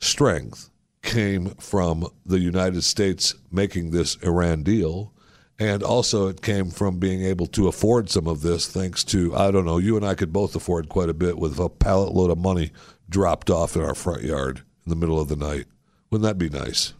[0.00, 0.70] strength
[1.02, 5.12] came from the United States making this Iran deal.
[5.58, 9.50] And also, it came from being able to afford some of this thanks to, I
[9.50, 12.30] don't know, you and I could both afford quite a bit with a pallet load
[12.30, 12.72] of money
[13.08, 15.66] dropped off in our front yard in the middle of the night.
[16.10, 16.94] Wouldn't that be nice?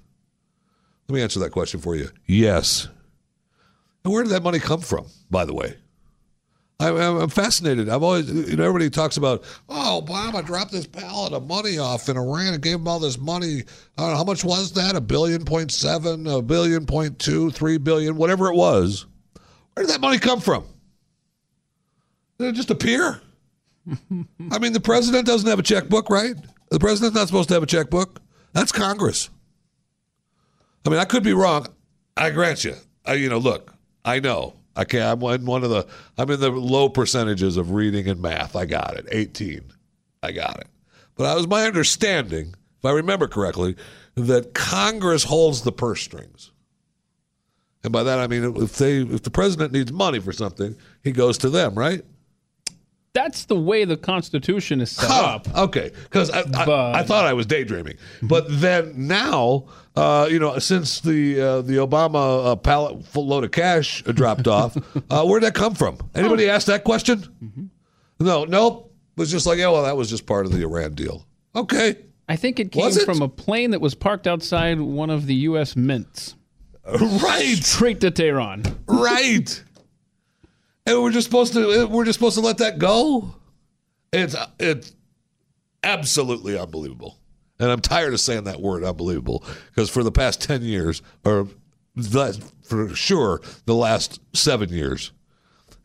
[1.08, 2.10] Let me answer that question for you.
[2.26, 2.88] Yes.
[4.04, 5.76] And where did that money come from, by the way?
[6.80, 7.88] I'm, I'm fascinated.
[7.88, 12.08] I've always, you know, everybody talks about, oh, Obama dropped this pallet of money off
[12.08, 13.62] in Iran and gave them all this money.
[13.96, 14.96] I don't know, how much was that?
[14.96, 19.06] A billion point seven, a billion point two, three billion, whatever it was.
[19.74, 20.64] Where did that money come from?
[22.38, 23.20] Did it just appear?
[24.50, 26.34] I mean, the president doesn't have a checkbook, right?
[26.70, 28.20] The president's not supposed to have a checkbook.
[28.52, 29.30] That's Congress.
[30.84, 31.68] I mean, I could be wrong.
[32.16, 32.74] I grant you.
[33.06, 33.72] I, you know, look,
[34.04, 34.54] I know.
[34.76, 35.22] I can't.
[35.22, 35.86] I'm in one of the.
[36.18, 38.56] I'm in the low percentages of reading and math.
[38.56, 39.06] I got it.
[39.10, 39.60] 18.
[40.22, 40.66] I got it.
[41.14, 43.76] But it was my understanding, if I remember correctly,
[44.14, 46.50] that Congress holds the purse strings.
[47.84, 51.10] And by that I mean if they if the president needs money for something, he
[51.12, 52.02] goes to them, right?
[53.14, 55.54] That's the way the Constitution is set Huh, up.
[55.58, 60.58] Okay, because I, I, I thought I was daydreaming, but then now, uh, you know,
[60.58, 64.76] since the uh, the Obama uh, pallet full load of cash dropped off,
[65.10, 65.98] uh, where'd that come from?
[66.14, 67.70] Anybody ask that question?
[68.18, 68.94] No, nope.
[69.16, 71.26] It was just like, yeah, well, that was just part of the Iran deal.
[71.54, 71.96] Okay,
[72.28, 73.02] I think it came it?
[73.04, 75.76] from a plane that was parked outside one of the U.S.
[75.76, 76.34] mints.
[76.86, 78.64] right, Straight to Tehran.
[78.86, 79.62] right.
[80.84, 83.36] And we're just supposed to we're just supposed to let that go.
[84.12, 84.92] It's it's
[85.84, 87.18] absolutely unbelievable.
[87.58, 91.48] And I'm tired of saying that word unbelievable because for the past 10 years or
[91.94, 95.12] the, for sure the last 7 years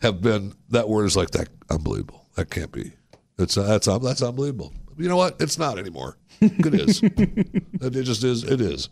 [0.01, 2.25] have been that word is like that unbelievable.
[2.35, 2.93] That can't be.
[3.37, 4.73] It's that's that's unbelievable.
[4.97, 5.39] You know what?
[5.39, 6.17] It's not anymore.
[6.39, 7.01] It is.
[7.03, 8.89] it just is it is.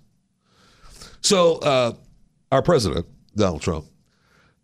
[1.21, 1.93] So uh,
[2.51, 3.85] our president Donald Trump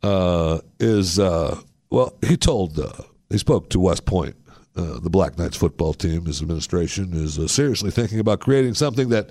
[0.03, 1.59] uh, is uh,
[1.89, 2.15] well.
[2.25, 2.91] He told uh,
[3.29, 4.35] he spoke to West Point,
[4.75, 6.25] uh, the Black Knights football team.
[6.25, 9.29] His administration is uh, seriously thinking about creating something that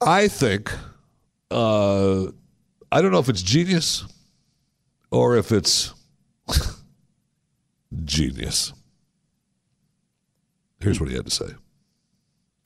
[0.00, 0.72] I think
[1.50, 2.26] uh,
[2.90, 4.04] I don't know if it's genius
[5.10, 5.92] or if it's
[8.04, 8.72] genius.
[10.80, 11.54] Here's what he had to say.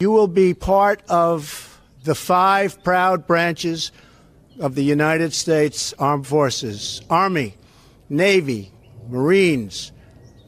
[0.01, 3.93] You will be part of the five proud branches
[4.61, 7.55] of the United States Armed Forces Army,
[8.09, 8.73] Navy,
[9.09, 9.93] Marines,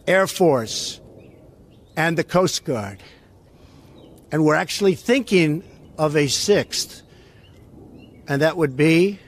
[0.09, 1.01] Air Force,
[1.97, 2.98] and the Coast Guard.
[4.32, 5.62] And we're actually thinking
[5.98, 7.02] of a sixth,
[8.26, 9.18] and that would be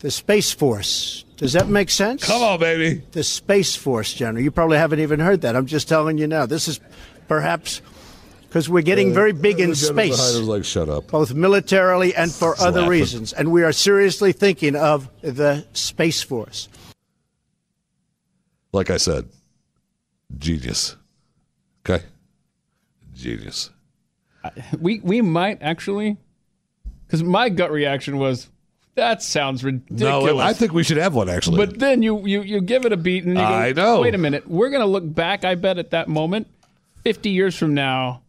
[0.00, 1.24] the Space Force.
[1.36, 2.24] Does that make sense?
[2.24, 3.02] Come on, baby.
[3.12, 4.42] The Space Force, General.
[4.42, 5.54] You probably haven't even heard that.
[5.56, 6.46] I'm just telling you now.
[6.46, 6.80] This is
[7.28, 7.80] perhaps
[8.48, 12.14] because we're getting uh, very big in The behind space like, "Shut up." both militarily
[12.14, 13.32] and for other reasons.
[13.32, 16.68] And we are seriously thinking of the Space Force.
[18.72, 19.28] like I said,
[20.38, 20.96] genius.
[21.84, 22.04] Okay,
[23.14, 23.70] genius.
[24.78, 26.16] We we might actually,
[27.06, 28.48] because my gut reaction was
[28.94, 30.00] that sounds ridiculous.
[30.00, 31.58] No, I think we should have one actually.
[31.58, 34.00] But then you you you give it a beat and you go, I know.
[34.00, 35.44] Wait a minute, we're gonna look back.
[35.44, 36.48] I bet at that moment,
[37.02, 38.22] fifty years from now,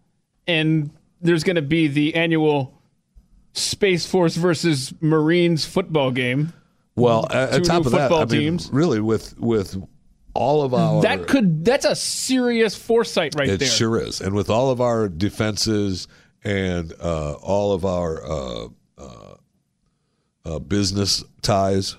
[0.47, 0.91] and
[1.21, 2.73] there's gonna be the annual
[3.53, 6.53] Space Force versus Marines football game.
[6.95, 8.69] well, at, top of that, football I mean, teams.
[8.71, 9.77] really, with with
[10.33, 13.67] all of our That could that's a serious foresight right It there.
[13.67, 14.21] sure is.
[14.21, 16.07] And with all of our defenses
[16.43, 18.67] and uh, all of our uh,
[18.97, 19.35] uh,
[20.45, 21.97] uh, business ties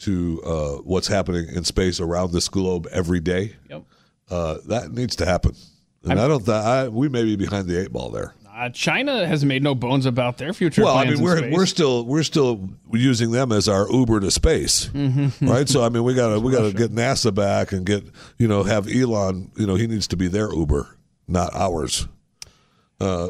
[0.00, 3.82] to uh, what's happening in space around this globe every day, Yep.
[4.30, 5.54] uh, that needs to happen.
[6.04, 6.44] And I don't.
[6.44, 8.32] Th- I, we may be behind the eight ball there.
[8.60, 12.04] Uh, China has made no bones about their future Well, I mean, we're we're still
[12.04, 14.90] we're still using them as our Uber to space,
[15.40, 15.66] right?
[15.66, 18.04] So I mean, we gotta we gotta get NASA back and get
[18.36, 19.50] you know have Elon.
[19.56, 20.94] You know, he needs to be their Uber,
[21.26, 22.06] not ours.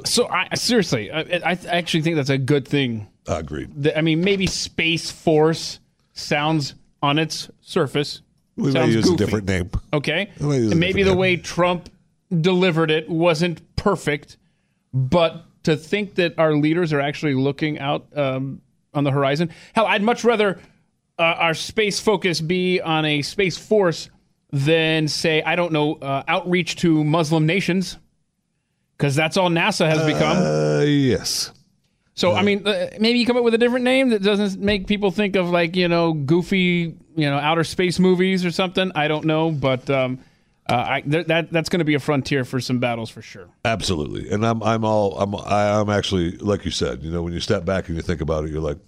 [0.05, 3.07] so I seriously, I, I actually think that's a good thing.
[3.29, 3.93] Agreed.
[3.95, 5.79] I mean, maybe Space Force
[6.13, 8.23] sounds on its surface.
[8.57, 9.71] We may use a different name.
[9.93, 10.33] Okay.
[10.41, 11.89] We may use a And maybe the different way Trump
[12.41, 14.37] delivered it wasn't perfect,
[14.93, 18.61] but to think that our leaders are actually looking out um,
[18.95, 19.51] on the horizon.
[19.75, 20.59] Hell, I'd much rather
[21.19, 24.09] uh, our space focus be on a space force
[24.53, 27.99] than say, I don't know, uh, outreach to Muslim nations,
[28.97, 30.37] because that's all NASA has become.
[30.39, 31.53] Uh, yes.
[32.15, 34.87] So I mean, uh, maybe you come up with a different name that doesn't make
[34.87, 38.93] people think of like you know goofy you know outer space movies or something.
[38.95, 40.19] I don't know, but um,
[40.69, 43.49] uh, I, th- that that's going to be a frontier for some battles for sure.
[43.65, 47.03] Absolutely, and I'm I'm all I'm I, I'm actually like you said.
[47.03, 48.79] You know, when you step back and you think about it, you're like,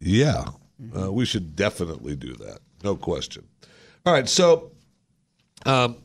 [0.00, 0.44] yeah,
[0.96, 3.46] uh, we should definitely do that, no question.
[4.04, 4.70] All right, so,
[5.64, 5.96] um,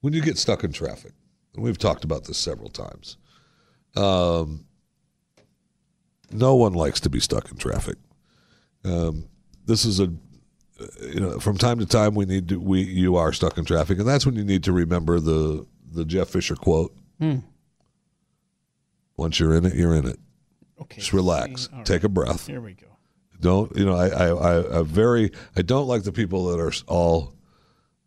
[0.00, 1.12] when you get stuck in traffic,
[1.54, 3.18] and we've talked about this several times,
[3.94, 4.64] um,
[6.30, 7.96] no one likes to be stuck in traffic.
[8.84, 9.28] Um,
[9.66, 10.12] this is a
[11.02, 13.98] you know, from time to time we need to we you are stuck in traffic,
[13.98, 16.94] and that's when you need to remember the the Jeff Fisher quote.
[17.18, 17.38] Hmm.
[19.16, 20.18] Once you're in it, you're in it.
[20.80, 22.46] Okay, Just relax, take a breath.
[22.46, 22.86] Here we go.
[23.40, 23.94] Don't you know?
[23.94, 27.34] I I I, I very I don't like the people that are all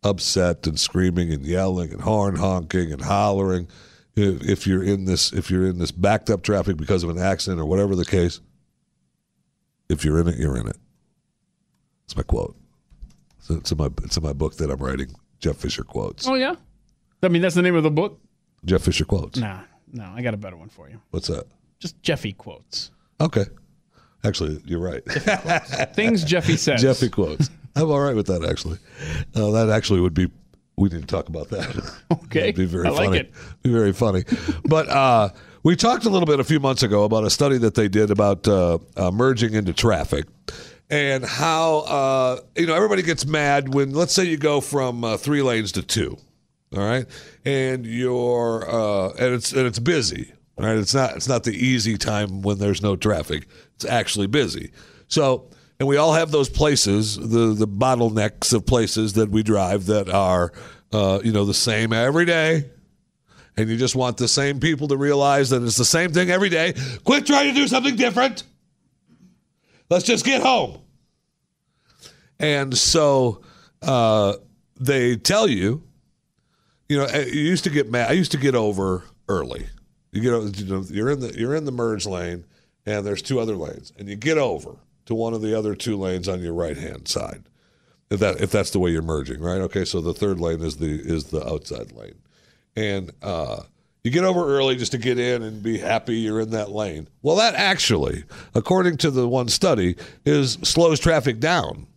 [0.02, 3.68] upset and screaming and yelling and horn honking and hollering.
[4.14, 7.18] If, if you're in this if you're in this backed up traffic because of an
[7.18, 8.40] accident or whatever the case,
[9.88, 10.76] if you're in it, you're in it.
[12.04, 12.56] It's my quote.
[13.48, 15.08] It's, in my it's in my book that I'm writing.
[15.38, 16.26] Jeff Fisher quotes.
[16.26, 16.54] Oh yeah,
[17.22, 18.20] I mean that's the name of the book.
[18.64, 19.38] Jeff Fisher quotes.
[19.38, 19.60] Nah,
[19.92, 21.00] no, I got a better one for you.
[21.10, 21.44] What's that?
[21.78, 22.90] Just Jeffy quotes.
[23.20, 23.44] Okay.
[24.24, 25.04] Actually, you're right.
[25.94, 26.80] Things Jeffy says.
[26.82, 27.50] Jeffy quotes.
[27.76, 28.44] I'm all right with that.
[28.44, 28.78] Actually,
[29.34, 30.30] uh, that actually would be.
[30.78, 31.92] We didn't talk about that.
[32.26, 32.40] Okay.
[32.40, 33.18] That'd be very I like funny.
[33.18, 33.32] it.
[33.62, 34.24] Be very funny.
[34.64, 35.28] but uh,
[35.62, 38.10] we talked a little bit a few months ago about a study that they did
[38.10, 40.26] about uh, uh, merging into traffic.
[40.88, 45.16] And how uh, you know everybody gets mad when, let's say, you go from uh,
[45.16, 46.16] three lanes to two,
[46.76, 47.06] all right,
[47.44, 50.76] and you're uh, and it's and it's busy, right.
[50.76, 53.48] It's not it's not the easy time when there's no traffic.
[53.74, 54.70] It's actually busy.
[55.08, 55.50] So,
[55.80, 60.08] and we all have those places, the the bottlenecks of places that we drive that
[60.08, 60.52] are,
[60.92, 62.70] uh, you know, the same every day.
[63.56, 66.50] And you just want the same people to realize that it's the same thing every
[66.50, 66.74] day.
[67.04, 68.44] Quit trying to do something different.
[69.88, 70.78] Let's just get home.
[72.38, 73.42] And so
[73.82, 74.34] uh,
[74.78, 75.82] they tell you,
[76.88, 78.10] you know, you used to get mad.
[78.10, 79.66] I used to get over early.
[80.12, 82.44] You get, you know, you're in the you're in the merge lane,
[82.84, 84.76] and there's two other lanes, and you get over
[85.06, 87.44] to one of the other two lanes on your right hand side.
[88.08, 89.60] If that if that's the way you're merging, right?
[89.62, 92.14] Okay, so the third lane is the is the outside lane,
[92.76, 93.62] and uh,
[94.06, 97.08] you get over early just to get in and be happy you're in that lane.
[97.22, 98.22] Well, that actually,
[98.54, 101.88] according to the one study, is slows traffic down.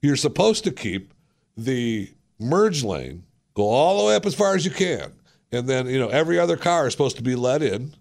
[0.00, 1.12] You're supposed to keep
[1.58, 5.12] the merge lane go all the way up as far as you can,
[5.52, 7.92] and then you know every other car is supposed to be let in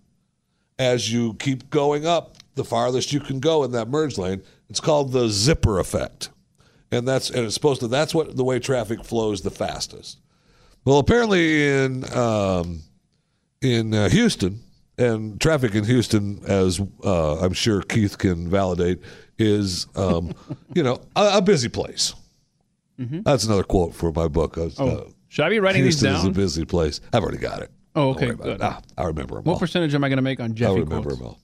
[0.78, 4.42] as you keep going up the farthest you can go in that merge lane.
[4.70, 6.30] It's called the zipper effect,
[6.94, 10.22] and that's and it's supposed to that's what the way traffic flows the fastest.
[10.86, 12.84] Well, apparently in um,
[13.62, 14.62] in uh, Houston
[14.98, 19.00] and traffic in Houston, as uh, I'm sure Keith can validate,
[19.38, 20.34] is um,
[20.76, 22.14] you know a, a busy place.
[22.98, 24.58] That's another quote for my book.
[24.58, 26.16] Uh, Oh, should I be writing these down?
[26.16, 27.00] Houston is a busy place.
[27.14, 27.72] I've already got it.
[27.96, 28.60] Oh, okay, good.
[28.62, 29.60] Ah, I remember them What all.
[29.60, 30.72] percentage am I going to make on Jeffy?
[30.72, 31.18] I remember quotes?
[31.18, 31.40] them all.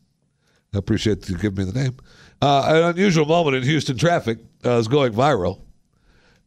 [0.74, 1.96] I appreciate you giving me the name.
[2.42, 5.62] Uh, an unusual moment in Houston traffic uh, is going viral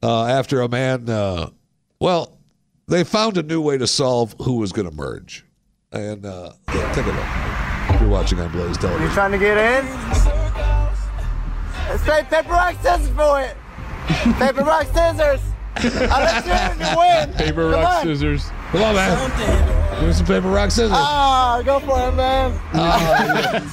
[0.02, 1.48] uh, after a man, uh,
[2.00, 2.36] well,
[2.86, 5.42] they found a new way to solve who was going to merge.
[5.92, 7.24] And uh, yeah, take a look.
[7.94, 9.10] If you're watching on Blaze You Television.
[9.14, 9.86] trying to get in?
[11.88, 13.56] Let's play paper, rock, scissors for it.
[14.38, 15.40] paper, rock, scissors.
[16.10, 17.32] I'll let you in if you win.
[17.34, 18.02] Paper, Come rock, on.
[18.04, 18.50] scissors.
[18.72, 19.30] Come on, man.
[20.00, 20.90] Give me some paper, rock, scissors.
[20.92, 22.52] Ah, go for it, man.
[22.74, 23.70] That's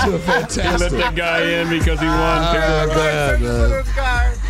[0.00, 0.92] so Let fantastic.
[0.92, 2.54] that guy in because he won.
[2.54, 2.96] Paper, Oh, rock.
[2.96, 3.42] man,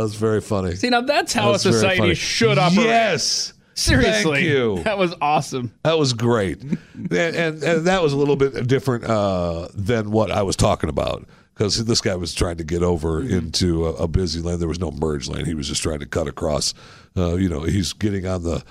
[0.00, 0.76] that was very funny.
[0.76, 2.86] See, now that's how That's a society should operate.
[2.86, 3.52] Yes.
[3.74, 4.34] Seriously.
[4.34, 4.82] Thank you.
[4.82, 5.72] That was awesome.
[5.84, 6.60] That was great,
[6.94, 10.90] and, and and that was a little bit different uh, than what I was talking
[10.90, 14.58] about because this guy was trying to get over into a, a busy lane.
[14.58, 15.44] There was no merge lane.
[15.46, 16.74] He was just trying to cut across.
[17.16, 18.64] Uh, you know, he's getting on the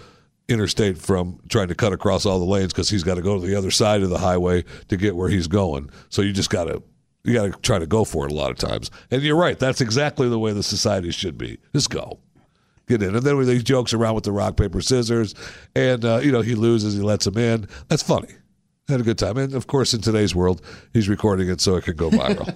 [0.48, 3.46] interstate from trying to cut across all the lanes because he's got to go to
[3.46, 5.90] the other side of the highway to get where he's going.
[6.10, 6.82] So you just got to
[7.24, 8.90] you got to try to go for it a lot of times.
[9.12, 9.58] And you're right.
[9.60, 11.58] That's exactly the way the society should be.
[11.74, 12.20] Just go
[12.88, 13.16] get in.
[13.16, 15.36] And then he jokes around with the rock, paper, scissors.
[15.76, 17.68] And, uh, you know, he loses, he lets him in.
[17.88, 18.30] That's funny.
[18.88, 19.38] Had a good time.
[19.38, 20.64] And, of course, in today's world,
[20.94, 22.48] he's recording it so it can go viral.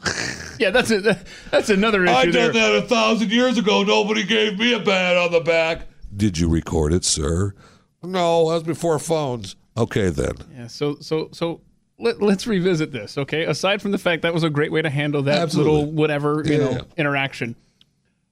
[0.60, 1.18] Yeah, that's a,
[1.50, 2.52] that's another issue I there.
[2.52, 3.84] did that a thousand years ago.
[3.84, 5.88] Nobody gave me a bat on the back.
[6.16, 7.56] Did you record it, sir?
[8.04, 9.56] No, that was before phones.
[9.76, 10.34] Okay, then.
[10.56, 11.62] Yeah, so so so
[12.04, 13.44] let, let's revisit this, okay?
[13.46, 15.72] Aside from the fact that was a great way to handle that Absolutely.
[15.74, 16.82] little whatever you Yeah, know yeah.
[16.98, 17.56] interaction,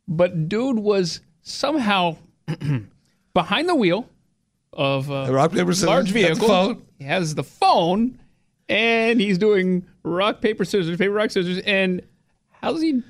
[0.08, 2.18] but dude was somehow
[3.34, 4.08] behind the wheel
[4.74, 6.78] of a Rock, paper, large vehicle.
[6.98, 8.20] He has the phone,
[8.70, 12.02] and he's doing rock paper scissors, paper rock scissors, and
[12.62, 13.02] how's he?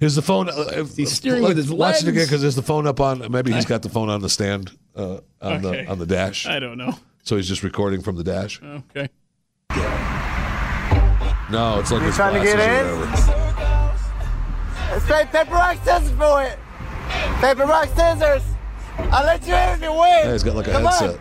[0.00, 0.48] Is the phone?
[0.50, 3.30] Uh, He's steering with his Watch it again because there's the phone up on?
[3.30, 5.84] Maybe he's got the phone on the stand uh, on Okay.
[5.84, 6.46] the on the dash.
[6.46, 6.98] I don't know.
[7.22, 8.60] So he's just recording from the dash.
[8.62, 9.08] Okay.
[11.54, 12.98] No, it's like You his trying to get in?
[12.98, 13.54] whatever.
[14.92, 16.58] Let's play paper, rock, scissors for it.
[17.40, 18.42] Paper, rock, scissors.
[18.98, 20.00] I'll let you in if you win.
[20.24, 21.10] Yeah, he's got like a Come headset.
[21.14, 21.20] On.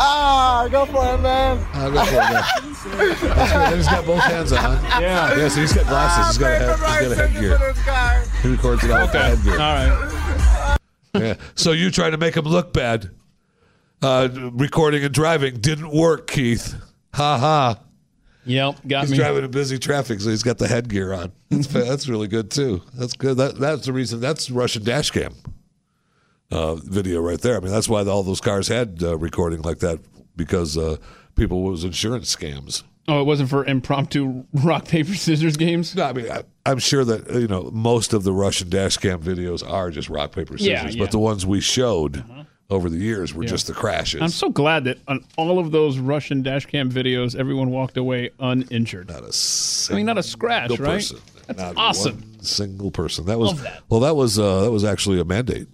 [0.00, 1.58] Ah, go for it, man.
[1.72, 2.18] I'll go for it.
[2.20, 3.76] That's good.
[3.76, 4.80] He's got both hands on.
[5.02, 5.36] Yeah.
[5.36, 6.26] Yeah, so he's got glasses.
[6.28, 6.70] He's got a, head,
[7.00, 7.58] he's got a headgear.
[7.58, 8.24] for this guy.
[8.42, 9.28] He records it all with the Okay.
[9.36, 9.52] headgear.
[9.54, 10.14] All right.
[11.14, 11.34] Yeah.
[11.56, 13.10] So you trying to make him look bad,
[14.02, 16.76] uh, recording and driving didn't work, Keith.
[17.18, 17.78] Ha ha.
[18.44, 18.76] Yep.
[18.86, 19.16] Got He's me.
[19.18, 21.32] driving in busy traffic, so he's got the headgear on.
[21.50, 22.80] That's that's really good too.
[22.94, 23.36] That's good.
[23.36, 24.20] That that's the reason.
[24.20, 25.34] That's Russian dash cam
[26.50, 27.56] uh, video right there.
[27.56, 29.98] I mean, that's why all those cars had uh, recording like that
[30.36, 30.96] because uh,
[31.34, 32.84] people was insurance scams.
[33.08, 35.94] Oh, it wasn't for impromptu rock paper scissors games.
[35.96, 39.20] No, I mean, I, I'm sure that you know most of the Russian dash cam
[39.20, 41.02] videos are just rock paper scissors, Yeah, yeah.
[41.04, 42.22] but the ones we showed
[42.70, 44.20] over the years were just the crashes.
[44.20, 49.08] I'm so glad that on all of those Russian dashcam videos, everyone walked away uninjured.
[49.08, 50.78] not a single I mean, not a scratch, right?
[50.96, 51.18] person.
[51.46, 52.22] That's Not awesome.
[52.42, 53.24] single person.
[53.24, 53.82] That was Love that.
[53.88, 54.00] well.
[54.00, 55.66] That was uh, that was actually a mandate.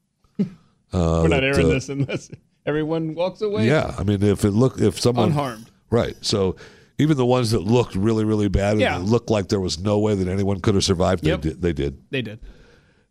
[0.38, 0.46] We're
[0.92, 2.30] not that, airing uh, this unless
[2.66, 5.70] everyone walks away Yeah, I mean, if it look if someone unharmed.
[5.90, 6.16] right?
[6.20, 6.56] So
[6.98, 8.96] even the ones that looked really really bad and Yeah.
[8.96, 11.42] it looked like there was no way that anyone could have survived, Yep.
[11.42, 11.62] they did.
[11.62, 12.02] They did.
[12.10, 12.40] They did.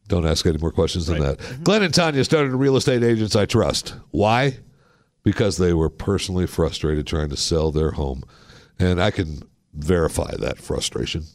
[0.09, 1.37] Don't ask any more questions than Right.
[1.37, 1.63] that.
[1.63, 3.93] Glenn and Tanya started Real Estate Agents I Trust.
[4.09, 4.57] Why?
[5.23, 8.23] Because they were personally frustrated trying to sell their home.
[8.79, 11.25] And I can verify that frustration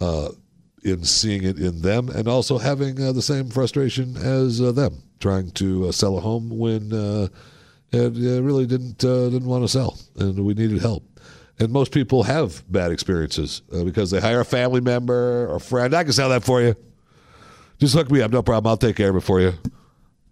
[0.00, 0.30] uh,
[0.82, 5.02] in seeing it in them and also having uh, the same frustration as uh, them
[5.20, 7.28] trying to uh, sell a home when uh,
[7.92, 11.04] it uh, really didn't, uh, didn't want to sell and we needed help.
[11.58, 15.94] And most people have bad experiences uh, because they hire a family member or friend.
[15.94, 16.74] I can sell that for you.
[17.78, 18.70] Just hook me up, no problem.
[18.70, 19.52] I'll take care of it for you.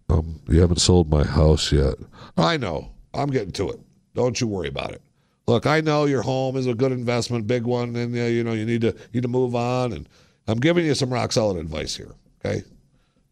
[0.08, 1.94] Um, you haven't sold my house yet.
[2.36, 2.90] I know.
[3.14, 3.80] I'm getting to it.
[4.14, 5.02] Don't you worry about it.
[5.46, 8.52] Look, I know your home is a good investment, big one, and uh, you know
[8.52, 9.92] you need to need to move on.
[9.92, 10.08] And
[10.46, 12.12] I'm giving you some rock solid advice here.
[12.44, 12.62] Okay,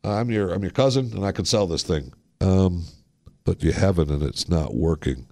[0.03, 2.13] I'm your I'm your cousin, and I can sell this thing.
[2.41, 2.85] Um,
[3.45, 5.27] but you haven't, and it's not working.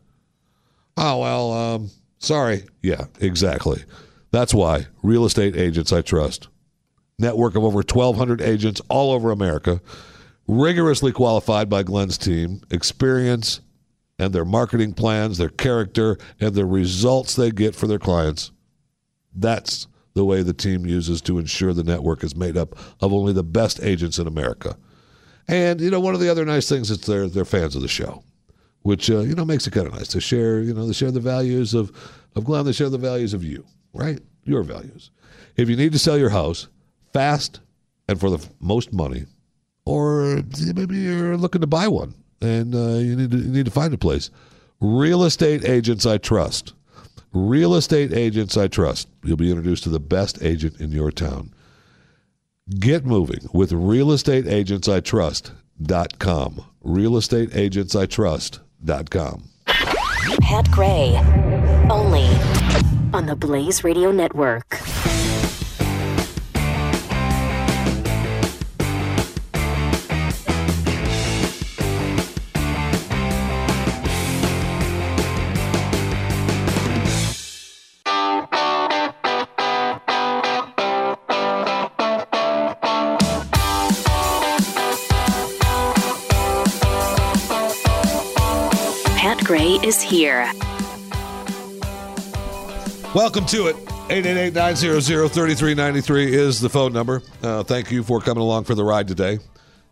[0.96, 2.64] Oh well, um, sorry.
[2.82, 3.84] Yeah, exactly.
[4.30, 6.48] That's why real estate agents I trust
[7.18, 9.80] network of over 1,200 agents all over America,
[10.46, 13.60] rigorously qualified by Glenn's team, experience
[14.18, 18.50] and their marketing plans, their character, and the results they get for their clients.
[19.34, 23.32] That's the way the team uses to ensure the network is made up of only
[23.32, 24.76] the best agents in America.
[25.46, 27.88] And you know, one of the other nice things is they're they're fans of the
[27.88, 28.24] show,
[28.82, 30.60] which uh, you know makes it kind of nice to share.
[30.60, 31.92] You know, they share the values of
[32.34, 32.64] of Glenn.
[32.64, 33.64] They share the values of you,
[33.94, 34.18] right?
[34.44, 35.10] Your values.
[35.56, 36.68] If you need to sell your house
[37.18, 37.58] fast
[38.06, 39.24] and for the most money,
[39.84, 40.40] or
[40.74, 43.92] maybe you're looking to buy one and uh, you need to you need to find
[43.92, 44.30] a place.
[44.80, 46.74] Real estate agents I trust.
[47.32, 49.08] Real estate agents I trust.
[49.24, 51.52] You'll be introduced to the best agent in your town.
[52.78, 56.64] Get moving with realestateagentsitrust.com.
[56.84, 59.42] Realestateagentsitrust.com.
[60.40, 61.16] Pat Gray.
[61.90, 62.28] Only
[63.12, 64.78] on the Blaze Radio Network.
[89.82, 90.50] Is here.
[93.14, 93.76] Welcome to it.
[94.08, 97.22] 888-900-3393 is the phone number.
[97.42, 99.38] Uh, thank you for coming along for the ride today.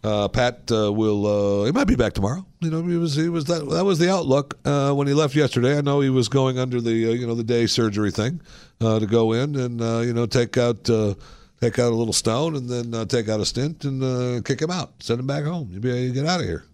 [0.03, 1.63] Uh, Pat uh, will.
[1.63, 2.45] Uh, he might be back tomorrow.
[2.61, 3.15] You know, he was.
[3.15, 3.69] He was that.
[3.71, 5.79] That was the outlook uh, when he left yesterday.
[5.79, 8.41] I know he was going under the uh, you know the day surgery thing
[8.81, 13.07] to go in and you know take out take out a little stone and then
[13.07, 15.69] take out a stent and kick him out, send him back home.
[15.71, 16.65] You be get out of here.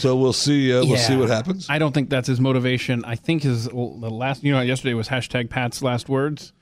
[0.00, 0.72] So we'll see.
[0.72, 1.66] Uh, we'll see what happens.
[1.68, 3.04] I don't think that's his motivation.
[3.04, 6.52] I think his well, the last, you know, yesterday was hashtag Pat's last words.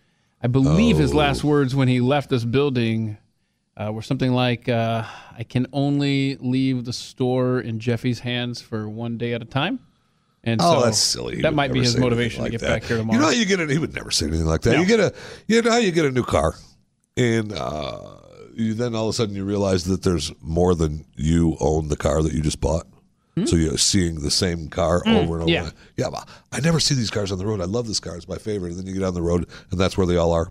[0.43, 1.17] I believe his Oh.
[1.17, 3.17] last words when he left this building
[3.77, 5.05] uh, were something like, uh,
[5.37, 9.81] "I can only leave the store in Jeffy's hands for one day at a time."
[10.45, 11.37] And Oh, so that's silly.
[11.37, 12.81] He that might be his motivation like to get that.
[12.81, 13.15] back here tomorrow.
[13.17, 13.71] You know how you get it?
[13.71, 14.75] He would never say anything like that.
[14.75, 14.81] No.
[14.81, 15.13] You get a,
[15.47, 16.55] you know how you get a new car,
[17.17, 18.01] and uh,
[18.55, 21.97] you then all of a sudden you realize that there's more than you own the
[21.97, 22.87] car that you just bought.
[23.47, 25.03] So you're seeing the same car.
[25.05, 25.51] Mm, over and over.
[25.51, 25.71] yeah.
[25.97, 26.11] yeah.
[26.11, 27.61] but I never see these cars on the road.
[27.61, 28.71] I love this car; it's my favorite.
[28.71, 30.51] And then you get on the road, and that's where they all are.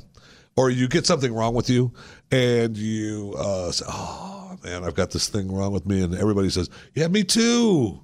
[0.56, 1.94] Or you get something wrong with you,
[2.32, 6.50] and you uh, say, "Oh man, I've got this thing wrong with me," and everybody
[6.50, 8.02] says, "Yeah, me too."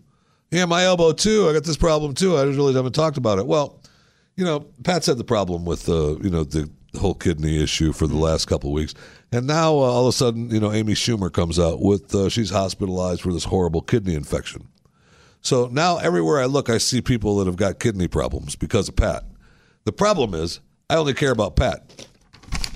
[0.52, 1.50] Yeah, my elbow too.
[1.50, 2.38] I got this problem too.
[2.38, 3.48] I just really haven't talked about it.
[3.48, 3.82] Well,
[4.36, 6.70] you know, Pat's had the problem with uh, you know the
[7.00, 8.94] whole kidney issue for the last couple of weeks,
[9.32, 12.30] and now uh, all of a sudden, you know, Amy Schumer comes out with uh,
[12.30, 14.68] she's hospitalized for this horrible kidney infection.
[15.44, 18.96] So now everywhere I look, I see people that have got kidney problems because of
[18.96, 19.26] Pat.
[19.84, 22.08] The problem is, I only care about Pat.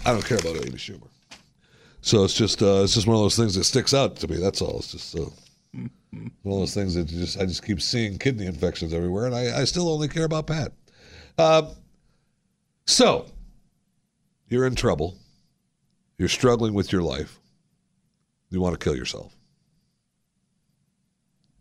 [0.06, 1.08] I don't care about Amy Schumer.
[2.02, 4.38] So it's just uh, it's just one of those things that sticks out to me.
[4.38, 4.80] That's all.
[4.80, 5.26] It's just uh,
[5.72, 9.62] one of those things that just I just keep seeing kidney infections everywhere, and I,
[9.62, 10.74] I still only care about Pat.
[11.38, 11.70] Uh,
[12.86, 13.28] so
[14.50, 15.18] you're in trouble.
[16.18, 17.40] You're struggling with your life.
[18.50, 19.37] You want to kill yourself.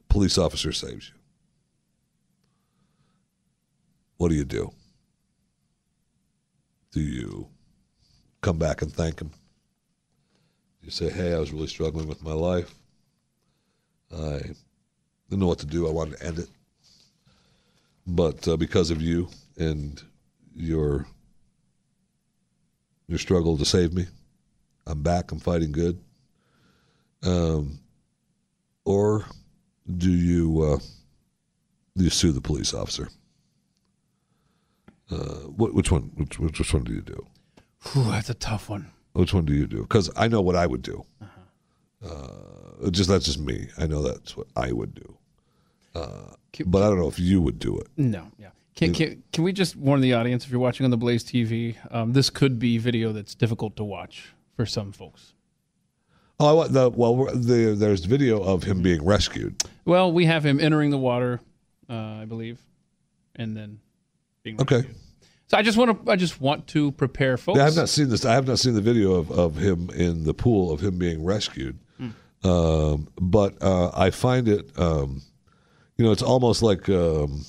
[0.08, 1.14] Police officer saves you.
[4.16, 4.72] What do you do?
[6.92, 7.48] Do you
[8.40, 9.30] come back and thank him?
[10.82, 12.74] You say, "Hey, I was really struggling with my life.
[14.10, 14.40] I
[15.28, 15.86] didn't know what to do.
[15.86, 16.48] I wanted to end it,
[18.06, 19.28] but uh, because of you
[19.58, 20.02] and
[20.54, 21.06] your
[23.08, 24.06] your struggle to save me,
[24.86, 25.32] I'm back.
[25.32, 26.00] I'm fighting good."
[27.22, 27.80] Um,
[28.84, 29.26] or
[29.96, 30.78] do you uh,
[31.96, 33.08] do you sue the police officer?
[35.10, 36.10] Uh, what, which one?
[36.16, 37.26] Which, which one do you do?
[37.92, 38.90] Whew, that's a tough one.
[39.12, 39.82] Which one do you do?
[39.82, 41.04] Because I know what I would do.
[42.04, 43.68] Uh, just that's just me.
[43.78, 45.16] I know that's what I would do.
[45.94, 46.34] Uh,
[46.66, 47.86] but I don't know if you would do it.
[47.96, 48.50] No, yeah.
[48.74, 51.76] Can, can, can we just warn the audience if you're watching on the Blaze TV,
[51.90, 55.32] um, this could be video that's difficult to watch for some folks.
[56.38, 57.26] Oh, I want the well.
[57.34, 59.62] The, there's video of him being rescued.
[59.84, 61.40] Well, we have him entering the water,
[61.88, 62.60] uh, I believe,
[63.34, 63.80] and then
[64.42, 64.84] being rescued.
[64.84, 64.90] Okay.
[65.48, 67.58] So I just want to I just want to prepare folks.
[67.58, 68.24] Yeah, I've not seen this.
[68.24, 71.24] I have not seen the video of, of him in the pool of him being
[71.24, 71.78] rescued.
[72.44, 75.22] Um, but uh, I find it, um,
[75.96, 77.44] you know, it's almost like um,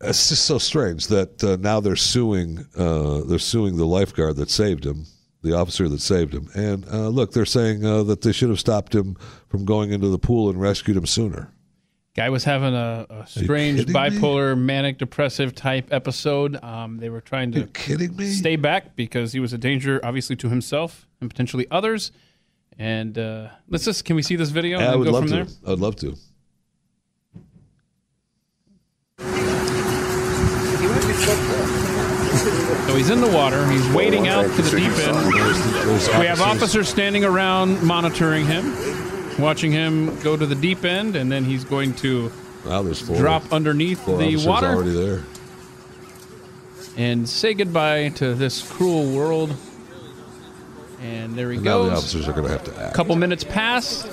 [0.00, 2.66] it's just so strange that uh, now they're suing.
[2.76, 5.06] Uh, they're suing the lifeguard that saved him,
[5.48, 6.48] the officer that saved him.
[6.54, 9.16] And uh, look, they're saying uh, that they should have stopped him
[9.48, 11.52] from going into the pool and rescued him sooner.
[12.14, 14.00] Guy was having a, a strange kidding me?
[14.10, 16.62] bipolar manic depressive type episode.
[16.64, 18.26] Um, they were trying to kidding me?
[18.26, 22.10] stay back because he was a danger, obviously, to himself and potentially others.
[22.76, 25.30] And uh, let's just can we see this video and I would go love from
[25.30, 25.44] to.
[25.44, 25.72] there?
[25.72, 26.16] I'd love to.
[32.88, 33.70] So he's in the water.
[33.70, 36.18] He's wading out to the deep end.
[36.18, 38.72] We have officers standing around monitoring him,
[39.38, 42.32] watching him go to the deep end, and then he's going to
[42.64, 42.82] Wow,
[43.16, 45.22] drop underneath four the water already there.
[46.96, 49.54] and say goodbye to this cruel world.
[51.02, 52.94] And there he And now the officers are going to have to A act.
[52.94, 54.08] couple minutes pass.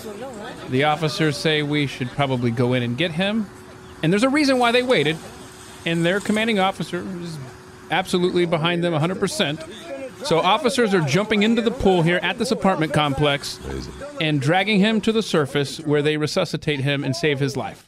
[0.70, 3.50] The officers say we should probably go in and get him.
[4.04, 5.16] And there's a reason why they waited,
[5.86, 7.38] and their commanding officer is
[7.92, 10.26] absolutely behind them 100%.
[10.26, 13.60] So officers are jumping into the pool here at this apartment complex
[14.20, 17.88] and dragging him to the surface where they resuscitate him and save his life.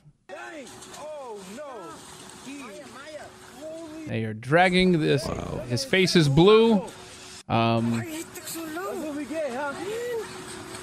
[4.08, 5.28] They are dragging this.
[5.68, 6.86] His face is blue.
[7.50, 8.04] Um,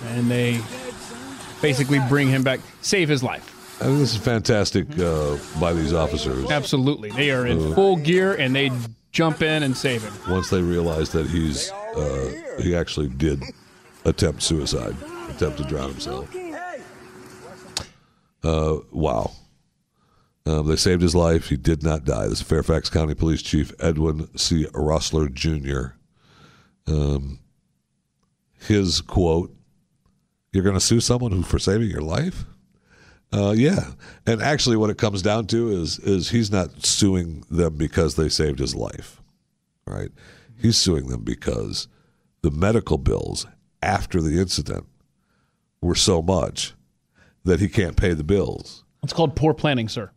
[0.09, 0.61] and they
[1.63, 3.51] basically bring him back, save his life.
[3.83, 6.51] I mean, this is fantastic uh, by these officers.
[6.51, 7.11] Absolutely.
[7.11, 8.71] They are in Uh, full gear and they
[9.15, 10.13] jump in and save him.
[10.29, 13.43] Once they realize that he's uh, he actually did
[14.05, 14.95] attempt suicide,
[15.31, 16.35] attempt to drown himself.
[18.43, 19.31] Uh, wow.
[20.45, 21.49] Uh, they saved his life.
[21.49, 22.25] He did not die.
[22.25, 24.67] This is Fairfax County Police Chief Edwin C.
[24.75, 25.95] Roessler Jr.
[26.87, 27.39] Um,
[28.59, 29.55] his quote:
[30.53, 32.45] "You're going to sue someone who for saving your life."
[33.35, 33.91] Uh, yeah,
[34.27, 38.29] and actually, what it comes down to is is he's not suing them because they
[38.29, 39.21] saved his life,
[39.87, 40.11] right?
[40.61, 41.89] He's suing them because
[42.43, 43.47] the medical bills
[43.83, 44.87] after the incident
[45.81, 46.75] were so much
[47.45, 48.85] that he can't pay the bills.
[49.03, 50.11] It's called poor planning, sir.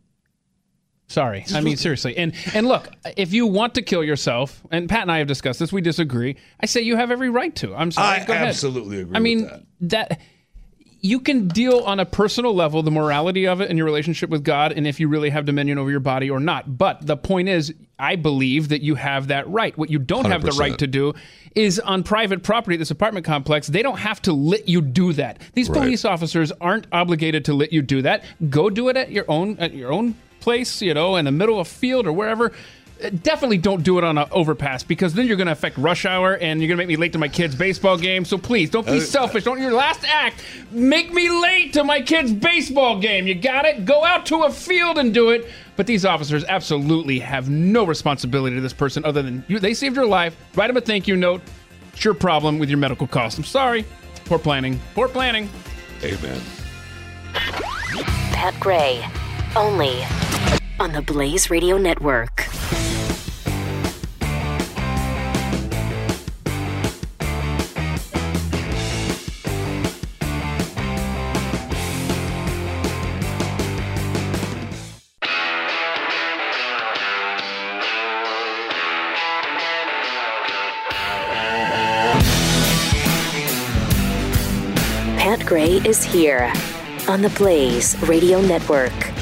[1.08, 1.44] Sorry.
[1.54, 2.16] I mean, seriously.
[2.16, 5.58] And and look, if you want to kill yourself, and Pat and I have discussed
[5.58, 6.36] this, we disagree.
[6.60, 7.74] I say you have every right to.
[7.74, 8.20] I'm sorry.
[8.20, 8.48] I Go ahead.
[8.48, 10.20] absolutely agree I mean, with that.
[11.00, 14.42] You can deal on a personal level the morality of it and your relationship with
[14.42, 16.76] God and if you really have dominion over your body or not.
[16.76, 19.76] But the point is, I believe that you have that right.
[19.78, 21.14] What you don't have the right to do
[21.54, 25.40] is on private property, this apartment complex, they don't have to let you do that.
[25.54, 25.80] These Right.
[25.82, 28.24] police officers aren't obligated to let you do that.
[28.50, 31.58] Go do it at your own at your own place, you know, in the middle
[31.60, 32.52] of a field or wherever.
[33.22, 36.34] Definitely don't do it on an overpass because then you're going to affect rush hour
[36.36, 38.24] and you're going to make me late to my kid's baseball game.
[38.24, 39.44] So please don't be Uh, selfish.
[39.44, 40.42] Don't your last act
[40.72, 43.28] make me late to my kid's baseball game.
[43.28, 43.84] You got it?
[43.84, 45.48] Go out to a field and do it.
[45.76, 49.60] But these officers absolutely have no responsibility to this person other than you.
[49.60, 50.36] They saved your life.
[50.56, 51.40] Write them a thank you note.
[51.92, 53.38] It's your problem with your medical costs.
[53.38, 53.84] I'm sorry.
[54.24, 54.80] Poor planning.
[54.94, 55.48] Poor planning.
[56.02, 56.40] Amen.
[58.32, 59.04] Pat Gray,
[59.56, 60.00] only
[60.80, 62.44] on the Blaze Radio Network.
[85.16, 86.52] Pat Gray is here
[87.08, 89.17] on the Blaze Radio Network.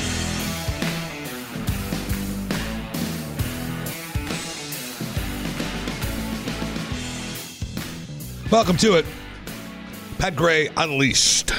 [8.50, 9.04] Welcome to it.
[10.18, 11.52] Pat Gray Unleashed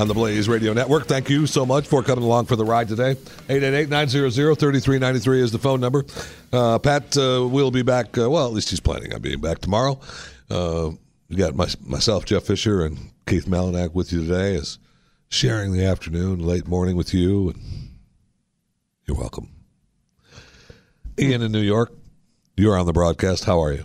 [0.00, 1.06] on the Blaze Radio Network.
[1.06, 3.14] Thank you so much for coming along for the ride today.
[3.48, 6.06] 888-900-3393 is the phone number.
[6.50, 9.58] Uh, Pat uh, will be back, uh, well, at least he's planning on being back
[9.58, 10.00] tomorrow.
[10.48, 10.92] Uh,
[11.28, 14.78] we got my, myself, Jeff Fisher, and Keith Malinak with you today is
[15.28, 17.50] sharing the afternoon, late morning with you.
[17.50, 17.60] And
[19.06, 19.50] you're welcome.
[21.18, 21.92] Ian in New York,
[22.56, 23.44] you're on the broadcast.
[23.44, 23.84] How are you?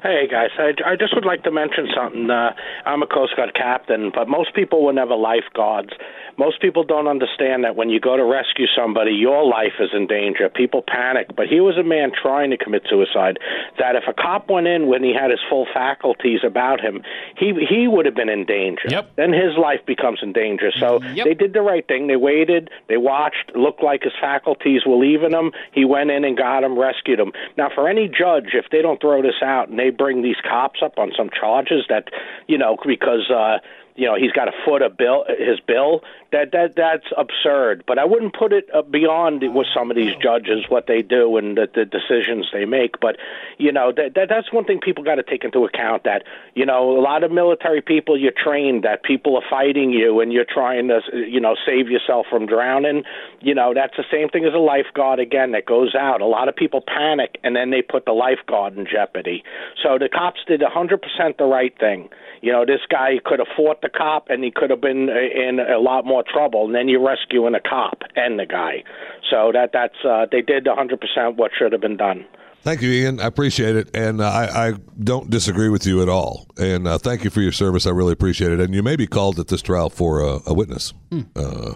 [0.00, 2.30] Hey guys, I, I just would like to mention something.
[2.30, 2.52] Uh,
[2.86, 5.90] I'm a Coast Guard captain, but most people were never lifeguards.
[6.38, 10.06] Most people don't understand that when you go to rescue somebody, your life is in
[10.06, 10.48] danger.
[10.48, 13.38] People panic, but he was a man trying to commit suicide.
[13.78, 17.02] That if a cop went in when he had his full faculties about him,
[17.36, 18.88] he he would have been in danger.
[18.88, 19.16] Yep.
[19.16, 20.70] Then his life becomes in danger.
[20.78, 22.06] So they did the right thing.
[22.06, 22.70] They waited.
[22.88, 23.52] They watched.
[23.56, 25.50] Looked like his faculties were leaving him.
[25.72, 27.32] He went in and got him, rescued him.
[27.56, 30.80] Now, for any judge, if they don't throw this out and they bring these cops
[30.84, 32.10] up on some charges that,
[32.46, 33.28] you know, because.
[33.30, 33.58] uh
[33.98, 37.84] you know he's got a foot of bill his bill that that that's absurd.
[37.86, 41.36] But i wouldn't put it uh, beyond with some of these judges what they do
[41.36, 43.00] and the, the decisions they make.
[43.00, 43.16] But
[43.58, 46.22] you know that, that that's one thing people got to take into account that
[46.54, 50.32] you know a lot of military people you're trained that people are fighting you and
[50.32, 53.02] you're trying to you know save yourself from drowning.
[53.40, 56.20] You know that's the same thing as a lifeguard again that goes out.
[56.20, 59.42] A lot of people panic and then they put the lifeguard in jeopardy.
[59.82, 61.00] So the cops did 100%
[61.36, 62.08] the right thing
[62.42, 65.58] you know, this guy could have fought the cop and he could have been in
[65.60, 66.66] a lot more trouble.
[66.66, 68.84] And then you're rescuing a cop and the guy.
[69.30, 72.24] So that that's uh, they did 100% what should have been done.
[72.62, 73.20] Thank you, Ian.
[73.20, 76.48] I appreciate it, and uh, I, I don't disagree with you at all.
[76.58, 77.86] And uh, thank you for your service.
[77.86, 78.60] I really appreciate it.
[78.60, 80.92] And you may be called at this trial for a, a witness
[81.36, 81.74] uh,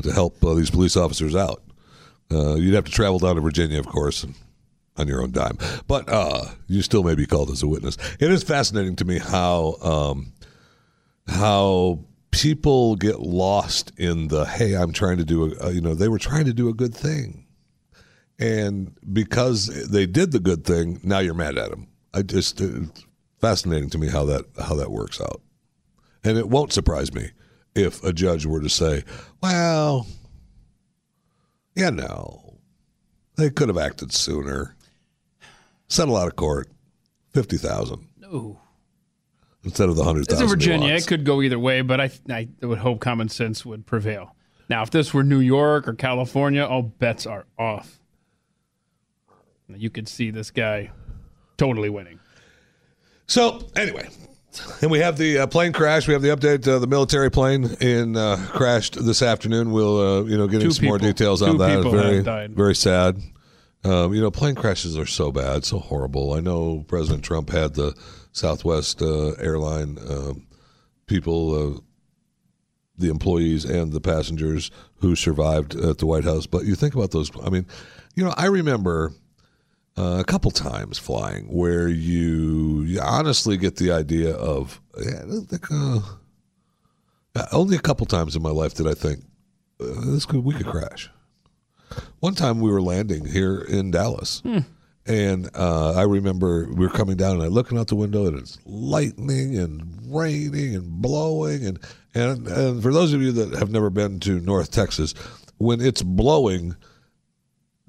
[0.00, 1.62] to help uh, these police officers out.
[2.30, 4.34] Uh, you'd have to travel down to Virginia, of course, and
[4.96, 5.58] on your own dime.
[5.86, 7.96] But uh, you still may be called as a witness.
[8.18, 10.32] It is fascinating to me how um,
[11.26, 16.08] how people get lost in the hey, I'm trying to do a, you know, they
[16.08, 17.46] were trying to do a good thing.
[18.38, 21.88] And because they did the good thing, now you're mad at them.
[22.14, 23.04] I just it's
[23.40, 25.42] fascinating to me how that how that works out.
[26.24, 27.30] And it won't surprise me
[27.74, 29.04] if a judge were to say,
[29.42, 30.06] "Well,
[31.74, 32.58] yeah, no,
[33.36, 34.76] they could have acted sooner,
[35.90, 36.68] settle out of court,
[37.34, 38.58] fifty thousand No.
[39.64, 40.94] instead of the hundred This is thousand." Virginia.
[40.94, 44.34] It could go either way, but I, I would hope common sense would prevail.
[44.70, 47.98] Now, if this were New York or California, all bets are off.
[49.68, 50.90] You could see this guy
[51.56, 52.18] totally winning.
[53.26, 54.08] So anyway,
[54.82, 56.08] and we have the uh, plane crash.
[56.08, 56.66] We have the update.
[56.66, 59.70] Uh, the military plane in uh, crashed this afternoon.
[59.70, 61.12] We'll uh, you know get Two into some more people.
[61.12, 61.82] details on that.
[61.84, 63.20] very very sad.
[63.82, 66.34] Um, you know, plane crashes are so bad, so horrible.
[66.34, 67.94] I know President Trump had the
[68.32, 70.46] Southwest uh, airline um,
[71.06, 71.80] people, uh,
[72.98, 76.46] the employees and the passengers who survived at the White House.
[76.46, 77.30] But you think about those.
[77.42, 77.66] I mean,
[78.14, 79.12] you know, I remember
[79.96, 85.22] uh, a couple times flying where you, you honestly get the idea of yeah,
[85.70, 86.00] uh,
[87.34, 89.24] uh, only a couple times in my life did I think
[89.80, 91.10] uh, this could we could crash.
[92.20, 94.42] One time we were landing here in Dallas,
[95.06, 98.38] and uh, I remember we were coming down, and I'm looking out the window, and
[98.38, 101.78] it's lightning and raining and blowing, and
[102.14, 105.14] and and for those of you that have never been to North Texas,
[105.58, 106.76] when it's blowing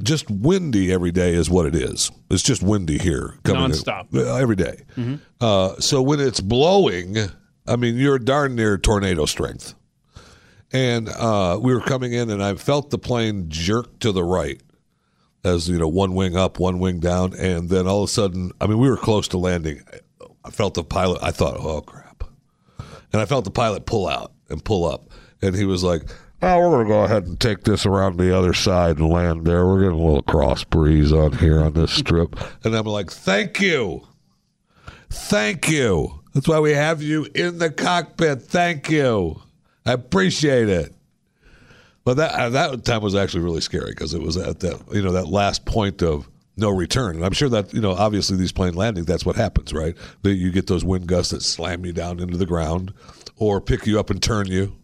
[0.01, 2.09] just windy every day is what it is.
[2.31, 4.15] It's just windy here, coming in- Nonstop.
[4.15, 4.81] uh, every day.
[5.39, 7.17] Uh, so when it's blowing,
[7.67, 9.75] I mean, you're darn near tornado strength.
[10.73, 14.61] And uh, we were coming in, and I felt the plane jerk to the right,
[15.43, 18.51] as you know, one wing up, one wing down, and then all of a sudden,
[18.61, 19.83] I mean, we were close to landing.
[20.45, 21.19] I felt the pilot.
[21.21, 22.23] I thought, oh crap,
[23.11, 25.09] and I felt the pilot pull out and pull up,
[25.41, 26.03] and he was like,
[26.41, 29.45] "Oh, we're going to go ahead and take this around the other side and land
[29.45, 29.67] there.
[29.67, 33.59] We're getting a little cross breeze on here on this strip." And I'm like, "Thank
[33.59, 34.07] you,
[35.09, 36.21] thank you.
[36.33, 38.41] That's why we have you in the cockpit.
[38.43, 39.41] Thank you.
[39.85, 40.93] I appreciate it."
[42.03, 45.01] But that uh, that time was actually really scary because it was at that you
[45.01, 46.27] know that last point of
[46.57, 49.71] no return, and I'm sure that you know obviously these plane landings that's what happens,
[49.71, 49.95] right?
[50.23, 52.93] That you get those wind gusts that slam you down into the ground,
[53.37, 54.75] or pick you up and turn you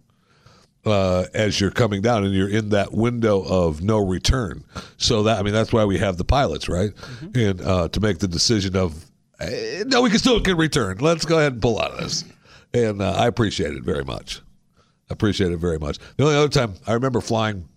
[0.85, 4.63] uh, as you're coming down, and you're in that window of no return.
[4.97, 6.91] So that I mean that's why we have the pilots, right?
[7.35, 9.05] And uh, to make the decision of
[9.39, 10.99] eh, no, we can still get return.
[10.99, 12.25] Let's go ahead and pull out of this,
[12.73, 14.41] and uh, I appreciate it very much.
[15.09, 15.99] I appreciate it very much.
[16.17, 17.67] The only other time I remember flying,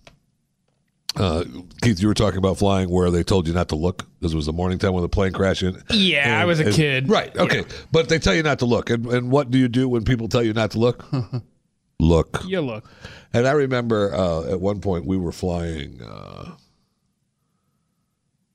[1.16, 1.44] uh,
[1.82, 4.06] Keith, you were talking about flying where they told you not to look.
[4.20, 5.80] This was the morning time when the plane crashed in.
[5.90, 7.08] Yeah, I was a and- kid.
[7.08, 7.34] Right.
[7.36, 7.64] Okay.
[7.92, 8.90] But they tell you not to look.
[8.90, 11.04] And, and what do you do when people tell you not to look?
[12.00, 12.42] look.
[12.46, 12.90] You look.
[13.32, 16.02] And I remember uh, at one point we were flying.
[16.02, 16.56] Uh,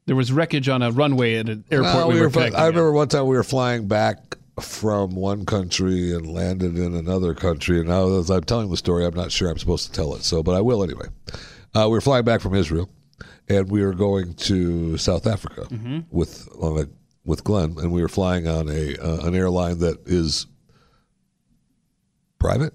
[0.05, 2.67] There was wreckage on a runway at an airport well, we, we were were I
[2.67, 7.79] remember one time we were flying back from one country and landed in another country.
[7.79, 10.23] And now, as I'm telling the story, I'm not sure I'm supposed to tell it.
[10.23, 11.07] So, but I will anyway.
[11.73, 12.89] Uh, we were flying back from Israel,
[13.49, 15.67] and we were going to South Africa
[16.09, 16.85] with on a,
[17.25, 20.47] with Glenn, and we were flying on a uh, an airline that is
[22.39, 22.73] private,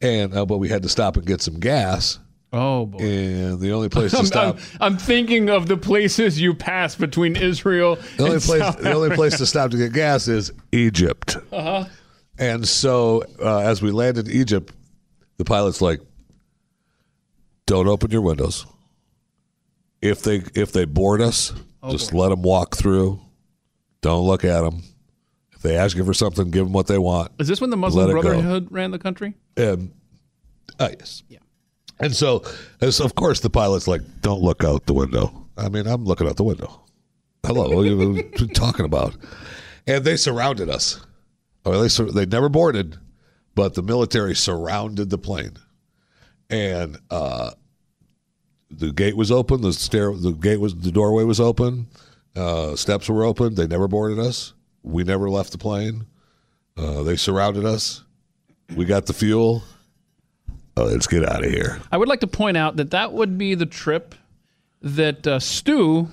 [0.00, 2.18] and uh, but we had to stop and get some gas.
[2.52, 2.98] Oh boy!
[2.98, 4.56] And the only place to I'm, stop.
[4.56, 8.78] I'm, I'm thinking of the places you pass between Israel The only and place, South
[8.78, 11.36] the only place to stop to get gas is Egypt.
[11.52, 11.84] Uh-huh.
[12.38, 14.72] And so, uh, as we landed in Egypt,
[15.38, 16.00] the pilot's like,
[17.66, 18.66] "Don't open your windows.
[20.00, 21.52] If they if they board us,
[21.90, 23.20] just let them walk through.
[24.02, 24.82] Don't look at them.
[25.52, 27.32] If they ask you for something, give them what they want.
[27.38, 28.28] Is this when the Muslim Let it go.
[28.28, 29.34] Brotherhood ran the country?
[29.56, 29.92] Um,
[30.78, 31.22] uh, yes.
[31.28, 31.38] Yeah.
[31.98, 32.42] And so,
[32.80, 36.36] of course, the pilot's like, "Don't look out the window." I mean, I'm looking out
[36.36, 36.82] the window.
[37.44, 38.22] Hello, what are you
[38.54, 39.16] talking about?
[39.86, 41.00] And they surrounded us.
[41.64, 42.96] Or they sur- they never boarded,
[43.54, 45.56] but the military surrounded the plane,
[46.48, 47.52] and uh,
[48.70, 49.62] the gate was open.
[49.62, 51.88] The stair, the gate was, the doorway was open.
[52.36, 53.54] Uh, steps were open.
[53.54, 54.52] They never boarded us.
[54.82, 56.06] We never left the plane.
[56.76, 58.04] Uh, they surrounded us.
[58.76, 59.64] We got the fuel.
[60.76, 61.80] Oh, let's get out of here.
[61.90, 64.14] I would like to point out that that would be the trip
[64.82, 66.08] that uh, Stu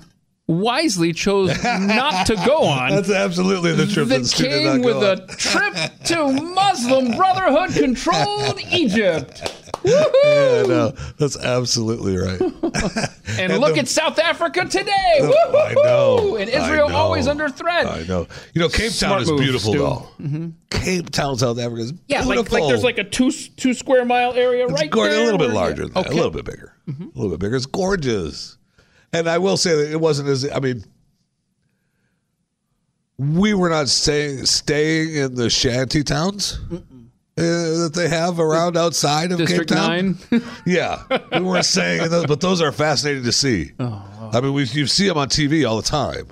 [0.47, 2.91] wisely chose not to go on.
[2.91, 5.75] That's absolutely the trip that that Stu did came with go a trip
[6.05, 9.62] to Muslim Brotherhood controlled Egypt.
[9.85, 12.39] Yeah, no, that's absolutely right.
[13.39, 14.91] And, look the- at South Africa today.
[15.19, 16.35] I know.
[16.35, 16.95] And Israel know.
[16.95, 17.87] always under threat.
[17.87, 18.27] I know.
[18.53, 19.79] You know, Cape Smart Town is move, beautiful, Stu.
[19.79, 20.07] though.
[20.21, 20.53] Mhm.
[20.69, 22.59] Cape Town, South Africa is Yeah, like, beautiful.
[22.59, 25.19] like there's like a two two square mile area It's right gor- there.
[25.21, 26.11] a little bit where- larger, than that, Okay.
[26.11, 27.55] a little bit bigger, a little bit bigger.
[27.55, 28.57] It's gorgeous,
[29.11, 30.47] and I will say that it wasn't as.
[30.53, 30.83] I mean,
[33.17, 36.77] we were not staying staying in the shanty towns uh,
[37.35, 40.17] that they have around outside of District Cape Town.
[40.31, 40.41] Nine.
[40.65, 41.01] Yeah,
[41.31, 43.71] we weren't staying in those, but those are fascinating to see.
[43.79, 46.27] I mean, we you see them on TV all the time.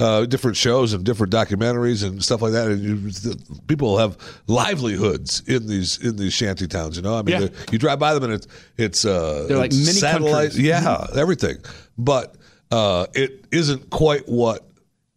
[0.00, 4.16] Uh, different shows and different documentaries and stuff like that, and you, the, people have
[4.48, 6.96] livelihoods in these in these shanty towns.
[6.96, 7.48] You know, I mean, Yeah.
[7.70, 10.58] you drive by them and it's it's uh, They're like mini satellite, countries.
[10.58, 11.58] yeah, everything.
[11.98, 12.34] But
[12.72, 14.66] uh, it isn't quite what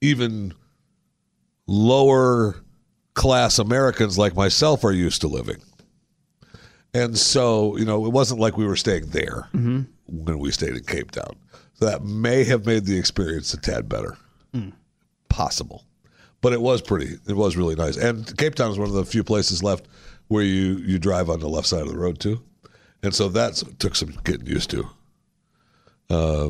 [0.01, 0.53] even
[1.67, 2.55] lower
[3.15, 5.57] class Americans like myself are used to living.
[6.93, 9.49] And so, you know, it wasn't like we were staying there
[10.07, 11.35] when we stayed in Cape Town.
[11.73, 14.17] So that may have made the experience a tad better.
[15.29, 15.83] Possible.
[16.41, 17.17] But it was pretty.
[17.27, 17.97] It was really nice.
[17.97, 19.87] And Cape Town is one of the few places left
[20.27, 22.41] where you, you drive on the left side of the road too.
[23.03, 24.87] And so that took some getting used to.
[26.09, 26.49] Uh,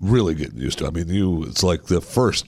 [0.00, 0.86] really getting used to.
[0.86, 2.46] I mean, you it's like the first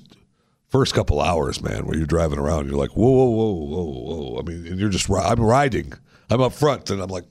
[0.72, 4.38] first couple hours, man, where you're driving around, you're like, whoa, whoa, whoa, whoa, whoa.
[4.40, 5.92] I mean, and you're just I'm riding.
[6.30, 7.24] I'm up front, and I'm like,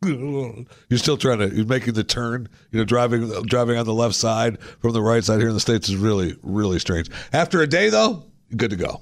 [0.03, 2.47] you're still trying to you're making the turn.
[2.71, 5.59] You know, driving driving on the left side from the right side here in the
[5.59, 7.09] states is really really strange.
[7.33, 8.23] After a day, though,
[8.55, 9.01] good to go.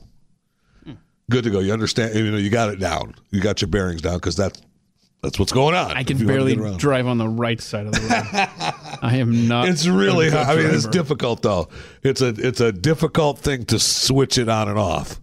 [0.86, 0.94] Hmm.
[1.30, 1.60] Good to go.
[1.60, 2.16] You understand?
[2.16, 3.16] You know, you got it down.
[3.32, 4.62] You got your bearings down because that's
[5.24, 5.92] that's what's going on.
[5.92, 8.98] I can barely drive on the right side of the road.
[9.02, 9.70] I am not.
[9.70, 10.48] It's really hard.
[10.48, 11.70] I mean, it's difficult though.
[12.04, 15.20] It's a it's a difficult thing to switch it on and off.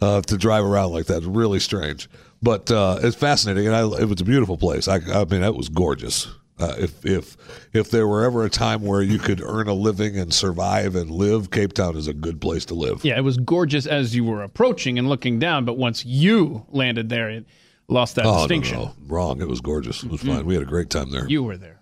[0.00, 2.08] Uh, to drive around like that, really strange,
[2.42, 4.88] but uh, it's fascinating, and I, it was a beautiful place.
[4.88, 6.26] I, I mean, it was gorgeous.
[6.58, 7.36] Uh, if if
[7.72, 11.08] if there were ever a time where you could earn a living and survive and
[11.08, 13.04] live, Cape Town is a good place to live.
[13.04, 17.08] Yeah, it was gorgeous as you were approaching and looking down, but once you landed
[17.08, 17.46] there, it
[17.92, 18.78] lost that oh distinction.
[18.78, 19.40] no, no, wrong.
[19.40, 20.02] It was gorgeous.
[20.02, 20.44] It was fine.
[20.46, 21.28] We had a great time there.
[21.28, 21.80] You were there.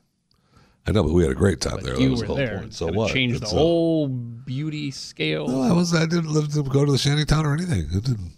[0.86, 1.94] I know, but we had a great time there.
[1.94, 2.58] That you was were the whole there.
[2.58, 2.74] point.
[2.74, 3.12] So Kinda what?
[3.12, 5.46] Changed It's, the uh, whole beauty scale.
[5.46, 5.94] No, I was.
[5.94, 7.82] I didn't live to go to the shanty town or anything.
[7.92, 8.32] It didn't.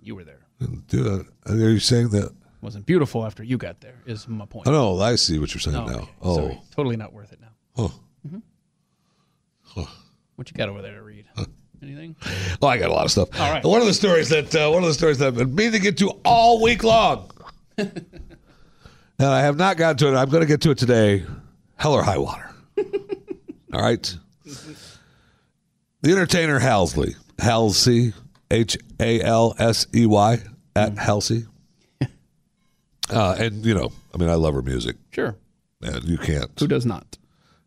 [0.00, 0.46] You were there.
[0.58, 1.26] didn't do that.
[1.46, 2.34] Are you saying that?
[2.62, 3.94] Wasn't beautiful after you got there.
[4.06, 4.66] Is my point.
[4.66, 5.94] Oh no, I see what you're saying Oh, now.
[5.98, 6.10] okay.
[6.22, 6.60] Oh, Sorry.
[6.74, 7.92] totally not worth it now.
[9.62, 9.84] Huh.
[10.36, 11.09] What you got over there to?
[11.82, 12.14] Anything?
[12.60, 13.28] Oh, I got a lot of stuff.
[13.40, 13.64] All right.
[13.64, 15.78] One of the stories that uh, one of the stories that I've been meaning to
[15.78, 17.30] get to all week long,
[17.78, 17.94] and
[19.18, 20.16] I have not gotten to it.
[20.16, 21.24] I'm going to get to it today.
[21.76, 22.50] Hell or high water.
[23.72, 24.14] all right.
[26.02, 28.12] The entertainer Halsey, Halsey,
[28.50, 30.38] H A L S E Y
[30.76, 31.46] at Halsey.
[33.12, 34.94] Uh, and you know, I mean, I love her music.
[35.10, 35.34] Sure.
[35.82, 36.48] And you can't.
[36.60, 37.18] Who does not?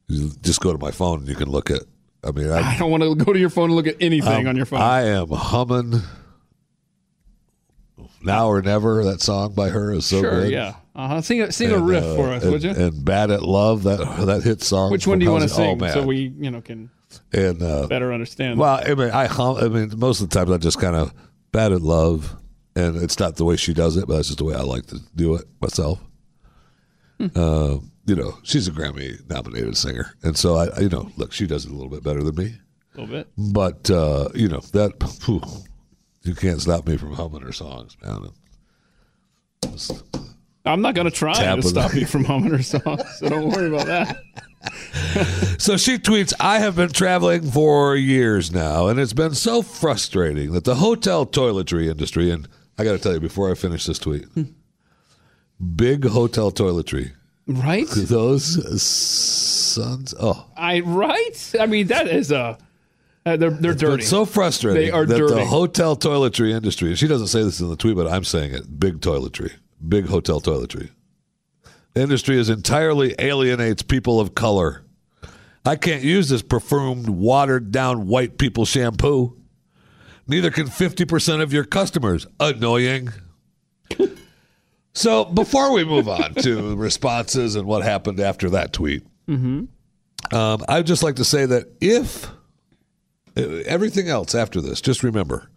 [0.07, 1.81] You just go to my phone and you can look at.
[2.25, 4.31] I mean, I, I don't want to go to your phone and look at anything
[4.45, 4.79] Um, on your phone.
[4.81, 6.01] I am humming
[8.21, 10.51] "Now or Never." That song by her is so sure, good.
[10.51, 10.75] yeah.
[10.95, 11.21] Uh-huh.
[11.21, 12.71] Sing a sing a riff uh, for us, and, would you?
[12.71, 14.91] And "Bad at Love" that that hit song.
[14.91, 16.89] Which one do you want to sing Oh, so we, you know, can
[17.33, 18.57] and uh, better understand?
[18.59, 19.57] well, I mean, I hum.
[19.57, 21.13] I mean, most of the times I just kind of
[21.51, 22.35] "Bad at Love,"
[22.75, 24.85] and it's not the way she does it, but that's just the way I like
[24.87, 25.99] to do it myself.
[27.19, 27.27] Hmm.
[27.35, 31.65] Uh, you know, she's a Grammy-nominated singer, and so I, you know, look, she does
[31.65, 32.55] it a little bit better than me.
[32.95, 33.27] a little bit.
[33.37, 35.41] But uh, you know that phew,
[36.23, 38.29] you can't stop me from humming her songs, man.
[39.63, 40.03] Just-
[40.65, 43.67] I'm not going to try to stop you from humming her songs, so don't worry
[43.67, 44.17] about that.
[45.59, 50.53] So she tweets, I have been traveling for years now, and it's been so frustrating
[50.53, 52.47] that the hotel toiletry industry, and
[52.77, 54.25] I got to tell you before I finish this tweet,
[55.75, 57.11] big hotel toiletry.
[57.45, 57.87] Right?
[57.89, 61.53] Those sons, oh, I right?
[61.59, 62.57] I mean, that is a.
[63.25, 64.03] Uh, they're they're It's dirty.
[64.03, 65.33] so frustrating They are that dirty.
[65.35, 68.53] the hotel toiletry industry, and she doesn't say this in the tweet, but I'm saying
[68.53, 69.51] it big toiletry,
[69.87, 70.89] big hotel toiletry.
[71.93, 74.83] The industry is entirely alienates people of color.
[75.65, 79.37] I can't use this perfumed, watered down white people shampoo.
[80.27, 82.27] Neither can 50% of your customers.
[82.39, 83.09] Annoying.
[84.93, 90.35] So before we move on to responses and what happened after that tweet, Mm-hmm.
[90.35, 92.29] um, I'd just like to say that if
[93.37, 95.49] everything else after this, just remember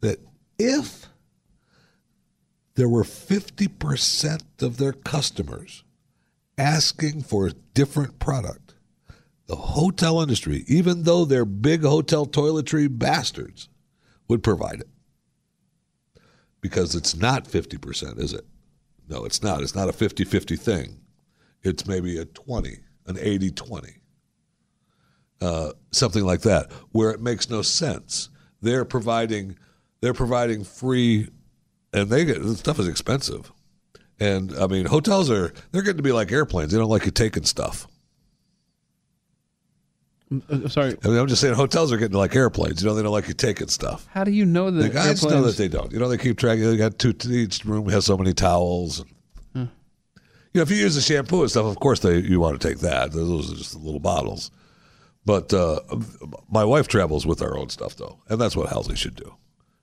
[0.00, 0.18] that
[0.58, 1.06] if
[2.76, 5.82] there were 50% of their customers
[6.56, 8.74] asking for a different product,
[9.46, 13.68] the hotel industry, even though they're big hotel toiletry bastards,
[14.28, 14.88] would provide it.
[16.60, 18.46] Because it's not 50%, is it?
[19.10, 19.62] No, it's not.
[19.62, 21.00] It's not a 50 50 thing.
[21.62, 23.88] It's maybe a 20, an 80 20,
[25.42, 28.30] uh, something like that, where it makes no sense.
[28.62, 29.58] They're providing,
[30.00, 31.28] they're providing free,
[31.92, 33.52] and they get the stuff is expensive.
[34.20, 36.72] And I mean, hotels are they're getting to be like airplanes.
[36.72, 37.88] They don't like you taking stuff.
[40.48, 40.96] Uh, sorry.
[41.04, 42.82] I mean, I'm just saying hotels are getting like airplanes.
[42.82, 44.06] You know, they don't like you taking stuff.
[44.10, 44.82] How do you know that?
[44.82, 45.90] The guys know that they don't.
[45.92, 46.58] You know, they keep track.
[46.58, 47.14] They got two.
[47.28, 49.04] Each room has so many towels.
[49.54, 49.64] Hmm.
[50.52, 52.68] You know, if you use the shampoo and stuff, of course they you want to
[52.68, 53.12] take that.
[53.12, 54.50] Those are just little bottles.
[55.26, 55.80] But uh,
[56.48, 59.34] my wife travels with our own stuff though, and that's what Halsey should do.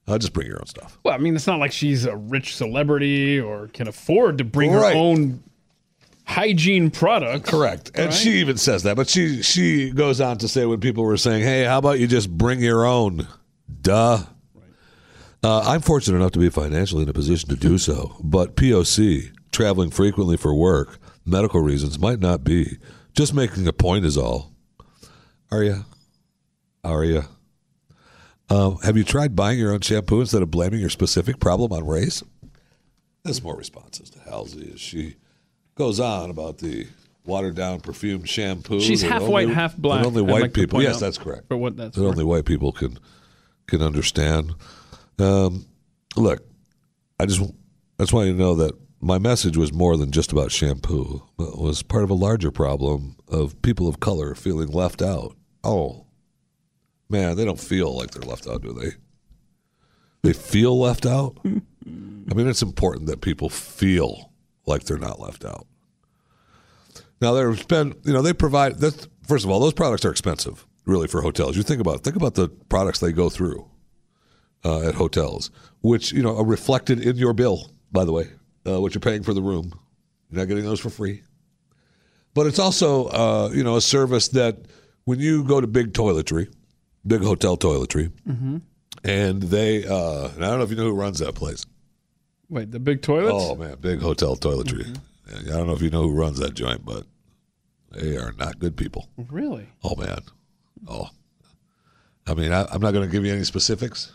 [0.07, 0.97] Uh, just bring your own stuff.
[1.03, 4.71] Well, I mean, it's not like she's a rich celebrity or can afford to bring
[4.71, 4.93] Right.
[4.93, 5.43] her own
[6.27, 7.49] hygiene products.
[7.49, 7.91] Correct.
[7.95, 8.13] And right?
[8.13, 11.43] she even says that, but she she goes on to say when people were saying,
[11.43, 13.27] "Hey, how about you just bring your own?"
[13.81, 14.23] Duh.
[15.43, 19.31] Uh, I'm fortunate enough to be financially in a position to do so, but POC,
[19.51, 22.77] traveling frequently for work, medical reasons might not be.
[23.15, 24.51] Just making a point is all.
[25.51, 25.85] Are you?
[26.83, 27.23] Are you?
[28.49, 31.85] Um, have you tried buying your own shampoo instead of blaming your specific problem on
[31.85, 32.23] race?
[33.23, 35.17] There's more responses to Halsey as she
[35.77, 36.87] goes on about the
[37.25, 38.79] watered down perfumed shampoo.
[38.81, 40.81] She's half only- white, half black, only white like people.
[40.81, 41.47] Yes, that's correct.
[41.47, 42.97] For what that's that only white people can
[43.67, 44.53] can understand.
[45.19, 45.65] Um,
[46.15, 46.43] look,
[47.19, 50.31] I just I just want you to know that my message was more than just
[50.31, 51.21] about shampoo.
[51.39, 55.35] It was part of a larger problem of people of color feeling left out.
[55.63, 56.05] Oh,
[57.09, 58.91] man, they don't feel like they're left out, do they?
[60.23, 61.37] They feel left out.
[61.45, 64.26] I mean, it's important that people feel
[64.67, 65.65] like they're not left out.
[67.19, 68.77] Now, there's been, you know, they provide.
[68.79, 71.57] That's, first of all, those products are expensive, really, for hotels.
[71.57, 72.03] You think about it.
[72.03, 73.67] Think about the products they go through
[74.63, 75.49] uh, at hotels,
[75.81, 77.71] which you know are reflected in your bill.
[77.91, 78.27] By the way,
[78.67, 79.73] uh, what you're paying for the room,
[80.29, 81.23] you're not getting those for free.
[82.35, 84.57] But it's also, uh, you know, a service that
[85.05, 86.53] when you go to big toiletry,
[87.07, 88.61] big hotel toiletry, Mhm.
[89.03, 91.65] and they, uh, and I don't know if you know who runs that place.
[92.49, 93.35] Wait, the big toilets?
[93.35, 94.97] Oh man, big hotel toiletry.
[95.29, 97.05] I don't know if you know who runs that joint, but
[97.91, 99.09] they are not good people.
[99.29, 99.67] Really?
[99.83, 100.19] Oh man,
[100.87, 101.09] oh.
[102.25, 104.11] I mean, I, I'm not going to give you any specifics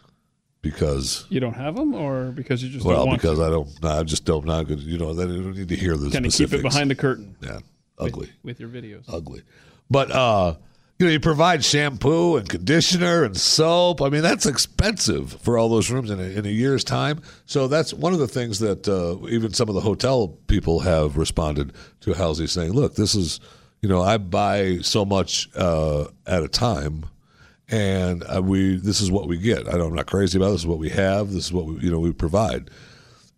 [0.61, 4.03] because, You don't have them, or because you just well, because I don't, no, I
[4.03, 4.81] just don't, not good.
[4.81, 6.13] You know, they don't need to hear the to?
[6.13, 7.37] Kind of keep it behind the curtain.
[7.41, 7.65] Yeah, with-
[7.99, 8.31] ugly.
[8.43, 9.05] with, your videos.
[9.09, 9.43] ugly.
[9.91, 10.55] But uh,
[11.03, 14.01] you know, you provide shampoo and conditioner and soap.
[14.01, 17.21] I mean, that's expensive for all those rooms in a, in a year's time.
[17.45, 21.17] So that's one of the things that uh, even some of the hotel people have
[21.17, 21.73] responded
[22.03, 23.41] to Halsey saying, "Look, this is,
[23.81, 27.07] you know, I buy so much uh, at a time."
[27.69, 29.67] And uh, we, this is what we get.
[29.67, 30.53] I I'm not crazy about it.
[30.53, 30.61] this.
[30.61, 31.33] Is what we have.
[31.33, 32.71] This is what we, you know we provide.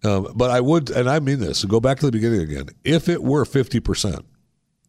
[0.03, 1.65] Um, but I would, and I mean this.
[1.65, 2.69] Go back to the beginning again.
[2.85, 4.27] If it were fifty percent,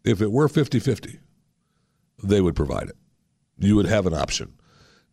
[0.03, 1.18] if it were 50-50,
[2.27, 2.95] they would provide it.
[3.57, 4.53] You would have an option.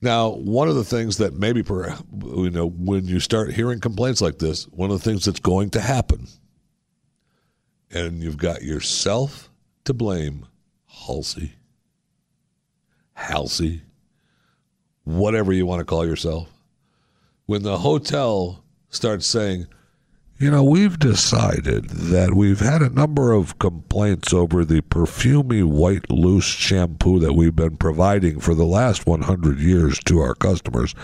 [0.00, 4.38] Now, one of the things that maybe, you know, when you start hearing complaints like
[4.38, 6.26] this, one of the things that's going to happen,
[7.90, 9.48] and you've got yourself
[9.84, 10.46] to blame,
[10.86, 11.52] Halsey,
[13.12, 13.82] Halsey,
[15.04, 16.48] whatever you want to call yourself,
[17.46, 19.66] when the hotel starts saying,
[20.42, 26.10] you know, we've decided that we've had a number of complaints over the perfumey white
[26.10, 30.96] loose shampoo that we've been providing for the last 100 years to our customers.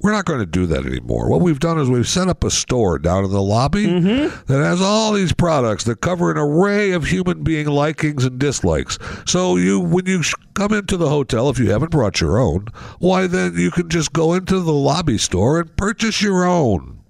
[0.00, 1.28] We're not going to do that anymore.
[1.28, 4.44] What we've done is we've set up a store down in the lobby mm-hmm.
[4.46, 8.96] that has all these products that cover an array of human being likings and dislikes.
[9.26, 10.22] So you when you
[10.54, 12.68] come into the hotel if you haven't brought your own,
[13.00, 17.00] why then you can just go into the lobby store and purchase your own.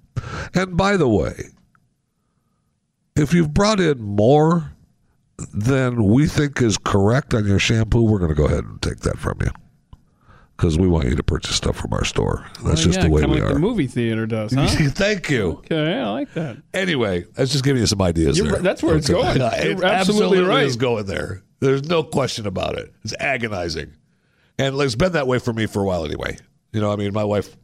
[0.55, 1.51] And by the way,
[3.15, 4.71] if you've brought in more
[5.53, 8.99] than we think is correct on your shampoo, we're going to go ahead and take
[9.01, 9.49] that from you
[10.55, 12.45] because we want you to purchase stuff from our store.
[12.63, 13.53] That's Oh, just yeah, the way we like are.
[13.53, 14.67] the movie theater does, huh?
[14.69, 15.61] Thank you.
[15.71, 16.57] Okay, I like that.
[16.73, 18.37] Anyway, let's just give you some ideas.
[18.61, 19.37] That's where it's going.
[19.41, 20.65] it You're absolutely right.
[20.65, 21.41] is going there.
[21.59, 22.93] There's no question about it.
[23.03, 23.93] It's agonizing,
[24.59, 26.37] and it's been that way for me for a while anyway.
[26.73, 27.55] You know, I mean, my wife,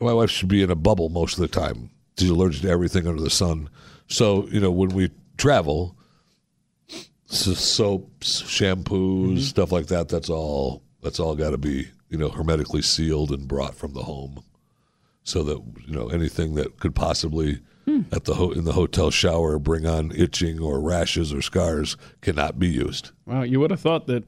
[0.00, 1.90] my wife should be in a bubble most of the time.
[2.18, 3.68] She's allergic to everything under the sun.
[4.08, 5.96] So you know, when we travel,
[7.26, 10.08] so soaps, shampoos, stuff like that.
[10.08, 10.82] That's all.
[11.02, 14.42] That's all got to be you know hermetically sealed and brought from the home,
[15.24, 17.60] so that you know anything that could possibly
[18.10, 22.58] at the ho- in the hotel shower bring on itching or rashes or scars cannot
[22.58, 23.10] be used.
[23.26, 24.24] Wow, you would have thought that,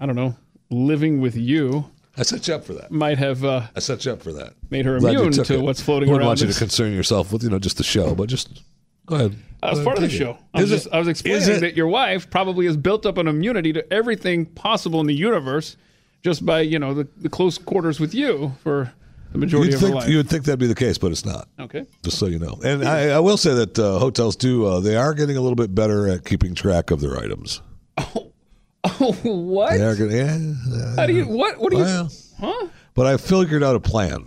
[0.00, 0.36] I don't know,
[0.68, 1.84] living with you.
[2.16, 2.90] I set you up for that.
[2.90, 4.54] Might have uh, I set you up for that.
[4.70, 5.60] made her Glad immune to it.
[5.60, 6.14] what's floating around.
[6.14, 6.28] Wouldn't around.
[6.28, 8.62] want you to concern yourself with you know just the show, but just
[9.08, 9.36] Go ahead.
[9.62, 10.38] That was part of the show.
[10.54, 13.18] I was, just, it- I was explaining it- that your wife probably has built up
[13.18, 15.76] an immunity to everything possible in the universe
[16.22, 18.92] just by, you know, the, the close quarters with you for
[19.32, 20.08] the majority You'd of her think, life.
[20.08, 21.48] you would think that'd be the case, but it's not.
[21.58, 21.86] Okay.
[22.04, 22.58] Just so you know.
[22.64, 25.56] And I, I will say that uh, hotels do, uh, they are getting a little
[25.56, 27.60] bit better at keeping track of their items.
[27.98, 28.32] Oh,
[28.84, 29.72] oh what?
[29.76, 32.08] They are getting, yeah, How do you, what, what do you,
[32.40, 32.68] huh?
[32.94, 34.24] but I figured out a plan.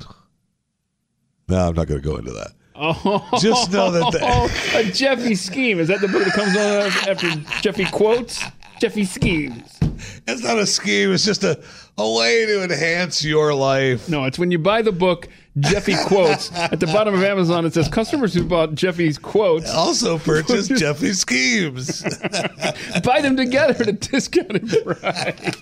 [1.47, 2.51] No, I'm not going to go into that.
[2.75, 5.79] Oh, Just know that the- a Jeffy scheme.
[5.79, 7.29] Is that the book that comes on after
[7.61, 8.43] Jeffy quotes?
[8.79, 9.77] Jeffy schemes.
[10.27, 11.11] It's not a scheme.
[11.13, 11.61] It's just a,
[11.97, 14.09] a way to enhance your life.
[14.09, 15.27] No, it's when you buy the book
[15.59, 17.65] Jeffy quotes at the bottom of Amazon.
[17.65, 22.01] It says customers who bought Jeffy's quotes Also purchase Jeffy schemes.
[23.03, 25.55] buy them together at a discounted price.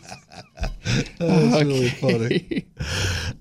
[1.19, 2.65] That's really funny.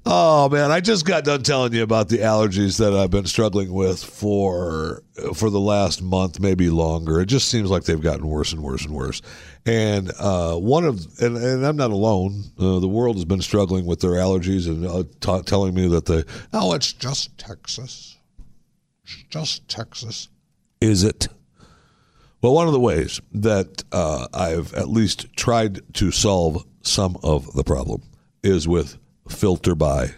[0.05, 3.73] Oh man, I just got done telling you about the allergies that I've been struggling
[3.73, 5.03] with for
[5.35, 7.21] for the last month, maybe longer.
[7.21, 9.23] It just seems like they've gotten worse and worse and worse.
[9.67, 12.45] And uh, one of and, and I'm not alone.
[12.59, 16.07] Uh, the world has been struggling with their allergies and uh, t- telling me that
[16.07, 18.19] they oh it's just Texas,
[19.03, 20.29] it's just Texas.
[20.81, 21.29] Is it?
[22.41, 27.53] Well, one of the ways that uh, I've at least tried to solve some of
[27.55, 28.03] the problem
[28.43, 28.97] is with
[29.29, 30.15] FilterBuy.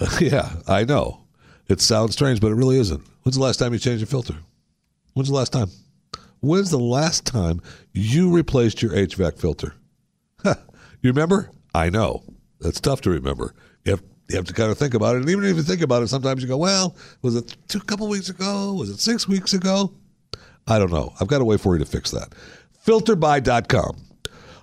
[0.20, 1.20] yeah, I know.
[1.68, 3.02] It sounds strange, but it really isn't.
[3.22, 4.36] When's the last time you changed your filter?
[5.14, 5.70] When's the last time?
[6.40, 7.62] When's the last time
[7.92, 9.74] you replaced your HVAC filter?
[10.44, 10.54] you
[11.02, 11.50] remember?
[11.74, 12.22] I know.
[12.60, 13.54] That's tough to remember.
[13.84, 15.22] You have, you have to kind of think about it.
[15.22, 18.08] And even if you think about it, sometimes you go, well, was it two couple
[18.08, 18.74] weeks ago?
[18.74, 19.94] Was it six weeks ago?
[20.66, 21.12] I don't know.
[21.20, 22.34] I've got a way for you to fix that.
[22.86, 23.96] FilterBuy.com,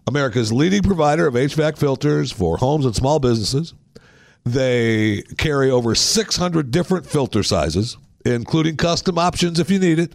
[0.07, 3.73] America's leading provider of HVAC filters for homes and small businesses.
[4.43, 10.13] They carry over 600 different filter sizes, including custom options if you need it.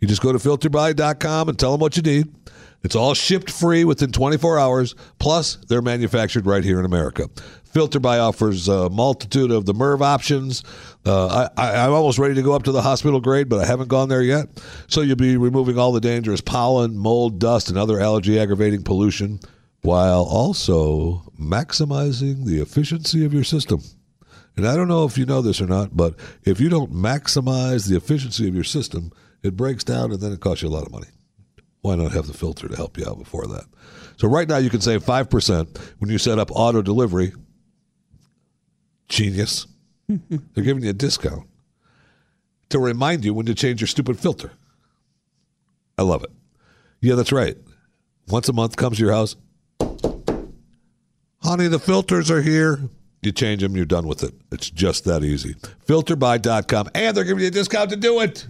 [0.00, 2.34] You just go to FilterBuy.com and tell them what you need.
[2.82, 4.94] It's all shipped free within 24 hours.
[5.18, 7.28] Plus, they're manufactured right here in America.
[7.76, 10.62] FilterBuy offers a multitude of the MERV options.
[11.04, 13.88] Uh, I, I'm almost ready to go up to the hospital grade, but I haven't
[13.88, 14.48] gone there yet.
[14.86, 19.40] So you'll be removing all the dangerous pollen, mold, dust, and other allergy aggravating pollution
[19.82, 23.82] while also maximizing the efficiency of your system.
[24.56, 27.90] And I don't know if you know this or not, but if you don't maximize
[27.90, 29.12] the efficiency of your system,
[29.42, 31.08] it breaks down and then it costs you a lot of money.
[31.82, 33.66] Why not have the filter to help you out before that?
[34.16, 37.34] So right now you can save 5% when you set up auto delivery.
[39.08, 39.66] Genius.
[40.08, 41.48] They're giving you a discount
[42.70, 44.52] to remind you when to change your stupid filter.
[45.98, 46.30] I love it.
[47.00, 47.56] Yeah, that's right.
[48.28, 49.36] Once a month comes to your house.
[51.42, 52.80] Honey, the filters are here.
[53.22, 54.34] You change them, you're done with it.
[54.52, 55.54] It's just that easy.
[55.86, 56.90] FilterBuy.com.
[56.94, 58.46] And they're giving you a discount to do it.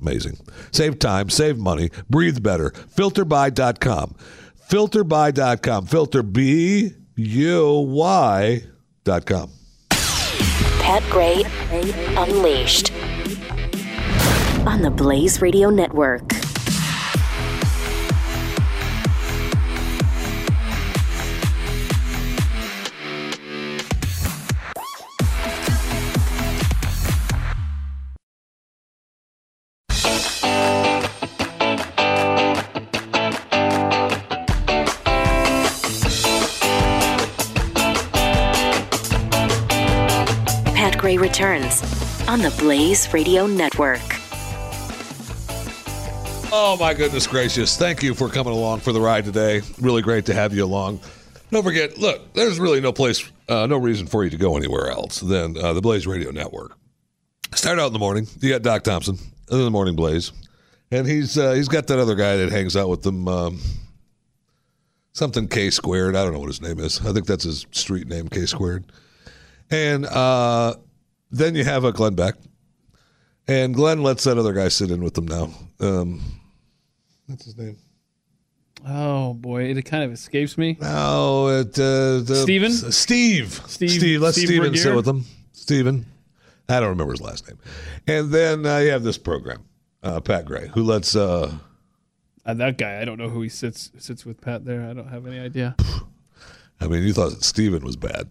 [0.00, 0.38] Amazing.
[0.72, 2.70] Save time, save money, breathe better.
[2.70, 4.14] FilterBuy.com.
[4.68, 5.86] FilterBuy.com.
[5.86, 7.80] Filter B U
[9.10, 9.50] Y.com.
[10.80, 11.44] Pat Gray
[12.16, 12.92] Unleashed
[14.66, 16.39] on the Blaze Radio Network.
[41.30, 41.80] Returns
[42.26, 44.00] on the Blaze Radio Network.
[46.52, 47.76] Oh, my goodness gracious.
[47.76, 49.62] Thank you for coming along for the ride today.
[49.80, 50.98] Really great to have you along.
[51.52, 54.90] Don't forget, look, there's really no place, uh, no reason for you to go anywhere
[54.90, 56.76] else than uh, the Blaze Radio Network.
[57.54, 58.26] Start out in the morning.
[58.40, 59.16] You got Doc Thompson
[59.52, 60.32] in the Morning Blaze,
[60.90, 63.60] and he's uh, he's got that other guy that hangs out with them, um,
[65.12, 66.16] something K squared.
[66.16, 67.00] I don't know what his name is.
[67.06, 68.84] I think that's his street name, K squared.
[69.70, 70.74] And uh,
[71.30, 72.34] then you have a Glenn Beck,
[73.48, 75.50] and Glenn lets that other guy sit in with them now.
[75.80, 76.20] Um,
[77.26, 77.76] what's his name?
[78.86, 80.76] Oh boy, it kind of escapes me.
[80.80, 82.72] No, it uh, the, Steven?
[82.72, 83.52] Steve.
[83.66, 84.20] Steve- Steve.
[84.22, 85.26] Let Steve Steven sit with them.
[85.52, 86.06] Steven.
[86.68, 87.58] I don't remember his last name.
[88.06, 89.64] And then uh, you have this program,
[90.02, 91.14] uh, Pat Gray, who lets.
[91.16, 91.52] Uh,
[92.46, 94.88] Uh, that guy, I don't know who he sits sits with Pat there.
[94.88, 95.76] I don't have any idea.
[96.80, 98.30] I mean, you thought Steven was bad.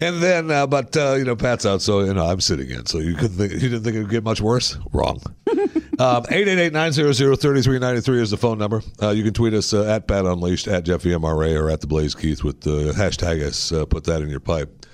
[0.00, 2.86] And then, uh, but uh, you know, Pat's out, so you know, I'm sitting in.
[2.86, 4.76] So you couldn't think, you didn't think it would get much worse?
[4.92, 5.20] Wrong.
[5.96, 8.82] Um, Eight eight eight nine zero zero thirty three ninety three is the phone number.
[9.00, 11.86] Uh, you can tweet us uh, at Pat Unleashed, at Jeffy MRA, or at the
[11.86, 13.70] Blaze Keith with the hashtag us.
[13.70, 14.86] Uh, put that in your pipe.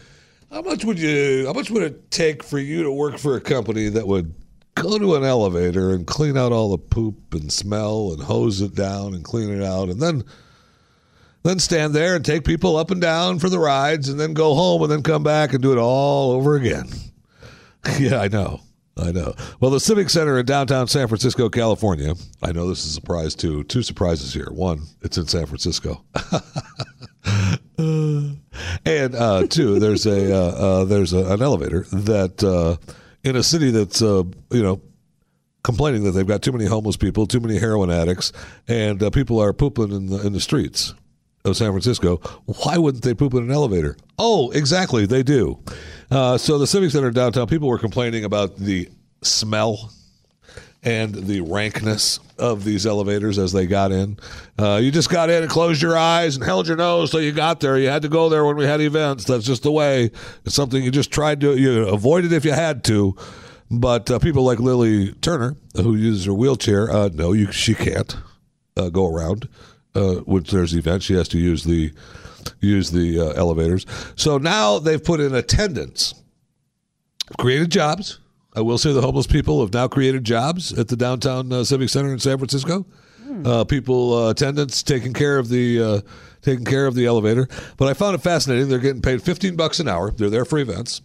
[0.52, 1.46] How much would you?
[1.46, 4.34] How much would it take for you to work for a company that would
[4.74, 8.74] go to an elevator and clean out all the poop and smell and hose it
[8.74, 10.22] down and clean it out and then
[11.42, 14.54] then stand there and take people up and down for the rides and then go
[14.54, 16.88] home and then come back and do it all over again.
[17.98, 18.60] yeah, I know.
[18.96, 19.34] I know.
[19.60, 22.14] Well, the Civic Center in downtown San Francisco, California.
[22.42, 23.64] I know this is a surprise too.
[23.64, 24.48] Two surprises here.
[24.50, 26.04] One, it's in San Francisco.
[27.78, 32.76] and uh, two, there's a uh, uh, there's a, an elevator that uh,
[33.24, 34.82] in a city that's uh, you know
[35.62, 38.32] complaining that they've got too many homeless people, too many heroin addicts,
[38.68, 40.92] and uh, people are pooping in the in the streets
[41.44, 42.16] of San Francisco.
[42.44, 43.96] Why wouldn't they poop in an elevator?
[44.18, 45.58] Oh, exactly, they do.
[46.10, 48.88] so the Civic Center downtown, people were complaining about the
[49.22, 49.90] smell
[50.82, 54.18] and the rankness of these elevators as they got in.
[54.58, 57.32] Uh, you just got in and closed your eyes and held your nose till you
[57.32, 57.78] got there.
[57.78, 59.24] You had to go there when we had events.
[59.24, 60.10] That's just the way.
[60.44, 63.14] It's something you just tried to you avoid it if you had to.
[63.70, 68.16] But uh, people like Lily Turner, who uses her wheelchair, uh, no, you, she can't
[68.76, 69.48] uh, go around.
[69.94, 71.92] Uh, when there's events, she has to use the
[72.60, 73.86] use the uh, elevators.
[74.16, 76.14] So now they've put in attendants,
[77.38, 78.20] created jobs
[78.54, 81.88] I will say the homeless people have now created jobs at the downtown uh, civic
[81.88, 82.84] center in San Francisco.
[83.44, 86.00] Uh, people, uh, attendants taking care of the uh,
[86.42, 87.48] taking care of the elevator.
[87.76, 88.68] But I found it fascinating.
[88.68, 90.10] They're getting paid fifteen bucks an hour.
[90.10, 91.00] They're there for events,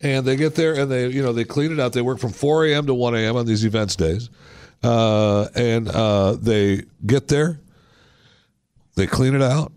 [0.00, 1.92] and they get there and they you know they clean it out.
[1.92, 2.86] They work from four a.m.
[2.86, 3.34] to one a.m.
[3.34, 4.30] on these events days,
[4.84, 7.58] uh, and uh, they get there.
[8.96, 9.72] They clean it out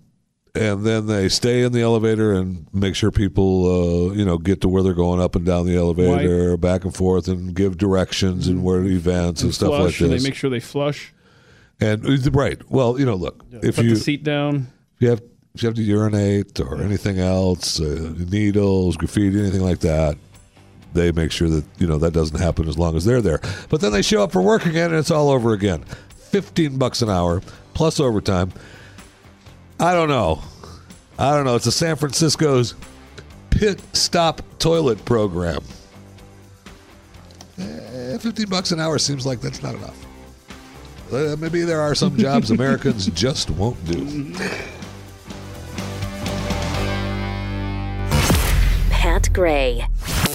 [0.55, 3.65] and then they stay in the elevator and make sure people,
[4.09, 6.95] uh, you know, get to where they're going up and down the elevator, back and
[6.95, 10.23] forth, and give directions and where events and, and stuff like this.
[10.23, 11.13] They make sure they flush.
[11.79, 13.59] And uh, right, well, you know, look, yeah.
[13.63, 15.21] if Put you the seat down, if you have
[15.55, 20.17] if you have to urinate or anything else, uh, needles, graffiti, anything like that,
[20.93, 23.39] they make sure that you know that doesn't happen as long as they're there.
[23.69, 25.83] But then they show up for work again, and it's all over again.
[26.17, 27.41] Fifteen bucks an hour
[27.73, 28.51] plus overtime.
[29.80, 30.41] I don't know.
[31.18, 31.56] I don't know.
[31.56, 32.76] It's a San Francisco's
[33.49, 35.64] pit stop toilet program.
[37.57, 40.06] Eh, 15 bucks an hour seems like that's not enough.
[41.11, 44.34] Uh, maybe there are some jobs Americans just won't do.
[48.89, 49.88] Pat Gray,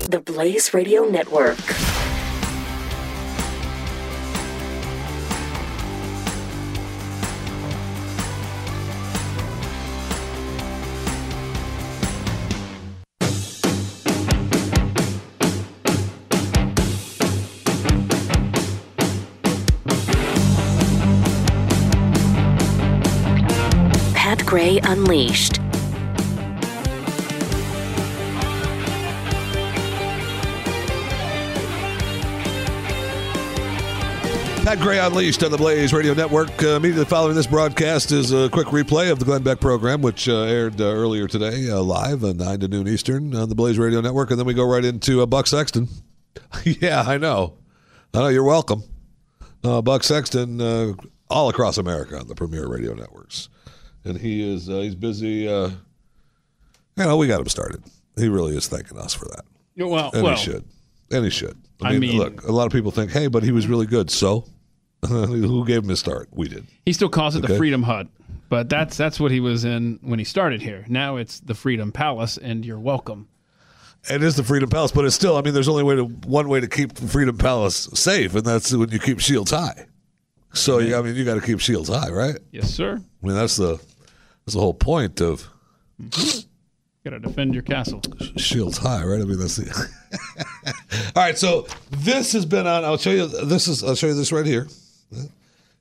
[0.08, 1.58] the Blaze Radio Network.
[24.78, 25.60] Unleashed.
[34.64, 36.62] Pat Gray Unleashed on the Blaze Radio Network.
[36.62, 40.26] Uh, immediately following this broadcast is a quick replay of the Glenn Beck program, which
[40.26, 43.78] uh, aired uh, earlier today, uh, live at 9 to noon Eastern on the Blaze
[43.78, 44.30] Radio Network.
[44.30, 45.88] And then we go right into uh, Buck Sexton.
[46.64, 47.58] yeah, I know.
[48.14, 48.28] I know.
[48.28, 48.84] You're welcome.
[49.62, 50.96] Uh, Buck Sexton,
[51.28, 53.50] all across America on the premier radio networks
[54.04, 55.48] and he is uh, he's busy.
[55.48, 55.70] Uh,
[56.96, 57.82] you know, we got him started.
[58.16, 59.44] He really is thanking us for that.
[59.76, 60.64] Well, and well, he should,
[61.10, 61.56] and he should.
[61.82, 63.86] I mean, I mean, look, a lot of people think, hey, but he was really
[63.86, 64.10] good.
[64.10, 64.46] So,
[65.08, 66.28] who gave him a start?
[66.32, 66.66] We did.
[66.86, 67.52] He still calls it Okay.
[67.52, 68.06] the Freedom Hut,
[68.48, 70.84] but that's that's what he was in when he started here.
[70.88, 73.28] Now it's the Freedom Palace, and you're welcome.
[74.08, 75.36] It is the Freedom Palace, but it's still.
[75.36, 78.44] I mean, there's only way to one way to keep the Freedom Palace safe, and
[78.44, 79.86] that's when you keep shields high.
[80.52, 82.38] So, you, I mean, you got to keep shields high, right?
[82.52, 83.00] Yes, sir.
[83.22, 83.80] I mean, that's the
[84.44, 85.48] that's the whole point of
[87.04, 88.00] Got to defend your castle.
[88.38, 89.20] shields high, right?
[89.20, 89.70] I mean, that's the.
[91.14, 92.82] All right, so this has been on.
[92.82, 93.26] I'll show you.
[93.26, 93.84] This is.
[93.84, 94.68] I'll show you this right here.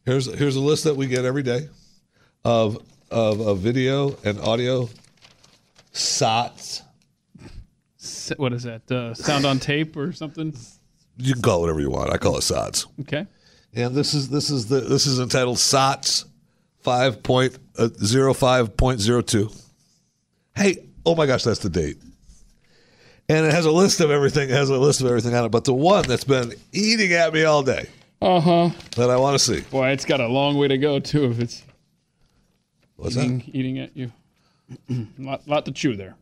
[0.06, 1.70] Here's here's a list that we get every day
[2.44, 2.78] of
[3.10, 4.90] of, of video and audio
[5.94, 6.82] SOTs.
[8.36, 8.92] What is that?
[8.92, 10.54] Uh, sound on tape or something?
[11.16, 12.12] You can call it whatever you want.
[12.12, 12.86] I call it SOTs.
[13.02, 13.26] Okay.
[13.74, 16.26] And this is this is the this is entitled SOTs
[16.84, 19.50] five point uh, zero five point zero two.
[20.56, 21.98] Hey, oh my gosh, that's the date.
[23.30, 24.50] And it has a list of everything.
[24.50, 25.50] It has a list of everything on it.
[25.50, 27.88] But the one that's been eating at me all day
[28.22, 28.70] Uh huh.
[28.98, 29.62] that I want to see.
[29.70, 31.32] Boy, it's got a long way to go too.
[31.32, 31.64] If it's
[32.96, 34.12] What's eating, eating at you,
[35.18, 36.16] lot, lot to chew there.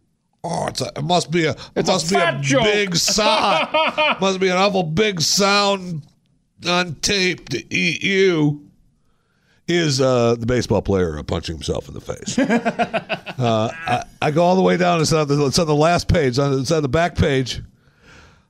[0.44, 2.64] Oh, it's a, it must be a it It's a must be a joke.
[2.64, 3.68] big sound.
[4.22, 6.04] must be an awful big sound
[6.68, 8.68] on tape to eat you.
[9.68, 12.38] Is uh, the baseball player uh, punching himself in the face?
[12.40, 15.00] uh, I, I go all the way down.
[15.02, 16.38] It's on the, it's on the last page.
[16.40, 17.62] On, it's on the back page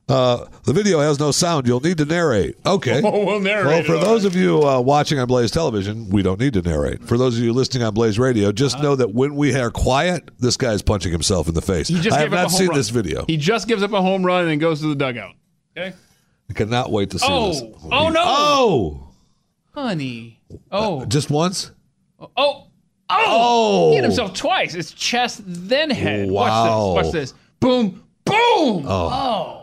[0.08, 1.66] Uh, the video has no sound.
[1.68, 2.56] You'll need to narrate.
[2.66, 3.00] Okay.
[3.04, 6.40] Oh, we'll narrate Well, for those of you uh, watching on Blaze Television, we don't
[6.40, 7.04] need to narrate.
[7.06, 8.82] For those of you listening on Blaze Radio, just Uh-huh.
[8.82, 11.86] know that when we are quiet, this guy is punching himself in the face.
[11.88, 12.76] He just I have not seen run.
[12.76, 13.24] this video.
[13.28, 15.34] He just gives up a home run and then goes to the dugout.
[15.78, 15.94] Okay.
[16.50, 17.62] I cannot wait to see Oh, this.
[17.92, 19.01] oh no, Oh,
[19.72, 20.40] honey.
[20.70, 21.70] Oh, just once.
[22.20, 22.66] oh, oh.
[23.14, 23.90] Oh.
[23.90, 24.74] He hit himself twice.
[24.74, 26.30] It's chest, then head.
[26.30, 26.94] Wow.
[26.94, 27.04] Watch this.
[27.04, 27.34] Watch this.
[27.60, 28.84] Boom, boom.
[28.86, 29.58] Oh.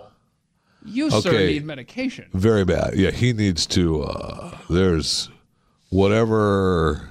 [0.86, 1.48] You, sir, Okay.
[1.48, 2.26] need medication.
[2.34, 2.96] Very bad.
[2.96, 4.04] Yeah, he needs to.
[4.04, 5.30] Uh, there's
[5.90, 7.10] whatever,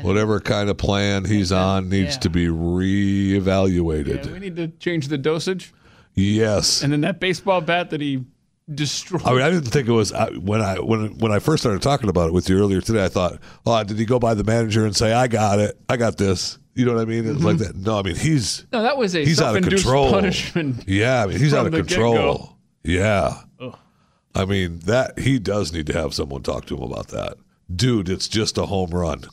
[0.00, 2.20] whatever kind of plan he's on needs yeah.
[2.20, 4.26] to be reevaluated.
[4.26, 5.72] Yeah, we need to change the dosage.
[6.14, 6.82] yes.
[6.82, 8.24] And then that baseball bat that he
[8.72, 9.22] destroyed.
[9.24, 11.82] I mean, I didn't think it was I, when I when when I first started
[11.82, 13.04] talking about it with you earlier today.
[13.04, 15.96] I thought, oh, did he go by the manager and say, "I got it, I
[15.96, 16.58] got this"?
[16.74, 17.26] You know what I mean?
[17.26, 17.76] It was like that.
[17.76, 20.10] No, I mean he's no, that was a he's out of control.
[20.10, 20.84] punishment.
[20.88, 22.14] Yeah, I mean he's out of control.
[22.14, 22.56] get-go.
[22.84, 23.40] Yeah.
[23.60, 23.78] Ugh.
[24.34, 27.36] I mean that he does need to have someone talk to him about that.
[27.74, 29.24] Dude, it's just a home run.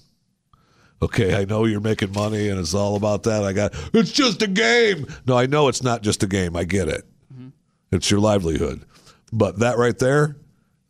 [1.02, 3.44] Okay, I know you're making money and it's all about that.
[3.44, 5.08] I got it's just a game.
[5.26, 6.56] No, I know it's not just a game.
[6.56, 7.06] I get it.
[7.34, 7.50] Mm-hmm.
[7.92, 8.86] It's your livelihood.
[9.32, 10.36] But that right there,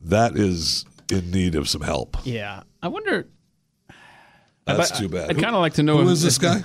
[0.02, 2.18] that is in need of some help.
[2.24, 3.28] Yeah, I wonder.
[4.66, 5.30] That's I- too bad.
[5.30, 6.64] I'd kind of like to know Who if- is this guy?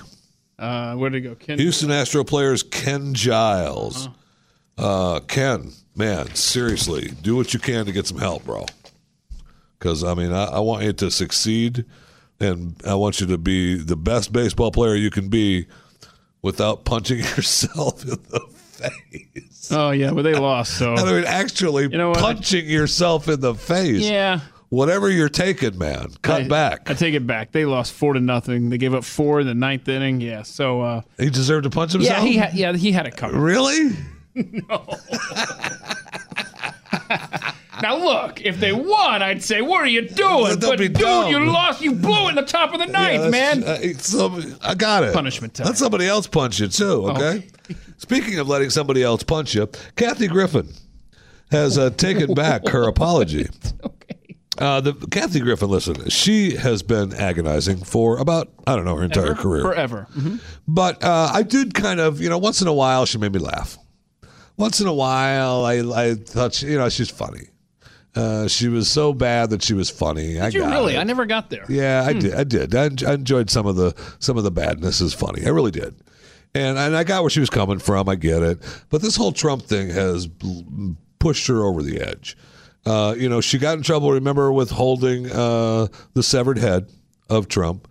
[0.59, 1.35] Uh, where did he go?
[1.35, 1.59] Ken.
[1.59, 4.07] Houston Astro players Ken Giles.
[4.07, 5.15] Uh-huh.
[5.15, 8.65] Uh, Ken, man, seriously, do what you can to get some help, bro.
[9.77, 11.85] Because I mean, I, I want you to succeed,
[12.39, 15.67] and I want you to be the best baseball player you can be
[16.41, 19.46] without punching yourself in the face.
[19.71, 20.77] Oh yeah, but they lost.
[20.77, 22.19] So I mean, actually know what?
[22.19, 24.03] punching yourself in the face.
[24.03, 24.39] yeah,
[24.69, 26.89] Whatever you're taking, man, cut I- back.
[26.89, 27.51] I take it back.
[27.53, 28.69] They lost four to nothing.
[28.69, 30.19] They gave up four in the ninth inning.
[30.21, 30.41] Yeah.
[30.43, 32.17] So uh, he deserved to punch himself.
[32.19, 33.39] yeah, he had yeah he had it covered.
[33.39, 33.89] really.
[34.69, 34.85] No.
[37.81, 41.29] Now look, if they won, I'd say, "What are you doing?" But dude, dumb.
[41.31, 41.79] you lost.
[41.81, 43.63] You blew it in the top of the ninth, Yeah, man.
[43.63, 45.13] uh, some- I got it.
[45.13, 45.67] Punishment time.
[45.67, 47.09] Let somebody else punch you too.
[47.11, 47.47] Okay.
[47.97, 50.69] Speaking of letting somebody else punch you, Kathy Griffin
[51.51, 53.47] has uh, taken back her apology.
[53.83, 54.35] okay.
[54.57, 59.03] Uh, the Kathy Griffin, listen, she has been agonizing for about I don't know her
[59.03, 59.35] entire Ever?
[59.41, 59.61] career.
[59.63, 60.07] Forever.
[60.15, 60.39] Mhm.
[60.67, 63.39] But uh, I did kind of, you know, once in a while she made me
[63.39, 63.77] laugh.
[64.57, 65.75] Once in a while, I,
[66.09, 67.49] I thought, she, you know, she's funny.
[68.15, 70.39] Uh, she was so bad that she was funny.
[70.39, 70.95] I Did you really?
[70.95, 70.99] it.
[70.99, 71.65] I never got there.
[71.69, 72.33] Yeah, I did.
[72.33, 72.73] I did.
[72.73, 75.45] I, I enjoyed some of the some of the badness is funny.
[75.45, 75.93] I really did.
[76.57, 78.09] And and I got where she was coming from.
[78.09, 78.57] I get it.
[78.89, 80.27] But this whole Trump thing has
[81.19, 82.35] pushed her over the edge.
[82.83, 84.11] Uh, you know, she got in trouble.
[84.11, 86.89] Remember with holding uh, the severed head
[87.29, 87.87] of Trump,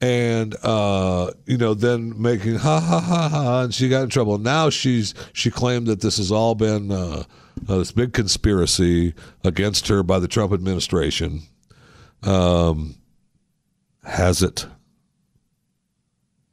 [0.00, 4.38] and uh, you know, then making ha ha ha ha, and she got in trouble.
[4.38, 7.22] Now she's she claimed that this has all been uh,
[7.68, 9.14] uh, this big conspiracy
[9.44, 11.42] against her by the Trump administration.
[12.24, 12.96] Um,
[14.02, 14.66] has it?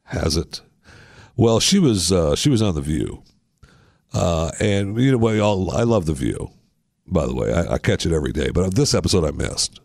[0.04, 0.60] Has it?
[1.36, 3.22] Well, she was uh, she was on the View,
[4.14, 6.50] uh, and you know y'all- I love the View.
[7.06, 9.78] By the way, I, I catch it every day, but this episode I missed,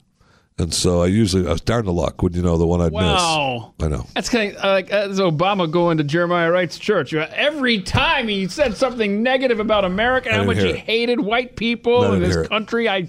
[0.58, 2.92] and so I usually I was darn the luck when you know the one I'd
[2.92, 3.74] Wow.
[3.78, 3.86] miss.
[3.86, 4.08] I know.
[4.16, 7.14] That's kind of like as Obama going to Jeremiah Wright's church.
[7.14, 10.78] Every time he said something negative about America and how much he it.
[10.78, 13.08] hated white people in this country, I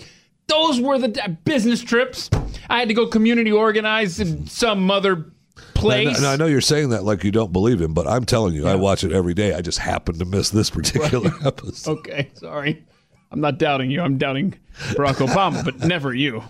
[0.48, 2.28] those were the business trips.
[2.69, 5.27] I had to go community organize in some other
[5.74, 6.16] place.
[6.16, 8.66] And I know you're saying that like you don't believe him, but I'm telling you,
[8.66, 9.55] I watch it every day.
[9.55, 11.98] I just happen to miss this particular episode.
[11.98, 12.84] Okay, sorry.
[13.33, 14.03] I'm not doubting you.
[14.03, 14.55] I'm doubting
[14.91, 16.43] Barack Obama, but never you.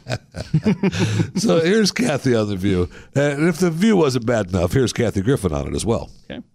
[1.40, 5.22] so here's Kathy on the View, and if the View wasn't bad enough, here's Kathy
[5.22, 6.10] Griffin on it as well.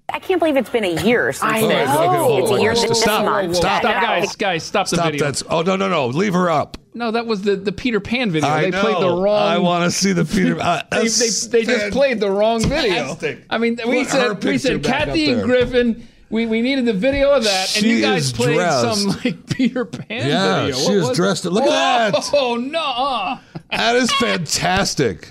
[0.10, 1.88] I can't believe it's been a year since I this.
[1.90, 2.38] know.
[2.40, 3.26] It's a year this Stop.
[3.26, 3.56] month.
[3.56, 3.82] Stop.
[3.82, 5.32] Stop, guys, guys, stop the video.
[5.32, 5.44] that!
[5.49, 6.08] Oh no, no, no!
[6.08, 6.78] Leave her up.
[6.94, 8.49] No, that was the, the Peter Pan video.
[8.49, 8.82] I they know.
[8.82, 9.41] played the wrong.
[9.41, 10.58] I want to see the Peter.
[10.68, 12.95] Uh, they, they, they just played the wrong video.
[12.95, 13.45] fantastic.
[13.49, 15.44] I mean, we Put said we said Kathy and.
[15.44, 16.08] Griffin.
[16.30, 19.02] We, we needed the video of that, and She you guys played dressed.
[19.02, 20.76] some like Peter Pan Yeah, video.
[20.78, 21.52] she is dressed- It?
[21.52, 22.30] look at that.
[22.34, 23.40] Oh no!
[23.72, 25.30] That is fantastic.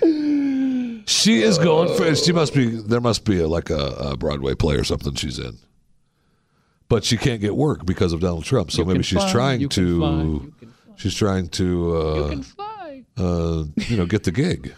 [1.08, 2.14] She is going for.
[2.16, 2.80] She must be.
[2.80, 5.58] There must be a, like a, a Broadway play or something she's in.
[6.88, 8.70] But she can't get work because of Donald Trump.
[8.70, 9.98] So You maybe she's fly, trying you can to.
[9.98, 10.52] fly, you
[10.96, 11.96] She's trying to.
[11.96, 12.42] Uh,
[13.18, 14.74] Uh, you know, get the gig.